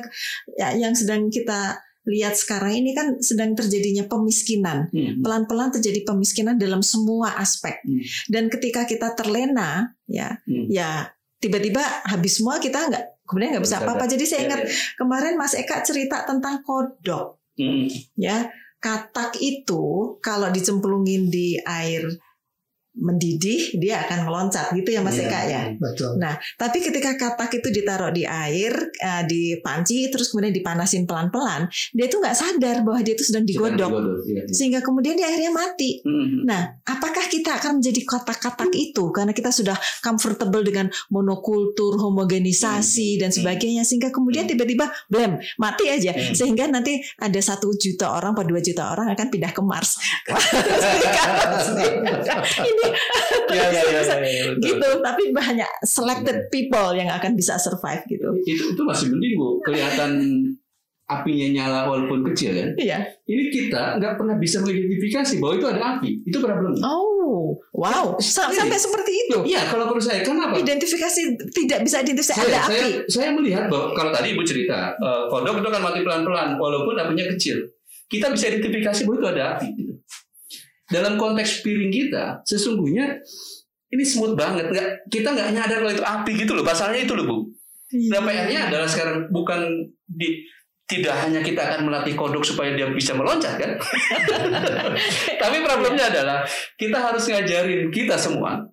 ya, 0.53 0.77
yang 0.77 0.93
sedang 0.93 1.33
kita 1.33 1.81
lihat 2.03 2.35
sekarang 2.35 2.77
ini 2.77 2.93
kan 2.93 3.17
sedang 3.23 3.55
terjadinya 3.55 4.05
pemiskinan 4.05 4.91
Hmm. 4.91 5.23
pelan-pelan 5.23 5.71
terjadi 5.71 6.03
pemiskinan 6.03 6.59
dalam 6.59 6.83
semua 6.83 7.39
aspek. 7.39 7.81
Hmm. 7.81 8.03
Dan 8.29 8.51
ketika 8.51 8.85
kita 8.85 9.15
terlena, 9.15 9.95
ya, 10.05 10.37
Hmm. 10.45 10.67
ya 10.69 11.09
tiba-tiba 11.39 11.81
habis 12.05 12.39
semua 12.39 12.59
kita 12.59 12.91
nggak 12.91 13.05
kemudian 13.25 13.57
nggak 13.57 13.65
bisa 13.65 13.81
apa-apa. 13.81 14.05
Jadi 14.05 14.25
saya 14.29 14.41
Ya, 14.41 14.47
ingat 14.47 14.61
ya. 14.63 14.69
kemarin 14.99 15.35
Mas 15.39 15.55
Eka 15.55 15.81
cerita 15.81 16.29
tentang 16.29 16.61
kodok, 16.61 17.41
Hmm. 17.57 17.89
ya. 18.15 18.53
Katak 18.77 19.39
itu 19.39 19.81
kalau 20.19 20.51
dicemplungin 20.51 21.31
di 21.31 21.55
air 21.57 22.03
mendidih 22.93 23.81
dia 23.81 24.05
akan 24.05 24.29
meloncat 24.29 24.73
gitu 24.77 24.93
ya 24.93 25.01
Mas 25.01 25.17
Iya. 25.17 25.29
Eka 25.29 25.41
ya. 25.49 25.63
Betul. 25.81 26.13
Tapi 26.59 26.79
ketika 26.83 27.11
katak 27.17 27.51
itu 27.57 27.69
ditaruh 27.71 28.11
di 28.11 28.25
air, 28.25 28.73
eh, 28.93 29.23
di 29.25 29.57
panci, 29.61 30.11
terus 30.13 30.29
kemudian 30.29 30.53
dipanasin 30.53 31.09
pelan-pelan, 31.09 31.69
dia 31.93 32.07
tuh 32.07 32.21
nggak 32.21 32.37
sadar 32.37 32.77
bahwa 32.85 33.01
dia 33.01 33.15
itu 33.15 33.25
sedang 33.25 33.43
Sedang 33.43 33.75
digodok, 33.75 33.91
digodok, 33.91 34.19
ya, 34.29 34.43
ya. 34.45 34.53
sehingga 34.53 34.81
kemudian 34.83 35.15
dia 35.17 35.27
akhirnya 35.27 35.51
mati. 35.51 35.99
Hmm. 36.05 36.45
Nah, 36.45 36.63
apakah 36.85 37.25
kita 37.27 37.57
akan 37.57 37.81
menjadi 37.81 38.01
kotak-katak 38.05 38.71
itu 38.75 39.05
karena 39.09 39.33
kita 39.33 39.49
sudah 39.49 39.75
comfortable 39.99 40.61
dengan 40.61 40.87
monokultur, 41.09 41.97
homogenisasi 41.97 43.17
Hmm. 43.17 43.21
dan 43.25 43.31
sebagainya 43.33 43.83
sehingga 43.83 44.11
kemudian 44.11 44.45
tiba-tiba 44.45 44.91
blem 45.09 45.39
mati 45.57 45.89
aja 45.89 46.13
Hmm. 46.13 46.35
sehingga 46.35 46.69
nanti 46.69 47.01
ada 47.17 47.41
satu 47.41 47.73
juta 47.73 48.13
orang 48.13 48.37
atau 48.37 48.45
dua 48.45 48.61
juta 48.61 48.91
orang 48.91 49.11
akan 49.11 49.27
pindah 49.31 49.51
ke 49.51 49.63
Mars. 49.65 49.97
ini 52.63 52.82
ini 52.83 52.99
Ya, 53.53 53.69
ya, 53.69 53.83
ya, 53.85 54.01
ya, 54.03 54.17
ya, 54.17 54.45
betul. 54.49 54.65
gitu 54.67 54.89
tapi 55.01 55.23
banyak 55.31 55.71
selected 55.83 56.49
people 56.49 56.91
yang 56.93 57.09
akan 57.09 57.33
bisa 57.33 57.57
survive 57.57 58.01
gitu 58.07 58.33
Itu 58.43 58.65
itu 58.71 58.83
masih 58.83 59.09
mending 59.09 59.35
bu, 59.35 59.61
kelihatan 59.61 60.11
apinya 61.05 61.47
nyala 61.53 61.81
walaupun 61.87 62.25
kecil 62.27 62.53
kan. 62.55 62.69
iya 62.75 62.99
Ini 63.23 63.43
kita 63.49 63.99
nggak 63.99 64.17
pernah 64.17 64.35
bisa 64.35 64.59
mengidentifikasi 64.59 65.37
bahwa 65.37 65.55
itu 65.55 65.67
ada 65.69 65.83
api. 65.93 66.11
Itu 66.25 66.39
problem. 66.39 66.73
oh 66.81 67.53
wow 67.75 68.17
Sa- 68.19 68.49
Iya. 68.49 68.65
sampai 68.65 68.79
seperti 68.79 69.13
itu 69.19 69.39
Iya, 69.47 69.69
kalau 69.69 69.85
menurut 69.87 70.01
saya, 70.01 70.21
kenapa? 70.23 70.57
identifikasi 70.57 71.21
tidak 71.51 71.79
bisa 71.83 72.01
identifikasi 72.01 72.33
saya, 72.35 72.49
ada 72.51 72.61
saya, 72.65 72.81
api 72.81 72.91
saya 73.07 73.29
melihat 73.31 73.69
bahwa 73.69 73.93
kalau 73.93 74.09
tadi 74.11 74.33
ibu 74.33 74.41
cerita 74.43 74.95
eh, 74.95 75.23
kodok 75.29 75.61
itu 75.61 75.69
kan 75.69 75.81
mati 75.83 76.01
pelan-pelan 76.01 76.57
walaupun 76.57 76.95
apinya 76.97 77.29
kecil 77.29 77.61
kita 78.09 78.29
bisa 78.29 78.45
identifikasi 78.47 79.01
bahwa 79.03 79.17
itu 79.19 79.29
ada 79.31 79.43
api. 79.53 79.69
Dalam 80.93 81.17
konteks 81.17 81.65
piring 81.65 81.89
kita 81.89 82.45
sesungguhnya 82.45 83.19
ini 83.93 84.05
smooth 84.05 84.37
banget. 84.37 84.69
Nggak 84.73 84.89
kita 85.09 85.29
nggak 85.33 85.49
nyadar 85.53 85.79
kalau 85.81 85.93
itu 85.93 86.05
api 86.05 86.33
gitu 86.37 86.53
loh 86.53 86.65
pasalnya 86.65 87.01
itu 87.05 87.13
loh 87.17 87.25
bu. 87.25 87.39
Iya. 87.93 88.09
nah 88.09 88.21
PR-nya 88.25 88.61
adalah 88.73 88.89
sekarang 88.89 89.29
bukan 89.29 89.69
di 90.09 90.49
tidak 90.89 91.13
hanya 91.25 91.45
kita 91.45 91.61
akan 91.61 91.89
melatih 91.89 92.17
kodok 92.17 92.45
supaya 92.45 92.73
dia 92.73 92.89
bisa 92.89 93.13
meloncat 93.17 93.57
kan? 93.57 93.77
Tapi 95.43 95.57
problemnya 95.65 96.09
adalah 96.09 96.45
kita 96.77 97.01
harus 97.01 97.25
ngajarin 97.29 97.89
kita 97.93 98.17
semua 98.17 98.65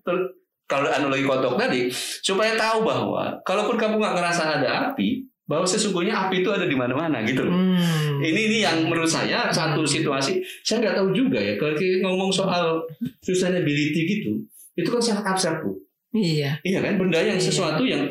kalau 0.69 0.89
analogi 0.91 1.23
kodok 1.23 1.55
tadi 1.55 1.87
supaya 2.23 2.53
tahu 2.59 2.83
bahwa 2.83 3.39
kalaupun 3.41 3.75
kamu 3.79 3.97
nggak 3.99 4.15
ngerasa 4.19 4.43
ada 4.59 4.69
api 4.91 5.28
bahwa 5.49 5.65
sesungguhnya 5.65 6.13
api 6.13 6.45
itu 6.45 6.49
ada 6.53 6.63
di 6.63 6.77
mana-mana 6.77 7.25
gitu 7.25 7.41
loh. 7.41 7.57
Hmm. 7.57 8.21
Ini 8.21 8.41
ini 8.45 8.57
yang 8.61 8.85
menurut 8.85 9.09
saya 9.09 9.49
satu 9.49 9.81
situasi 9.81 10.37
saya 10.61 10.77
nggak 10.79 10.95
tahu 10.95 11.09
juga 11.09 11.41
ya 11.41 11.57
kalau 11.57 11.73
kita 11.73 12.05
ngomong 12.05 12.29
soal 12.29 12.85
sustainability 13.19 14.01
gitu 14.05 14.31
itu 14.75 14.87
kan 14.87 15.01
sangat 15.01 15.25
abstrak 15.27 15.59
bu. 15.59 15.75
iya 16.11 16.57
Iya 16.61 16.79
kan 16.79 16.97
benda 16.97 17.19
yang 17.19 17.37
Iya. 17.37 17.45
sesuatu 17.45 17.83
yang 17.83 18.07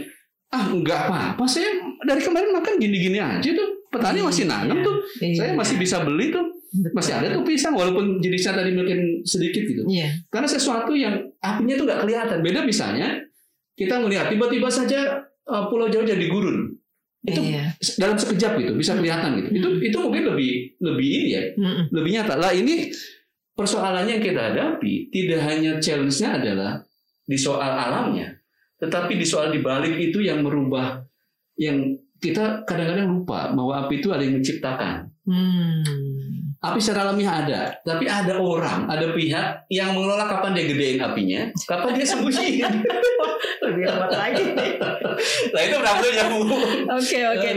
ah 0.49 0.66
nggak 0.66 1.01
apa-apa 1.07 1.45
saya 1.45 1.68
dari 2.03 2.20
kemarin 2.20 2.51
makan 2.51 2.74
gini-gini 2.76 3.18
aja 3.18 3.51
tuh 3.51 3.68
petani 3.89 4.20
masih 4.20 4.45
nanam 4.47 4.78
Iya. 4.78 4.86
tuh 4.86 4.97
Iya. 5.20 5.34
saya 5.34 5.51
masih 5.55 5.76
bisa 5.76 5.97
beli 6.03 6.30
tuh 6.30 6.45
Betul. 6.68 6.93
masih 6.95 7.12
ada 7.14 7.26
tuh 7.32 7.43
pisang 7.43 7.72
walaupun 7.72 8.18
jenisnya 8.18 8.53
tadi 8.55 8.70
mungkin 8.70 9.24
sedikit 9.24 9.62
gitu 9.62 9.82
iya 9.89 10.12
karena 10.28 10.47
sesuatu 10.47 10.93
yang 10.93 11.14
apinya 11.39 11.74
tuh 11.74 11.84
nggak 11.84 12.01
kelihatan 12.03 12.39
beda 12.41 12.61
misalnya 12.62 13.09
kita 13.74 13.99
melihat 13.99 14.28
tiba-tiba 14.28 14.68
saja 14.68 15.01
uh, 15.45 15.64
pulau 15.66 15.89
jauh 15.89 16.05
jadi 16.05 16.26
gurun 16.28 16.77
itu 17.20 17.40
iya 17.42 17.74
dalam 17.98 18.14
sekejap 18.14 18.52
gitu 18.56 18.72
bisa 18.74 18.94
kelihatan 18.94 19.30
gitu 19.36 19.48
itu 19.52 19.68
Hmm. 19.68 19.82
itu 19.82 19.96
mungkin 19.98 20.22
lebih 20.30 20.50
lebih 20.78 21.08
ini 21.08 21.28
ya 21.28 21.42
Mm-mm. 21.54 21.84
lebih 21.90 22.10
nyata 22.14 22.34
lah 22.36 22.52
ini 22.52 22.88
persoalannya 23.52 24.12
yang 24.16 24.24
kita 24.24 24.42
hadapi 24.52 25.10
tidak 25.10 25.40
hanya 25.42 25.72
challenge-nya 25.78 26.38
adalah 26.38 26.72
di 27.24 27.34
soal 27.34 27.66
alamnya 27.68 28.38
tetapi 28.78 29.18
di 29.18 29.26
soal 29.26 29.50
dibalik 29.50 29.98
itu 29.98 30.22
yang 30.22 30.40
merubah 30.40 31.02
yang 31.58 31.90
kita 32.18 32.62
kadang-kadang 32.62 33.10
lupa 33.12 33.50
bahwa 33.50 33.84
api 33.84 33.98
itu 33.98 34.08
ada 34.10 34.22
yang 34.22 34.38
menciptakan 34.38 35.10
Hmm. 35.28 35.84
Api 36.59 36.78
secara 36.82 37.06
alamiah 37.06 37.34
ada, 37.46 37.61
tapi 37.86 38.11
ada 38.11 38.34
orang, 38.38 38.90
ada 38.90 39.14
pihak 39.14 39.46
yang 39.70 39.94
mengelola 39.94 40.26
kapan 40.26 40.59
dia 40.59 40.64
gedein 40.66 40.98
apinya, 40.98 41.40
kapan 41.66 41.92
dia 41.94 42.06
sembunyiin. 42.06 42.74
lebih 43.68 43.84
hebat 43.84 44.11
lagi 44.11 44.44
nah 45.50 45.61
itu 45.66 45.76
problemnya 45.78 46.24
bu. 46.30 46.38
oke 46.94 47.18
oke. 47.34 47.48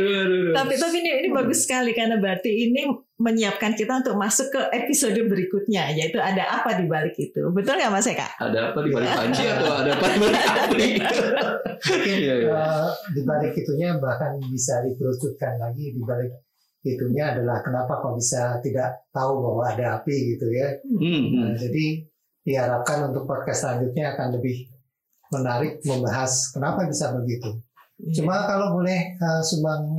Tapi 0.51 0.73
tapi 0.77 0.97
ini, 0.97 1.09
ini 1.23 1.29
bagus 1.29 1.65
sekali 1.65 1.93
karena 1.93 2.17
berarti 2.17 2.49
ini 2.49 2.89
menyiapkan 3.21 3.77
kita 3.77 4.01
untuk 4.01 4.17
masuk 4.17 4.49
ke 4.49 4.61
episode 4.73 5.17
berikutnya 5.29 5.93
yaitu 5.93 6.17
ada 6.17 6.61
apa 6.61 6.73
di 6.77 6.89
balik 6.89 7.13
itu. 7.21 7.53
Betul 7.53 7.77
nggak 7.77 7.93
Mas 7.93 8.09
Eka? 8.09 8.27
Ada 8.41 8.73
apa 8.73 8.79
di 8.81 8.89
balik 8.89 9.09
panci 9.13 9.43
atau 9.45 9.69
ada 9.77 9.91
apa 9.93 10.05
di 10.09 10.17
balik 10.17 10.41
api? 10.65 10.87
Mungkin 11.81 12.17
Iya, 12.21 12.35
iya. 12.45 12.49
eh, 12.49 12.89
di 13.13 13.21
balik 13.25 13.53
itunya 13.53 13.89
bahkan 14.01 14.41
bisa 14.49 14.81
dikerucutkan 14.85 15.61
lagi 15.61 15.93
di 15.93 16.01
balik 16.01 16.33
itunya 16.81 17.37
adalah 17.37 17.61
kenapa 17.61 18.01
kok 18.01 18.17
bisa 18.17 18.57
tidak 18.65 19.05
tahu 19.13 19.37
bahwa 19.37 19.63
ada 19.69 20.01
api 20.01 20.35
gitu 20.35 20.49
ya. 20.49 20.67
Hmm, 20.81 21.01
hmm. 21.01 21.31
Nah, 21.37 21.53
jadi 21.57 21.85
diharapkan 22.41 23.13
untuk 23.13 23.29
podcast 23.29 23.65
selanjutnya 23.65 24.17
akan 24.17 24.27
lebih 24.41 24.65
menarik 25.29 25.79
membahas 25.85 26.49
kenapa 26.49 26.89
bisa 26.89 27.13
begitu. 27.13 27.61
Cuma 28.17 28.49
kalau 28.49 28.81
boleh 28.81 29.13
eh, 29.13 29.41
sumbang 29.45 29.93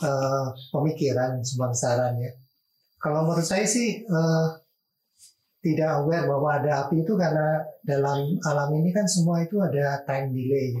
eh, 0.00 0.46
pemikiran, 0.72 1.44
sumbang 1.44 1.76
saran 1.76 2.16
ya. 2.16 2.32
Kalau 2.96 3.28
menurut 3.28 3.44
saya 3.44 3.68
sih 3.68 4.00
eh, 4.00 4.46
tidak 5.64 6.00
aware 6.00 6.28
bahwa 6.28 6.60
ada 6.60 6.88
api 6.88 7.04
itu 7.04 7.12
karena 7.16 7.60
dalam 7.84 8.36
alam 8.44 8.68
ini 8.76 8.92
kan 8.92 9.04
semua 9.08 9.44
itu 9.44 9.60
ada 9.60 10.00
time 10.08 10.32
delay. 10.32 10.76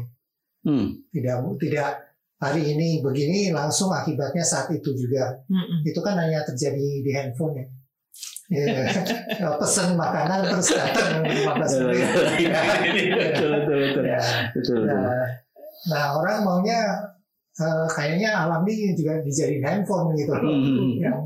Hmm. 0.64 0.96
Tidak 1.12 1.36
tidak 1.60 2.03
hari 2.42 2.62
ini 2.74 3.00
begini 3.00 3.54
langsung 3.54 3.94
akibatnya 3.94 4.42
saat 4.42 4.70
itu 4.74 4.90
juga. 4.94 5.34
Mm-mm. 5.48 5.86
Itu 5.86 6.00
kan 6.02 6.18
hanya 6.18 6.42
terjadi 6.42 7.02
di 7.02 7.10
handphone 7.14 7.54
ya. 7.58 7.66
Ya, 8.52 9.56
pesan 9.56 9.96
makanan 9.96 10.52
terus 10.52 10.76
datang 10.76 11.24
15 11.24 11.80
menit. 11.80 12.08
Betul, 13.16 13.50
betul, 13.64 13.76
betul. 13.80 14.04
Ya. 14.04 14.20
Betul, 14.52 14.76
betul. 14.84 15.00
Nah, 15.00 15.26
nah 15.88 16.04
orang 16.20 16.44
maunya 16.44 16.80
eh, 17.56 17.86
kayaknya 17.88 18.44
alam 18.44 18.60
ini 18.68 18.92
juga 18.92 19.24
dijadiin 19.24 19.64
handphone 19.64 20.12
gitu 20.12 20.36
loh. 20.36 20.52
Hmm. 20.52 21.00
Yang 21.00 21.20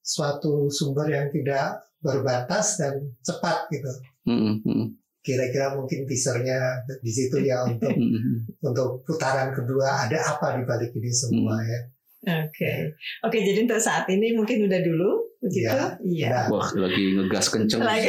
suatu 0.00 0.72
sumber 0.72 1.12
yang 1.12 1.28
tidak 1.28 1.84
berbatas 2.00 2.80
dan 2.80 2.98
cepat 3.20 3.68
gitu. 3.70 3.92
Hmm, 4.26 4.58
hmm, 4.64 4.86
Kira-kira 5.22 5.78
mungkin 5.78 6.04
teasernya 6.04 6.82
di 6.98 7.12
situ 7.14 7.38
ya 7.40 7.62
untuk 7.62 7.88
hmm. 7.96 8.58
untuk 8.58 9.06
putaran 9.06 9.54
kedua 9.54 10.06
ada 10.06 10.18
apa 10.36 10.58
di 10.58 10.66
balik 10.66 10.90
ini 10.98 11.10
semua 11.14 11.62
ya. 11.62 11.80
Oke, 12.22 12.94
oke. 13.26 13.38
Jadi 13.38 13.66
untuk 13.66 13.82
saat 13.82 14.06
ini 14.10 14.34
mungkin 14.34 14.66
udah 14.70 14.80
dulu 14.82 15.31
begitu. 15.42 15.66
Iya. 15.66 15.98
Iya. 16.00 16.28
Nah, 16.30 16.46
Wah, 16.48 16.68
lagi 16.78 17.02
ngegas 17.12 17.46
kenceng. 17.48 17.82
Lagi. 17.82 18.06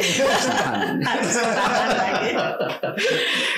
Harus 1.08 1.34
lagi. 1.34 2.30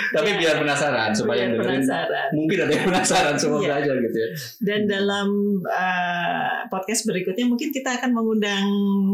Tapi 0.08 0.28
biar 0.34 0.56
penasaran 0.56 1.12
supaya 1.12 1.36
Biar 1.36 1.44
yang 1.44 1.52
dengerin 1.54 1.80
penasaran. 1.82 2.28
mungkin 2.32 2.58
ada 2.58 2.72
yang 2.72 2.86
penasaran 2.86 3.34
semua 3.36 3.58
Iya. 3.58 3.68
belajar 3.68 3.94
gitu 4.00 4.16
ya. 4.16 4.28
Dan 4.62 4.80
dalam 4.86 5.28
uh, 5.62 6.58
podcast 6.66 7.04
berikutnya 7.04 7.44
mungkin 7.44 7.68
kita 7.68 7.90
akan 7.94 8.10
mengundang 8.12 8.64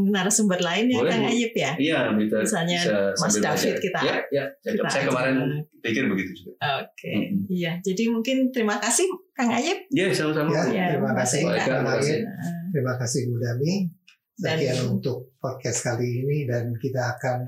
narasumber 0.08 0.58
lain 0.58 0.86
ya 0.88 0.98
Boleh, 1.00 1.10
Kang. 1.12 1.26
Ayub 1.26 1.52
ya. 1.52 1.72
Iya, 1.74 1.98
bisa. 2.14 2.36
Misalnya 2.40 2.78
bisa 2.78 3.18
Mas 3.18 3.34
David 3.34 3.42
belajar. 3.42 3.82
kita. 3.82 4.00
Ya, 4.00 4.14
ya. 4.30 4.44
cakep. 4.62 4.74
Kita 4.78 4.88
Saya 4.88 5.04
kemarin 5.08 5.34
ajak. 5.34 5.82
pikir 5.82 6.02
begitu 6.06 6.30
juga. 6.36 6.52
Oke, 6.78 7.10
Mm-mm. 7.10 7.50
iya. 7.50 7.72
Jadi 7.80 8.02
mungkin 8.08 8.36
terima 8.48 8.78
kasih 8.78 9.04
Kang 9.32 9.50
Ayub. 9.50 9.78
Iya, 9.90 10.06
sama-sama. 10.12 10.50
Ya, 10.52 10.62
Ya, 10.70 10.84
terima 10.94 11.12
kasih. 11.12 11.40
Kang 11.58 11.82
Ayub. 11.84 12.20
Nah, 12.22 12.62
Terima 12.72 12.94
kasih 12.96 13.28
Bu 13.28 13.36
Dami. 13.36 13.72
Dan- 13.84 14.00
Sekian 14.42 14.78
untuk 14.98 15.38
podcast 15.38 15.78
kali 15.86 16.26
ini 16.26 16.50
dan 16.50 16.74
kita 16.74 17.14
akan 17.14 17.46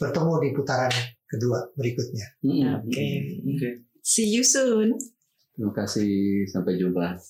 bertemu 0.00 0.32
di 0.40 0.48
putaran 0.56 0.94
kedua 1.28 1.58
berikutnya. 1.76 2.26
Mm-mm. 2.40 2.88
Oke. 2.88 3.06
Oke. 3.52 3.68
See 4.00 4.32
you 4.32 4.40
soon. 4.40 4.96
Terima 5.52 5.72
kasih. 5.76 6.48
Sampai 6.48 6.80
jumpa. 6.80 7.20